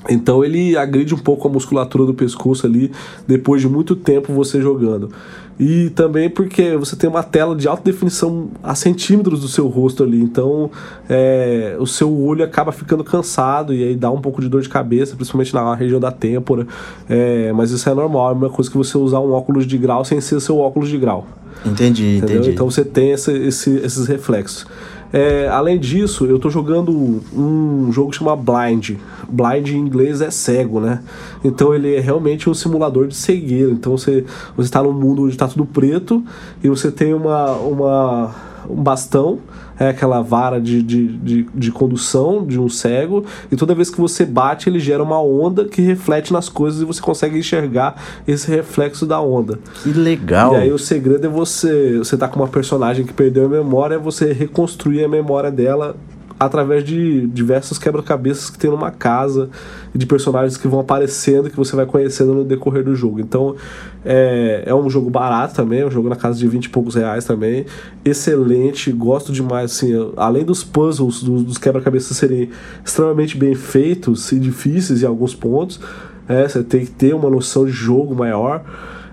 Então 0.08 0.44
ele 0.44 0.76
agride 0.76 1.14
um 1.14 1.18
pouco 1.18 1.46
a 1.46 1.50
musculatura 1.50 2.06
do 2.06 2.14
pescoço 2.14 2.66
ali 2.66 2.90
depois 3.26 3.60
de 3.60 3.68
muito 3.68 3.94
tempo 3.94 4.32
você 4.32 4.60
jogando. 4.60 5.10
E 5.58 5.90
também 5.90 6.30
porque 6.30 6.74
você 6.74 6.96
tem 6.96 7.08
uma 7.08 7.22
tela 7.22 7.54
de 7.54 7.68
alta 7.68 7.82
definição 7.84 8.48
a 8.62 8.74
centímetros 8.74 9.42
do 9.42 9.48
seu 9.48 9.68
rosto 9.68 10.02
ali, 10.02 10.18
então 10.18 10.70
é, 11.06 11.76
o 11.78 11.86
seu 11.86 12.10
olho 12.18 12.42
acaba 12.42 12.72
ficando 12.72 13.04
cansado 13.04 13.74
e 13.74 13.84
aí 13.84 13.94
dá 13.94 14.10
um 14.10 14.22
pouco 14.22 14.40
de 14.40 14.48
dor 14.48 14.62
de 14.62 14.70
cabeça, 14.70 15.14
principalmente 15.14 15.52
na 15.52 15.74
região 15.74 16.00
da 16.00 16.10
têmpora. 16.10 16.66
É, 17.06 17.52
mas 17.52 17.72
isso 17.72 17.86
é 17.90 17.92
normal, 17.92 18.28
é 18.28 18.30
a 18.30 18.34
mesma 18.34 18.48
coisa 18.48 18.70
que 18.70 18.76
você 18.78 18.96
usar 18.96 19.20
um 19.20 19.32
óculos 19.32 19.66
de 19.66 19.76
grau 19.76 20.02
sem 20.02 20.18
ser 20.18 20.40
seu 20.40 20.56
óculos 20.56 20.88
de 20.88 20.96
grau. 20.96 21.26
Entendi, 21.66 22.16
entendeu? 22.16 22.36
entendi. 22.36 22.54
Então 22.54 22.70
você 22.70 22.82
tem 22.82 23.10
esse, 23.10 23.30
esse, 23.30 23.70
esses 23.76 24.06
reflexos. 24.06 24.66
É, 25.12 25.48
além 25.48 25.78
disso, 25.78 26.24
eu 26.26 26.36
estou 26.36 26.50
jogando 26.50 26.92
um 27.32 27.90
jogo 27.92 28.10
que 28.10 28.18
chama 28.18 28.36
Blind. 28.36 28.96
Blind 29.28 29.68
em 29.68 29.78
inglês 29.78 30.20
é 30.20 30.30
cego, 30.30 30.80
né? 30.80 31.02
Então 31.44 31.74
ele 31.74 31.94
é 31.94 32.00
realmente 32.00 32.48
um 32.48 32.54
simulador 32.54 33.08
de 33.08 33.16
cegueira. 33.16 33.70
Então 33.70 33.96
você 33.96 34.24
está 34.58 34.82
num 34.82 34.92
mundo 34.92 35.22
onde 35.22 35.32
está 35.32 35.48
tudo 35.48 35.66
preto 35.66 36.22
e 36.62 36.68
você 36.68 36.90
tem 36.90 37.12
uma, 37.12 37.52
uma 37.52 38.34
um 38.68 38.82
bastão, 38.82 39.38
é 39.78 39.88
aquela 39.88 40.20
vara 40.20 40.60
de, 40.60 40.82
de, 40.82 41.08
de, 41.18 41.42
de, 41.54 41.72
condução 41.72 42.44
de 42.44 42.60
um 42.60 42.68
cego, 42.68 43.24
e 43.50 43.56
toda 43.56 43.74
vez 43.74 43.90
que 43.90 44.00
você 44.00 44.26
bate, 44.26 44.68
ele 44.68 44.78
gera 44.78 45.02
uma 45.02 45.20
onda 45.20 45.64
que 45.64 45.80
reflete 45.80 46.32
nas 46.32 46.48
coisas 46.48 46.82
e 46.82 46.84
você 46.84 47.00
consegue 47.00 47.38
enxergar 47.38 47.96
esse 48.26 48.50
reflexo 48.50 49.06
da 49.06 49.20
onda. 49.20 49.58
Que 49.82 49.92
legal! 49.92 50.54
E 50.54 50.56
aí 50.56 50.72
o 50.72 50.78
segredo 50.78 51.26
é 51.26 51.30
você. 51.30 51.98
Você 51.98 52.16
tá 52.16 52.28
com 52.28 52.40
uma 52.40 52.48
personagem 52.48 53.06
que 53.06 53.12
perdeu 53.12 53.46
a 53.46 53.48
memória, 53.48 53.94
é 53.94 53.98
você 53.98 54.32
reconstruir 54.32 55.04
a 55.04 55.08
memória 55.08 55.50
dela 55.50 55.96
através 56.40 56.82
de 56.82 57.26
diversos 57.26 57.76
quebra-cabeças 57.76 58.48
que 58.48 58.58
tem 58.58 58.70
numa 58.70 58.90
casa 58.90 59.50
e 59.94 59.98
de 59.98 60.06
personagens 60.06 60.56
que 60.56 60.66
vão 60.66 60.80
aparecendo 60.80 61.50
que 61.50 61.56
você 61.56 61.76
vai 61.76 61.84
conhecendo 61.84 62.32
no 62.32 62.44
decorrer 62.44 62.82
do 62.82 62.96
jogo. 62.96 63.20
Então 63.20 63.54
é, 64.02 64.62
é 64.64 64.74
um 64.74 64.88
jogo 64.88 65.10
barato 65.10 65.54
também, 65.54 65.80
é 65.80 65.86
um 65.86 65.90
jogo 65.90 66.08
na 66.08 66.16
casa 66.16 66.38
de 66.38 66.48
20 66.48 66.64
e 66.64 66.68
poucos 66.70 66.94
reais 66.94 67.26
também. 67.26 67.66
Excelente, 68.02 68.90
gosto 68.90 69.32
demais. 69.32 69.72
Assim, 69.72 69.92
além 70.16 70.42
dos 70.42 70.64
puzzles, 70.64 71.22
dos, 71.22 71.42
dos 71.42 71.58
quebra-cabeças 71.58 72.16
serem 72.16 72.48
extremamente 72.82 73.36
bem 73.36 73.54
feitos 73.54 74.32
e 74.32 74.40
difíceis 74.40 75.02
em 75.02 75.06
alguns 75.06 75.34
pontos, 75.34 75.78
é, 76.26 76.48
você 76.48 76.62
tem 76.62 76.86
que 76.86 76.92
ter 76.92 77.14
uma 77.14 77.28
noção 77.28 77.66
de 77.66 77.70
jogo 77.70 78.14
maior. 78.14 78.64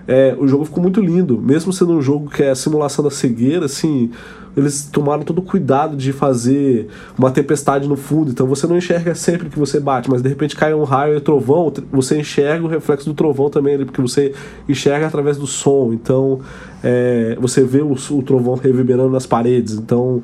É, 0.06 0.34
o 0.38 0.48
jogo 0.48 0.64
ficou 0.64 0.82
muito 0.82 1.02
lindo, 1.02 1.38
mesmo 1.38 1.70
sendo 1.74 1.92
um 1.92 2.00
jogo 2.00 2.30
que 2.30 2.42
é 2.42 2.54
simulação 2.54 3.04
da 3.04 3.10
cegueira, 3.10 3.66
assim, 3.66 4.10
eles 4.58 4.84
tomaram 4.84 5.22
todo 5.22 5.38
o 5.38 5.42
cuidado 5.42 5.96
de 5.96 6.12
fazer 6.12 6.88
uma 7.16 7.30
tempestade 7.30 7.86
no 7.86 7.96
fundo, 7.96 8.30
então 8.30 8.46
você 8.46 8.66
não 8.66 8.76
enxerga 8.76 9.14
sempre 9.14 9.48
que 9.48 9.58
você 9.58 9.78
bate, 9.78 10.10
mas 10.10 10.20
de 10.20 10.28
repente 10.28 10.56
cai 10.56 10.74
um 10.74 10.84
raio 10.84 11.16
e 11.16 11.20
trovão, 11.20 11.72
você 11.92 12.18
enxerga 12.18 12.64
o 12.64 12.68
reflexo 12.68 13.08
do 13.08 13.14
trovão 13.14 13.48
também 13.48 13.78
porque 13.84 14.00
você 14.00 14.34
enxerga 14.68 15.06
através 15.06 15.36
do 15.36 15.46
som, 15.46 15.92
então 15.92 16.40
é, 16.82 17.36
você 17.40 17.62
vê 17.62 17.80
o, 17.80 17.92
o 17.92 18.22
trovão 18.22 18.54
reverberando 18.54 19.10
nas 19.10 19.26
paredes, 19.26 19.74
então 19.74 20.22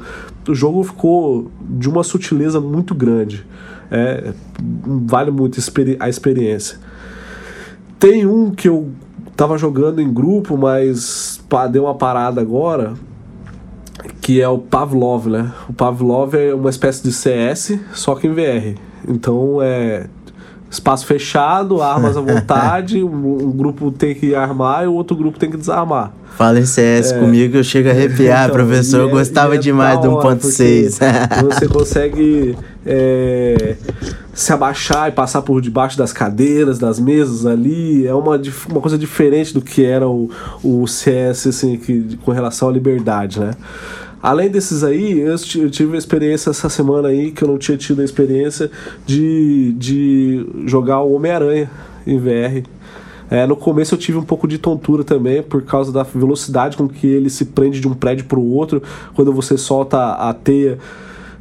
o 0.48 0.54
jogo 0.54 0.82
ficou 0.82 1.50
de 1.60 1.88
uma 1.88 2.02
sutileza 2.02 2.60
muito 2.60 2.94
grande. 2.94 3.46
É, 3.90 4.32
vale 5.06 5.30
muito 5.30 5.60
a 6.00 6.08
experiência. 6.08 6.78
Tem 7.98 8.26
um 8.26 8.50
que 8.50 8.68
eu 8.68 8.90
tava 9.36 9.56
jogando 9.58 10.00
em 10.00 10.12
grupo, 10.12 10.56
mas 10.56 11.40
deu 11.70 11.84
uma 11.84 11.94
parada 11.94 12.40
agora, 12.40 12.94
que 14.24 14.40
é 14.40 14.48
o 14.48 14.56
Pavlov, 14.56 15.26
né? 15.26 15.52
O 15.68 15.74
Pavlov 15.74 16.34
é 16.34 16.54
uma 16.54 16.70
espécie 16.70 17.02
de 17.02 17.12
CS, 17.12 17.78
só 17.92 18.14
que 18.14 18.26
em 18.26 18.32
VR. 18.32 18.80
Então 19.06 19.58
é 19.60 20.06
espaço 20.70 21.04
fechado, 21.04 21.82
armas 21.82 22.16
à 22.16 22.22
vontade, 22.22 23.04
um, 23.04 23.48
um, 23.48 23.52
grupo 23.52 23.92
tem 23.92 24.14
que 24.14 24.34
armar 24.34 24.84
e 24.84 24.86
o 24.86 24.94
outro 24.94 25.14
grupo 25.14 25.38
tem 25.38 25.50
que 25.50 25.58
desarmar. 25.58 26.10
Fala 26.38 26.58
em 26.58 26.64
CS 26.64 27.12
é, 27.12 27.18
comigo, 27.18 27.58
eu 27.58 27.62
chego 27.62 27.90
a 27.90 27.92
arrepiar, 27.92 28.46
então, 28.48 28.56
professor. 28.56 29.00
Eu 29.00 29.08
é, 29.08 29.12
gostava 29.12 29.56
é 29.56 29.58
demais 29.58 30.00
do 30.00 30.08
1.6. 30.08 30.98
você 31.44 31.68
consegue 31.68 32.56
é, 32.86 33.76
se 34.32 34.54
abaixar 34.54 35.10
e 35.10 35.12
passar 35.12 35.42
por 35.42 35.60
debaixo 35.60 35.98
das 35.98 36.14
cadeiras, 36.14 36.78
das 36.78 36.98
mesas 36.98 37.44
ali. 37.44 38.06
É 38.06 38.14
uma, 38.14 38.40
uma 38.70 38.80
coisa 38.80 38.96
diferente 38.96 39.52
do 39.52 39.60
que 39.60 39.84
era 39.84 40.08
o, 40.08 40.30
o 40.62 40.86
CS 40.86 41.48
assim, 41.48 41.76
que, 41.76 42.18
com 42.24 42.32
relação 42.32 42.70
à 42.70 42.72
liberdade, 42.72 43.38
né? 43.38 43.50
Além 44.24 44.48
desses 44.48 44.82
aí, 44.82 45.20
eu 45.20 45.68
tive 45.68 45.96
a 45.96 45.98
experiência 45.98 46.48
essa 46.48 46.70
semana 46.70 47.08
aí, 47.08 47.30
que 47.30 47.44
eu 47.44 47.48
não 47.48 47.58
tinha 47.58 47.76
tido 47.76 48.00
a 48.00 48.04
experiência 48.04 48.70
de, 49.04 49.74
de 49.74 50.46
jogar 50.64 51.02
o 51.02 51.12
Homem-Aranha 51.12 51.70
em 52.06 52.18
VR. 52.18 52.66
É, 53.30 53.46
no 53.46 53.54
começo 53.54 53.94
eu 53.94 53.98
tive 53.98 54.16
um 54.16 54.22
pouco 54.22 54.48
de 54.48 54.56
tontura 54.56 55.04
também, 55.04 55.42
por 55.42 55.60
causa 55.60 55.92
da 55.92 56.02
velocidade 56.04 56.74
com 56.74 56.88
que 56.88 57.06
ele 57.06 57.28
se 57.28 57.44
prende 57.44 57.80
de 57.80 57.86
um 57.86 57.92
prédio 57.92 58.24
para 58.24 58.38
o 58.38 58.50
outro. 58.50 58.82
Quando 59.14 59.30
você 59.30 59.58
solta 59.58 60.14
a 60.14 60.32
teia 60.32 60.78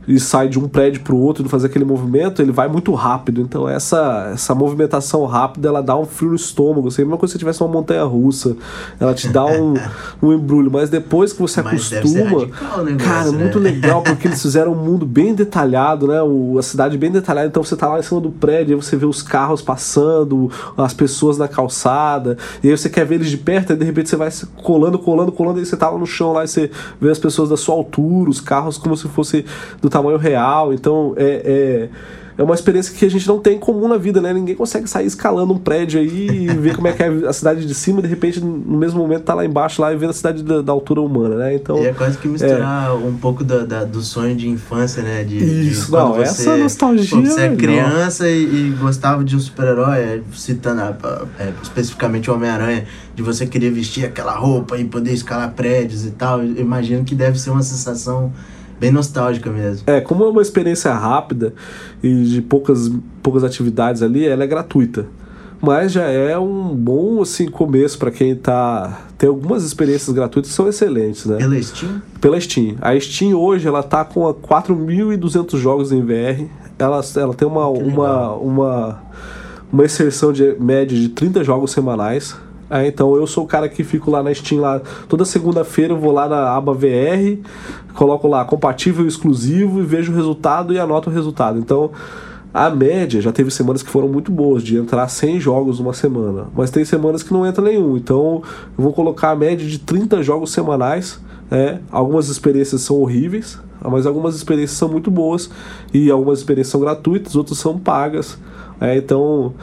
e 0.07 0.19
sai 0.19 0.47
de 0.47 0.59
um 0.59 0.67
prédio 0.67 1.01
para 1.01 1.13
o 1.13 1.19
outro 1.19 1.45
e 1.45 1.49
fazer 1.49 1.67
aquele 1.67 1.85
movimento, 1.85 2.41
ele 2.41 2.51
vai 2.51 2.67
muito 2.67 2.93
rápido. 2.93 3.41
Então 3.41 3.67
essa, 3.67 4.31
essa 4.33 4.53
movimentação 4.53 5.25
rápida, 5.25 5.69
ela 5.69 5.81
dá 5.81 5.97
um 5.97 6.05
frio 6.05 6.29
no 6.29 6.35
estômago. 6.35 6.87
Assim, 6.87 7.01
é 7.01 7.05
mesmo 7.05 7.17
quando 7.17 7.31
você 7.31 7.37
tivesse 7.37 7.61
uma 7.61 7.71
montanha 7.71 8.03
russa, 8.03 8.55
ela 8.99 9.13
te 9.13 9.27
dá 9.29 9.45
um, 9.45 9.73
um 10.21 10.33
embrulho. 10.33 10.71
Mas 10.71 10.89
depois 10.89 11.33
que 11.33 11.41
você 11.41 11.61
Mas 11.61 11.93
acostuma, 11.93 12.23
negócio, 12.23 12.49
cara, 12.97 13.31
né? 13.31 13.37
muito 13.37 13.59
legal 13.59 14.01
porque 14.03 14.27
eles 14.27 14.41
fizeram 14.41 14.73
um 14.73 14.75
mundo 14.75 15.05
bem 15.05 15.33
detalhado, 15.33 16.07
né? 16.07 16.21
O, 16.21 16.57
a 16.57 16.63
cidade 16.63 16.97
bem 16.97 17.11
detalhada. 17.11 17.47
Então 17.47 17.63
você 17.63 17.75
tá 17.75 17.87
lá 17.87 17.99
em 17.99 18.03
cima 18.03 18.19
do 18.19 18.31
prédio, 18.31 18.75
aí 18.75 18.81
você 18.81 18.95
vê 18.95 19.05
os 19.05 19.21
carros 19.21 19.61
passando, 19.61 20.51
as 20.77 20.93
pessoas 20.93 21.37
na 21.37 21.47
calçada, 21.47 22.37
e 22.61 22.69
aí 22.69 22.77
você 22.77 22.89
quer 22.89 23.05
ver 23.05 23.15
eles 23.15 23.29
de 23.29 23.37
perto, 23.37 23.73
e 23.73 23.75
de 23.75 23.85
repente 23.85 24.09
você 24.09 24.15
vai 24.15 24.29
colando, 24.61 24.99
colando, 24.99 25.31
colando, 25.31 25.59
e 25.59 25.65
você 25.65 25.77
tá 25.77 25.89
lá 25.89 25.97
no 25.97 26.05
chão 26.05 26.33
lá 26.33 26.43
e 26.43 26.47
você 26.47 26.69
vê 26.99 27.09
as 27.09 27.19
pessoas 27.19 27.49
da 27.49 27.57
sua 27.57 27.75
altura, 27.75 28.29
os 28.29 28.41
carros 28.41 28.77
como 28.77 28.95
se 28.95 29.07
fosse 29.07 29.45
do 29.81 29.89
tamanho 29.93 30.17
real. 30.17 30.73
Então 30.73 31.13
é, 31.15 31.41
é, 31.45 31.89
é 32.37 32.43
uma 32.43 32.55
experiência 32.55 32.93
que 32.95 33.05
a 33.05 33.09
gente 33.09 33.27
não 33.27 33.39
tem 33.39 33.59
comum 33.59 33.87
na 33.87 33.97
vida, 33.97 34.19
né? 34.19 34.33
Ninguém 34.33 34.55
consegue 34.55 34.89
sair 34.89 35.05
escalando 35.05 35.53
um 35.53 35.57
prédio 35.57 35.99
aí 35.99 36.27
e 36.29 36.47
ver 36.47 36.75
como 36.75 36.87
é 36.87 36.93
que 36.93 37.03
é 37.03 37.07
a 37.07 37.33
cidade 37.33 37.65
de 37.65 37.75
cima 37.75 37.99
e 37.99 38.01
de 38.03 38.07
repente 38.07 38.39
no 38.41 38.77
mesmo 38.77 38.99
momento 38.99 39.23
tá 39.23 39.35
lá 39.35 39.45
embaixo 39.45 39.81
lá 39.81 39.93
e 39.93 39.95
ver 39.95 40.09
a 40.09 40.13
cidade 40.13 40.41
da, 40.41 40.61
da 40.61 40.71
altura 40.71 41.01
humana, 41.01 41.35
né? 41.35 41.53
Então, 41.53 41.77
e 41.77 41.85
é 41.85 41.93
quase 41.93 42.17
que 42.17 42.27
misturar 42.27 42.89
é, 42.89 42.91
um 42.91 43.15
pouco 43.15 43.43
da, 43.43 43.63
da, 43.65 43.83
do 43.83 44.01
sonho 44.01 44.35
de 44.35 44.49
infância, 44.49 45.03
né? 45.03 45.23
De, 45.23 45.37
Isso, 45.37 45.85
de 45.85 45.91
não, 45.91 46.13
você, 46.13 46.21
essa 46.23 46.57
nostalgia. 46.57 47.21
Você 47.21 47.41
é 47.41 47.55
criança 47.55 48.27
e, 48.27 48.43
e, 48.43 48.69
gostava 48.79 49.23
de 49.23 49.35
um 49.35 49.39
super-herói, 49.39 49.99
é, 49.99 50.21
citando 50.33 50.81
é, 50.81 51.53
especificamente 51.61 52.31
o 52.31 52.33
Homem-Aranha, 52.33 52.85
de 53.13 53.21
você 53.21 53.45
querer 53.45 53.69
vestir 53.69 54.05
aquela 54.05 54.33
roupa 54.33 54.77
e 54.77 54.85
poder 54.85 55.13
escalar 55.13 55.51
prédios 55.51 56.03
e 56.03 56.11
tal. 56.11 56.41
Eu 56.41 56.57
imagino 56.57 57.03
que 57.03 57.13
deve 57.13 57.39
ser 57.39 57.51
uma 57.51 57.61
sensação 57.61 58.33
bem 58.79 58.91
nostálgica 58.91 59.49
mesmo. 59.49 59.83
É, 59.87 60.01
como 60.01 60.23
é 60.23 60.27
uma 60.27 60.41
experiência 60.41 60.93
rápida 60.93 61.53
e 62.01 62.23
de 62.23 62.41
poucas, 62.41 62.91
poucas 63.21 63.43
atividades 63.43 64.01
ali, 64.01 64.25
ela 64.25 64.43
é 64.43 64.47
gratuita. 64.47 65.05
Mas 65.61 65.93
já 65.93 66.03
é 66.03 66.37
um 66.37 66.75
bom 66.75 67.21
assim 67.21 67.49
começo 67.49 67.97
para 67.97 68.11
quem 68.11 68.35
tá 68.35 68.99
tem 69.17 69.29
algumas 69.29 69.63
experiências 69.63 70.13
gratuitas 70.13 70.51
que 70.51 70.55
são 70.57 70.67
excelentes, 70.67 71.25
né? 71.25 71.37
Pela 71.37 71.63
Steam? 71.63 72.01
Pela 72.19 72.41
Steam. 72.41 72.75
A 72.81 72.99
Steam 72.99 73.39
hoje 73.39 73.65
ela 73.65 73.81
tá 73.81 74.03
com 74.03 74.21
4.200 74.21 75.57
jogos 75.57 75.93
em 75.93 76.01
VR. 76.01 76.43
Ela, 76.77 77.01
ela 77.15 77.33
tem 77.33 77.47
uma, 77.47 77.65
uma, 77.69 78.33
uma, 78.33 79.03
uma 79.71 79.85
inserção 79.85 80.33
de 80.33 80.57
média 80.59 80.99
de 80.99 81.07
30 81.07 81.41
jogos 81.41 81.71
semanais. 81.71 82.35
É, 82.69 82.87
então 82.87 83.15
eu 83.15 83.27
sou 83.27 83.43
o 83.43 83.47
cara 83.47 83.67
que 83.67 83.83
fico 83.83 84.09
lá 84.09 84.23
na 84.23 84.33
Steam 84.33 84.61
lá 84.61 84.81
toda 85.07 85.25
segunda-feira 85.25 85.93
eu 85.93 85.97
vou 85.97 86.11
lá 86.11 86.27
na 86.27 86.55
aba 86.55 86.73
VR, 86.73 87.37
coloco 87.93 88.27
lá 88.27 88.43
compatível 88.45 89.05
exclusivo 89.05 89.79
e 89.79 89.83
vejo 89.83 90.11
o 90.11 90.15
resultado 90.15 90.73
e 90.73 90.79
anoto 90.79 91.09
o 91.09 91.13
resultado. 91.13 91.59
Então 91.59 91.91
a 92.53 92.69
média 92.69 93.19
já 93.19 93.31
teve 93.31 93.49
semanas 93.49 93.81
que 93.81 93.89
foram 93.89 94.07
muito 94.07 94.31
boas, 94.31 94.61
de 94.61 94.77
entrar 94.77 95.07
100 95.07 95.39
jogos 95.39 95.79
uma 95.79 95.91
semana, 95.91 96.45
mas 96.55 96.69
tem 96.69 96.85
semanas 96.85 97.23
que 97.23 97.33
não 97.33 97.45
entra 97.45 97.63
nenhum. 97.63 97.97
Então 97.97 98.43
eu 98.77 98.83
vou 98.83 98.93
colocar 98.93 99.31
a 99.31 99.35
média 99.35 99.67
de 99.67 99.79
30 99.79 100.21
jogos 100.21 100.51
semanais. 100.51 101.19
É, 101.51 101.79
algumas 101.91 102.29
experiências 102.29 102.81
são 102.81 102.99
horríveis, 102.99 103.59
mas 103.83 104.05
algumas 104.05 104.35
experiências 104.35 104.77
são 104.77 104.87
muito 104.87 105.11
boas 105.11 105.49
e 105.93 106.09
algumas 106.09 106.39
experiências 106.39 106.71
são 106.71 106.81
gratuitas, 106.81 107.35
outras 107.35 107.57
são 107.57 107.77
pagas. 107.77 108.37
É, 108.79 108.97
então 108.97 109.53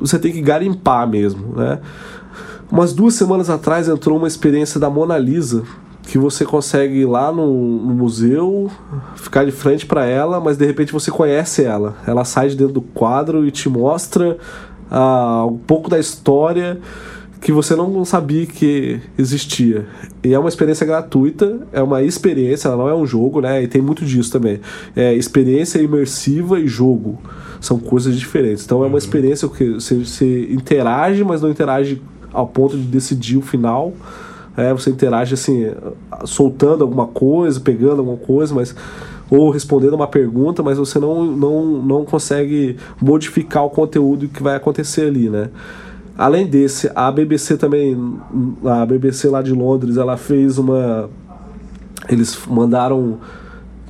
você 0.00 0.18
tem 0.18 0.32
que 0.32 0.40
garimpar 0.40 1.08
mesmo, 1.08 1.54
né? 1.54 1.78
Umas 2.70 2.92
duas 2.92 3.14
semanas 3.14 3.50
atrás 3.50 3.88
entrou 3.88 4.16
uma 4.16 4.28
experiência 4.28 4.78
da 4.78 4.88
Mona 4.88 5.18
Lisa 5.18 5.64
que 6.02 6.18
você 6.18 6.44
consegue 6.44 7.00
ir 7.00 7.06
lá 7.06 7.30
no, 7.30 7.46
no 7.46 7.94
museu, 7.94 8.70
ficar 9.14 9.44
de 9.44 9.52
frente 9.52 9.86
para 9.86 10.04
ela, 10.04 10.40
mas 10.40 10.56
de 10.56 10.66
repente 10.66 10.92
você 10.92 11.10
conhece 11.10 11.64
ela. 11.64 11.94
Ela 12.06 12.24
sai 12.24 12.48
de 12.48 12.56
dentro 12.56 12.74
do 12.74 12.80
quadro 12.80 13.46
e 13.46 13.50
te 13.50 13.68
mostra 13.68 14.36
uh, 14.90 15.46
um 15.46 15.58
pouco 15.58 15.88
da 15.88 15.98
história 15.98 16.80
que 17.40 17.52
você 17.52 17.74
não 17.74 18.04
sabia 18.04 18.44
que 18.44 19.00
existia. 19.16 19.86
E 20.22 20.34
é 20.34 20.38
uma 20.38 20.48
experiência 20.48 20.86
gratuita, 20.86 21.66
é 21.72 21.82
uma 21.82 22.02
experiência, 22.02 22.68
ela 22.68 22.76
não 22.76 22.88
é 22.88 22.94
um 22.94 23.06
jogo, 23.06 23.40
né? 23.40 23.62
E 23.62 23.66
tem 23.66 23.80
muito 23.80 24.04
disso 24.04 24.30
também. 24.30 24.60
É 24.94 25.14
experiência 25.14 25.78
imersiva 25.78 26.60
e 26.60 26.68
jogo. 26.68 27.18
São 27.60 27.78
coisas 27.78 28.18
diferentes. 28.18 28.64
Então 28.64 28.78
é 28.78 28.86
uma 28.86 28.90
uhum. 28.90 28.98
experiência 28.98 29.48
que 29.48 29.74
você, 29.74 29.94
você 29.96 30.52
interage, 30.52 31.24
mas 31.24 31.40
não 31.40 31.48
interage 31.48 32.02
ao 32.32 32.46
ponto 32.46 32.76
de 32.76 32.82
decidir 32.82 33.38
o 33.38 33.42
final. 33.42 33.94
É, 34.56 34.72
você 34.74 34.90
interage 34.90 35.32
assim, 35.32 35.70
soltando 36.24 36.82
alguma 36.82 37.06
coisa, 37.06 37.58
pegando 37.58 38.00
alguma 38.00 38.18
coisa, 38.18 38.54
mas 38.54 38.74
ou 39.30 39.48
respondendo 39.48 39.94
uma 39.94 40.08
pergunta, 40.08 40.62
mas 40.62 40.76
você 40.76 40.98
não, 40.98 41.24
não, 41.24 41.64
não 41.82 42.04
consegue 42.04 42.76
modificar 43.00 43.64
o 43.64 43.70
conteúdo 43.70 44.28
que 44.28 44.42
vai 44.42 44.56
acontecer 44.56 45.06
ali, 45.06 45.30
né? 45.30 45.48
Além 46.20 46.46
desse, 46.46 46.92
a 46.94 47.10
BBC 47.10 47.56
também, 47.56 47.96
a 48.62 48.84
BBC 48.84 49.26
lá 49.30 49.40
de 49.40 49.54
Londres, 49.54 49.96
ela 49.96 50.18
fez 50.18 50.58
uma 50.58 51.08
eles 52.10 52.38
mandaram 52.46 53.18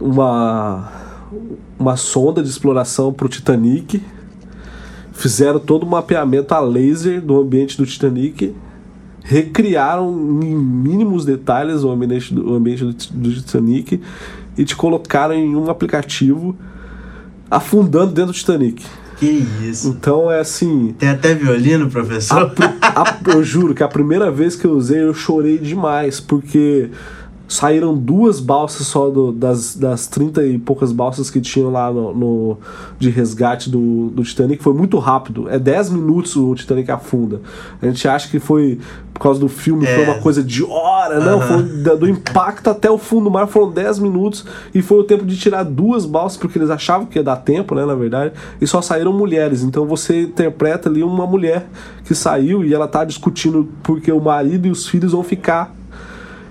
uma 0.00 0.92
uma 1.76 1.96
sonda 1.96 2.40
de 2.40 2.48
exploração 2.48 3.12
para 3.12 3.26
o 3.26 3.28
Titanic, 3.28 4.00
fizeram 5.10 5.58
todo 5.58 5.84
um 5.84 5.88
mapeamento 5.88 6.54
a 6.54 6.60
laser 6.60 7.20
do 7.20 7.36
ambiente 7.36 7.76
do 7.76 7.84
Titanic, 7.84 8.54
recriaram 9.24 10.08
em 10.40 10.54
mínimos 10.54 11.24
detalhes 11.24 11.82
o 11.82 11.90
ambiente 11.90 12.32
do, 12.32 12.52
o 12.52 12.54
ambiente 12.54 12.84
do 13.10 13.32
Titanic 13.32 14.00
e 14.56 14.64
te 14.64 14.76
colocaram 14.76 15.34
em 15.34 15.56
um 15.56 15.68
aplicativo 15.68 16.54
afundando 17.50 18.12
dentro 18.12 18.30
do 18.30 18.36
Titanic. 18.36 18.86
Que 19.20 19.46
isso. 19.68 19.88
Então 19.88 20.32
é 20.32 20.40
assim. 20.40 20.94
Tem 20.98 21.10
até 21.10 21.34
violino, 21.34 21.90
professor? 21.90 22.50
A, 22.80 23.02
a, 23.02 23.18
eu 23.28 23.44
juro 23.44 23.74
que 23.74 23.82
a 23.82 23.88
primeira 23.88 24.30
vez 24.30 24.56
que 24.56 24.64
eu 24.64 24.72
usei 24.72 25.02
eu 25.02 25.12
chorei 25.12 25.58
demais, 25.58 26.18
porque 26.18 26.88
saíram 27.50 27.96
duas 27.96 28.38
balsas 28.38 28.86
só 28.86 29.10
do, 29.10 29.32
das, 29.32 29.74
das 29.74 30.06
30 30.06 30.46
e 30.46 30.56
poucas 30.56 30.92
balsas 30.92 31.28
que 31.28 31.40
tinham 31.40 31.68
lá 31.68 31.92
no, 31.92 32.14
no, 32.14 32.58
de 32.96 33.10
resgate 33.10 33.68
do, 33.68 34.08
do 34.10 34.22
Titanic. 34.22 34.62
Foi 34.62 34.72
muito 34.72 34.96
rápido. 34.98 35.48
É 35.50 35.58
10 35.58 35.90
minutos 35.90 36.36
o 36.36 36.54
Titanic 36.54 36.88
afunda. 36.92 37.40
A 37.82 37.86
gente 37.86 38.06
acha 38.06 38.28
que 38.28 38.38
foi 38.38 38.78
por 39.12 39.24
causa 39.24 39.40
do 39.40 39.48
filme, 39.48 39.84
é. 39.84 39.96
foi 39.96 40.04
uma 40.04 40.20
coisa 40.20 40.44
de 40.44 40.62
hora. 40.62 41.18
Não, 41.18 41.38
uh 41.38 41.42
-huh. 41.42 41.46
foi 41.48 41.62
do, 41.64 41.96
do 41.98 42.08
impacto 42.08 42.70
até 42.70 42.88
o 42.88 42.96
fundo 42.96 43.24
do 43.24 43.30
mar 43.32 43.48
foram 43.48 43.72
10 43.72 43.98
minutos 43.98 44.46
e 44.72 44.80
foi 44.80 45.00
o 45.00 45.04
tempo 45.04 45.26
de 45.26 45.36
tirar 45.36 45.64
duas 45.64 46.06
balsas, 46.06 46.38
porque 46.38 46.56
eles 46.56 46.70
achavam 46.70 47.04
que 47.04 47.18
ia 47.18 47.24
dar 47.24 47.36
tempo, 47.36 47.74
né, 47.74 47.84
na 47.84 47.96
verdade, 47.96 48.32
e 48.60 48.66
só 48.66 48.80
saíram 48.80 49.12
mulheres. 49.12 49.64
Então 49.64 49.86
você 49.86 50.22
interpreta 50.22 50.88
ali 50.88 51.02
uma 51.02 51.26
mulher 51.26 51.66
que 52.04 52.14
saiu 52.14 52.64
e 52.64 52.72
ela 52.72 52.86
tá 52.86 53.04
discutindo 53.04 53.68
porque 53.82 54.12
o 54.12 54.20
marido 54.20 54.68
e 54.68 54.70
os 54.70 54.86
filhos 54.86 55.10
vão 55.10 55.24
ficar 55.24 55.79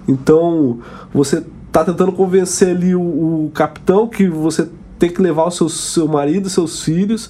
então, 0.10 0.80
você 1.13 1.43
tá 1.72 1.84
tentando 1.84 2.12
convencer 2.12 2.76
ali 2.76 2.95
o, 2.95 3.02
o 3.02 3.52
capitão 3.54 4.08
que 4.08 4.28
você 4.28 4.67
tem 4.98 5.10
que 5.10 5.22
levar 5.22 5.45
o 5.45 5.52
seu, 5.52 5.69
seu 5.69 6.08
marido, 6.08 6.50
seus 6.50 6.84
filhos 6.84 7.30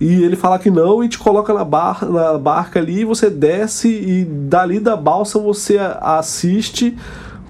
e 0.00 0.22
ele 0.22 0.34
fala 0.34 0.58
que 0.58 0.70
não 0.70 1.04
e 1.04 1.08
te 1.08 1.18
coloca 1.18 1.52
na, 1.52 1.62
bar, 1.62 2.10
na 2.10 2.38
barca 2.38 2.80
ali, 2.80 3.04
você 3.04 3.28
desce 3.28 3.88
e 3.88 4.24
dali 4.24 4.80
da 4.80 4.96
balsa 4.96 5.38
você 5.38 5.76
assiste 6.00 6.96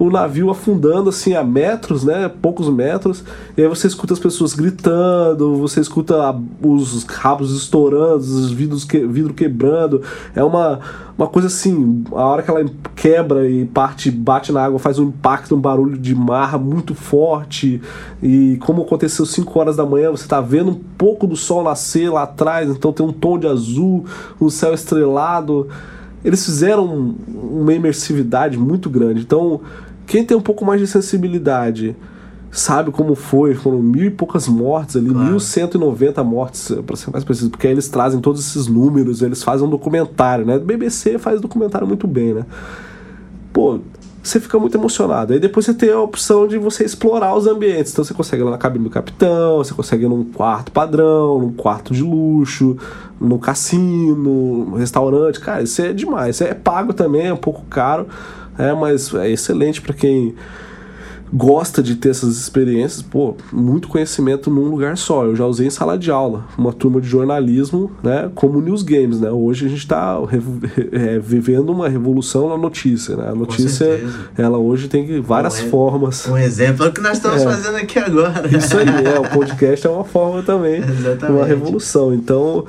o 0.00 0.08
navio 0.08 0.48
afundando 0.48 1.10
assim 1.10 1.34
a 1.34 1.44
metros, 1.44 2.04
né, 2.04 2.26
poucos 2.40 2.70
metros, 2.70 3.22
e 3.54 3.60
aí 3.60 3.68
você 3.68 3.86
escuta 3.86 4.14
as 4.14 4.18
pessoas 4.18 4.54
gritando, 4.54 5.56
você 5.56 5.78
escuta 5.78 6.34
os 6.62 7.04
rabos 7.04 7.54
estourando, 7.54 8.16
os 8.16 8.50
vidros 8.50 8.82
que, 8.82 9.06
vidro 9.06 9.34
quebrando, 9.34 10.00
é 10.34 10.42
uma, 10.42 10.80
uma 11.18 11.28
coisa 11.28 11.48
assim, 11.48 12.02
a 12.12 12.24
hora 12.24 12.42
que 12.42 12.50
ela 12.50 12.64
quebra 12.96 13.46
e 13.46 13.66
parte 13.66 14.10
bate 14.10 14.50
na 14.52 14.64
água 14.64 14.78
faz 14.78 14.98
um 14.98 15.08
impacto, 15.08 15.54
um 15.54 15.60
barulho 15.60 15.98
de 15.98 16.14
mar 16.14 16.58
muito 16.58 16.94
forte, 16.94 17.82
e 18.22 18.56
como 18.62 18.80
aconteceu 18.80 19.26
5 19.26 19.58
horas 19.58 19.76
da 19.76 19.84
manhã, 19.84 20.10
você 20.10 20.24
está 20.24 20.40
vendo 20.40 20.70
um 20.70 20.80
pouco 20.96 21.26
do 21.26 21.36
sol 21.36 21.62
nascer 21.62 22.10
lá 22.10 22.22
atrás, 22.22 22.70
então 22.70 22.90
tem 22.90 23.04
um 23.04 23.12
tom 23.12 23.38
de 23.38 23.46
azul, 23.46 24.06
um 24.40 24.48
céu 24.48 24.72
estrelado, 24.72 25.68
eles 26.24 26.44
fizeram 26.44 27.14
uma 27.28 27.72
imersividade 27.74 28.58
muito 28.58 28.88
grande, 28.88 29.20
então 29.20 29.60
quem 30.10 30.24
tem 30.24 30.36
um 30.36 30.40
pouco 30.40 30.64
mais 30.64 30.80
de 30.80 30.88
sensibilidade 30.88 31.94
sabe 32.50 32.90
como 32.90 33.14
foi, 33.14 33.54
foram 33.54 33.78
mil 33.80 34.06
e 34.06 34.10
poucas 34.10 34.48
mortes 34.48 34.96
ali, 34.96 35.08
claro. 35.08 35.30
1190 35.30 36.24
mortes, 36.24 36.72
para 36.84 36.96
ser 36.96 37.12
mais 37.12 37.22
preciso, 37.22 37.48
porque 37.48 37.68
aí 37.68 37.72
eles 37.72 37.88
trazem 37.88 38.20
todos 38.20 38.44
esses 38.44 38.66
números, 38.66 39.22
eles 39.22 39.40
fazem 39.40 39.64
um 39.64 39.70
documentário, 39.70 40.44
né? 40.44 40.58
BBC 40.58 41.16
faz 41.16 41.40
documentário 41.40 41.86
muito 41.86 42.08
bem, 42.08 42.34
né? 42.34 42.44
Pô, 43.52 43.78
você 44.20 44.40
fica 44.40 44.58
muito 44.58 44.76
emocionado. 44.76 45.32
Aí 45.32 45.38
depois 45.38 45.64
você 45.64 45.74
tem 45.74 45.92
a 45.92 46.00
opção 46.00 46.48
de 46.48 46.58
você 46.58 46.84
explorar 46.84 47.36
os 47.36 47.46
ambientes. 47.46 47.92
Então 47.92 48.04
você 48.04 48.12
consegue 48.12 48.42
ir 48.42 48.44
lá 48.44 48.50
na 48.50 48.58
cabine 48.58 48.82
do 48.82 48.90
capitão, 48.90 49.58
você 49.58 49.72
consegue 49.72 50.06
ir 50.06 50.08
num 50.08 50.24
quarto 50.24 50.72
padrão, 50.72 51.38
num 51.38 51.52
quarto 51.52 51.94
de 51.94 52.02
luxo, 52.02 52.76
no 53.20 53.38
cassino, 53.38 54.64
no 54.64 54.74
restaurante. 54.74 55.38
Cara, 55.38 55.62
isso 55.62 55.80
é 55.80 55.92
demais. 55.92 56.34
Isso 56.34 56.42
é 56.42 56.52
pago 56.52 56.92
também, 56.92 57.28
é 57.28 57.32
um 57.32 57.36
pouco 57.36 57.62
caro. 57.70 58.08
É, 58.58 58.72
mas 58.72 59.14
é 59.14 59.30
excelente 59.30 59.80
para 59.80 59.94
quem 59.94 60.34
gosta 61.32 61.82
de 61.82 61.94
ter 61.94 62.10
essas 62.10 62.36
experiências, 62.36 63.02
pô, 63.02 63.36
muito 63.52 63.88
conhecimento 63.88 64.50
num 64.50 64.68
lugar 64.68 64.96
só. 64.96 65.24
Eu 65.24 65.36
já 65.36 65.46
usei 65.46 65.66
em 65.66 65.70
sala 65.70 65.96
de 65.96 66.10
aula, 66.10 66.44
uma 66.58 66.72
turma 66.72 67.00
de 67.00 67.08
jornalismo, 67.08 67.90
né, 68.02 68.30
como 68.34 68.60
news 68.60 68.82
games, 68.82 69.20
né? 69.20 69.30
Hoje 69.30 69.66
a 69.66 69.68
gente 69.68 69.78
está 69.78 70.18
é, 70.92 71.18
vivendo 71.18 71.70
uma 71.70 71.88
revolução 71.88 72.48
na 72.48 72.56
notícia, 72.56 73.16
né? 73.16 73.28
A 73.28 73.34
notícia, 73.34 74.00
ela 74.36 74.58
hoje 74.58 74.88
tem 74.88 75.20
várias 75.20 75.62
um 75.62 75.70
formas. 75.70 76.26
Um 76.26 76.36
exemplo 76.36 76.84
é 76.84 76.88
o 76.88 76.92
que 76.92 77.00
nós 77.00 77.16
estamos 77.18 77.42
é. 77.42 77.44
fazendo 77.44 77.76
aqui 77.76 77.98
agora. 77.98 78.48
Isso 78.56 78.76
aí, 78.76 78.88
é, 78.88 79.18
o 79.18 79.30
podcast 79.30 79.86
é 79.86 79.90
uma 79.90 80.04
forma 80.04 80.42
também, 80.42 80.82
Exatamente. 80.82 81.38
uma 81.38 81.46
revolução. 81.46 82.12
Então, 82.12 82.64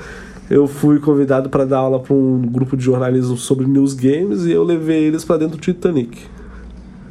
eu 0.52 0.68
fui 0.68 1.00
convidado 1.00 1.50
para 1.50 1.66
dar 1.66 1.78
aula 1.78 1.98
para 1.98 2.14
um 2.14 2.42
grupo 2.42 2.76
de 2.76 2.84
jornalismo 2.84 3.38
sobre 3.38 3.66
news 3.66 3.94
games 3.94 4.44
e 4.44 4.52
eu 4.52 4.66
levei 4.66 5.06
eles 5.06 5.24
para 5.24 5.38
dentro 5.38 5.56
do 5.56 5.62
Titanic. 5.62 6.26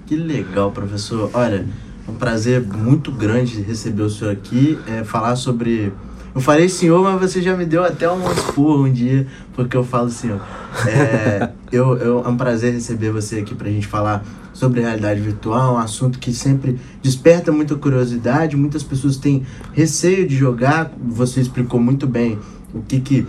Que 0.06 0.14
legal, 0.14 0.70
professor. 0.70 1.30
Olha, 1.32 1.64
é 2.06 2.10
um 2.10 2.16
prazer 2.16 2.60
muito 2.60 3.10
grande 3.10 3.62
receber 3.62 4.02
o 4.02 4.10
senhor 4.10 4.30
aqui, 4.30 4.78
é, 4.86 5.04
falar 5.04 5.36
sobre. 5.36 5.90
Eu 6.34 6.40
falei 6.42 6.68
senhor, 6.68 7.02
mas 7.02 7.18
você 7.18 7.40
já 7.40 7.56
me 7.56 7.64
deu 7.64 7.82
até 7.82 8.10
um 8.10 8.30
expor 8.30 8.78
um 8.78 8.92
dia, 8.92 9.26
porque 9.54 9.74
eu 9.74 9.84
falo 9.84 10.10
senhor. 10.10 10.40
É, 10.86 11.48
eu, 11.72 11.96
eu, 11.96 12.22
é 12.22 12.28
um 12.28 12.36
prazer 12.36 12.74
receber 12.74 13.10
você 13.10 13.38
aqui 13.38 13.54
para 13.54 13.68
a 13.68 13.72
gente 13.72 13.86
falar 13.86 14.22
sobre 14.52 14.82
realidade 14.82 15.18
virtual, 15.18 15.76
um 15.76 15.78
assunto 15.78 16.18
que 16.18 16.34
sempre 16.34 16.78
desperta 17.00 17.50
muita 17.50 17.74
curiosidade, 17.74 18.54
muitas 18.54 18.82
pessoas 18.82 19.16
têm 19.16 19.46
receio 19.72 20.28
de 20.28 20.36
jogar, 20.36 20.92
você 21.02 21.40
explicou 21.40 21.80
muito 21.80 22.06
bem 22.06 22.38
o 22.74 22.82
que, 22.82 23.00
que 23.00 23.26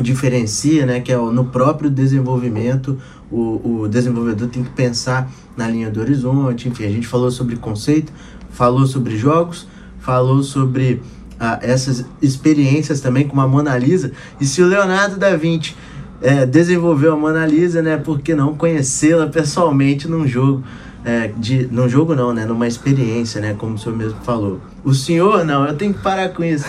diferencia, 0.00 0.84
né, 0.84 1.00
que 1.00 1.12
é 1.12 1.16
no 1.16 1.44
próprio 1.46 1.90
desenvolvimento, 1.90 2.98
o, 3.30 3.82
o 3.82 3.88
desenvolvedor 3.88 4.48
tem 4.48 4.62
que 4.62 4.70
pensar 4.70 5.30
na 5.56 5.68
linha 5.68 5.90
do 5.90 6.00
horizonte, 6.00 6.68
enfim, 6.68 6.84
a 6.84 6.90
gente 6.90 7.06
falou 7.06 7.30
sobre 7.30 7.56
conceito, 7.56 8.12
falou 8.50 8.86
sobre 8.86 9.16
jogos, 9.16 9.66
falou 9.98 10.42
sobre 10.42 11.02
ah, 11.40 11.58
essas 11.62 12.04
experiências 12.20 13.00
também 13.00 13.26
com 13.26 13.40
a 13.40 13.48
Mona 13.48 13.76
Lisa, 13.76 14.12
e 14.40 14.44
se 14.44 14.62
o 14.62 14.66
Leonardo 14.66 15.16
da 15.16 15.34
Vinci 15.36 15.74
é, 16.22 16.46
desenvolveu 16.46 17.14
a 17.14 17.16
Mona 17.16 17.46
Lisa, 17.46 17.82
né, 17.82 17.96
por 17.96 18.20
que 18.20 18.34
não 18.34 18.54
conhecê-la 18.54 19.26
pessoalmente 19.26 20.08
num 20.08 20.26
jogo, 20.26 20.62
é, 21.04 21.30
de, 21.36 21.68
num 21.70 21.88
jogo 21.88 22.14
não, 22.14 22.32
né, 22.32 22.44
numa 22.44 22.66
experiência, 22.66 23.40
né, 23.40 23.54
como 23.56 23.74
o 23.74 23.78
senhor 23.78 23.96
mesmo 23.96 24.18
falou. 24.22 24.60
O 24.84 24.92
senhor, 24.94 25.44
não, 25.44 25.66
eu 25.66 25.74
tenho 25.74 25.94
que 25.94 26.02
parar 26.02 26.30
com 26.30 26.42
isso. 26.44 26.66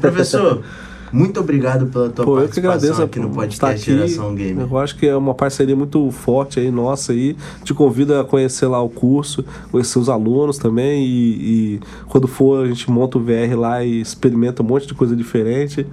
Professor, 0.00 0.62
muito 1.14 1.38
obrigado 1.38 1.86
pela 1.86 2.10
tua 2.10 2.24
Pô, 2.24 2.34
participação 2.34 2.72
eu 2.72 2.80
que 2.80 2.86
agradeço 2.86 3.02
aqui 3.02 3.20
no 3.20 3.30
podcast 3.30 3.90
aqui. 3.90 4.00
Geração 4.00 4.34
Gamer. 4.34 4.66
Eu 4.68 4.78
acho 4.78 4.96
que 4.96 5.06
é 5.06 5.16
uma 5.16 5.32
parceria 5.32 5.76
muito 5.76 6.10
forte 6.10 6.58
aí 6.58 6.72
nossa 6.72 7.12
aí. 7.12 7.36
Te 7.62 7.72
convido 7.72 8.18
a 8.18 8.24
conhecer 8.24 8.66
lá 8.66 8.82
o 8.82 8.88
curso, 8.88 9.44
conhecer 9.70 9.96
os 10.00 10.08
alunos 10.08 10.58
também 10.58 11.04
e, 11.06 11.76
e 11.76 11.80
quando 12.08 12.26
for 12.26 12.64
a 12.64 12.66
gente 12.66 12.90
monta 12.90 13.16
o 13.16 13.20
VR 13.20 13.56
lá 13.56 13.84
e 13.84 14.00
experimenta 14.00 14.60
um 14.60 14.66
monte 14.66 14.88
de 14.88 14.94
coisa 14.94 15.14
diferente. 15.14 15.86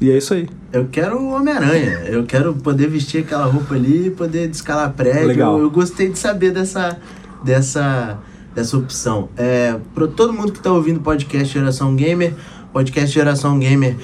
E 0.00 0.12
é 0.12 0.16
isso 0.16 0.32
aí. 0.32 0.48
Eu 0.72 0.86
quero 0.86 1.18
o 1.18 1.32
Homem-Aranha. 1.32 2.04
Eu 2.06 2.24
quero 2.24 2.54
poder 2.54 2.88
vestir 2.88 3.24
aquela 3.24 3.46
roupa 3.46 3.74
ali 3.74 4.10
poder 4.10 4.46
descalar 4.46 4.92
prédio. 4.92 5.26
Legal. 5.26 5.58
Eu, 5.58 5.64
eu 5.64 5.70
gostei 5.72 6.08
de 6.08 6.18
saber 6.20 6.52
dessa 6.52 6.96
dessa 7.44 8.16
dessa 8.54 8.76
opção. 8.76 9.28
É, 9.36 9.74
para 9.92 10.06
todo 10.06 10.32
mundo 10.32 10.52
que 10.52 10.58
está 10.58 10.70
ouvindo 10.70 10.98
o 10.98 11.02
podcast 11.02 11.52
Geração 11.52 11.96
Gamer, 11.96 12.32
podcast 12.72 13.12
Geração 13.12 13.58
Gamer 13.58 13.96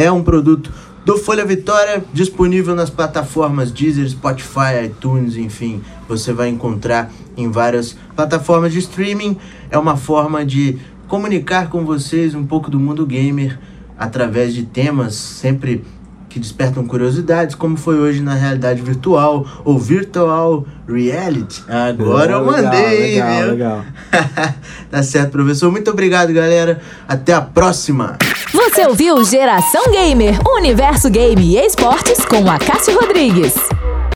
é 0.00 0.10
um 0.10 0.22
produto 0.22 0.72
do 1.04 1.18
Folha 1.18 1.44
Vitória, 1.44 2.02
disponível 2.12 2.74
nas 2.74 2.88
plataformas 2.88 3.70
Deezer, 3.70 4.08
Spotify, 4.08 4.86
iTunes, 4.86 5.36
enfim, 5.36 5.82
você 6.08 6.32
vai 6.32 6.48
encontrar 6.48 7.10
em 7.36 7.50
várias 7.50 7.96
plataformas 8.16 8.72
de 8.72 8.78
streaming. 8.78 9.36
É 9.70 9.76
uma 9.76 9.98
forma 9.98 10.44
de 10.44 10.78
comunicar 11.06 11.68
com 11.68 11.84
vocês 11.84 12.34
um 12.34 12.46
pouco 12.46 12.70
do 12.70 12.80
mundo 12.80 13.04
gamer 13.04 13.58
através 13.98 14.54
de 14.54 14.62
temas 14.62 15.14
sempre 15.14 15.84
que 16.30 16.38
despertam 16.38 16.86
curiosidades, 16.86 17.54
como 17.54 17.76
foi 17.76 17.98
hoje 17.98 18.22
na 18.22 18.34
realidade 18.34 18.80
virtual 18.80 19.44
ou 19.64 19.78
virtual 19.78 20.64
reality. 20.88 21.62
Agora 21.68 22.34
eu 22.34 22.46
mandei, 22.46 23.14
legal, 23.16 23.42
viu? 23.42 23.50
Legal. 23.50 23.84
tá 24.90 25.02
certo, 25.02 25.32
professor. 25.32 25.70
Muito 25.70 25.90
obrigado, 25.90 26.32
galera. 26.32 26.80
Até 27.06 27.34
a 27.34 27.40
próxima. 27.40 28.16
Você 28.52 28.84
ouviu 28.86 29.22
Geração 29.24 29.90
Gamer, 29.92 30.38
Universo 30.56 31.08
Game 31.08 31.40
e 31.40 31.56
Esportes 31.56 32.24
com 32.24 32.50
a 32.50 32.58
Cássio 32.58 32.98
Rodrigues. 32.98 33.54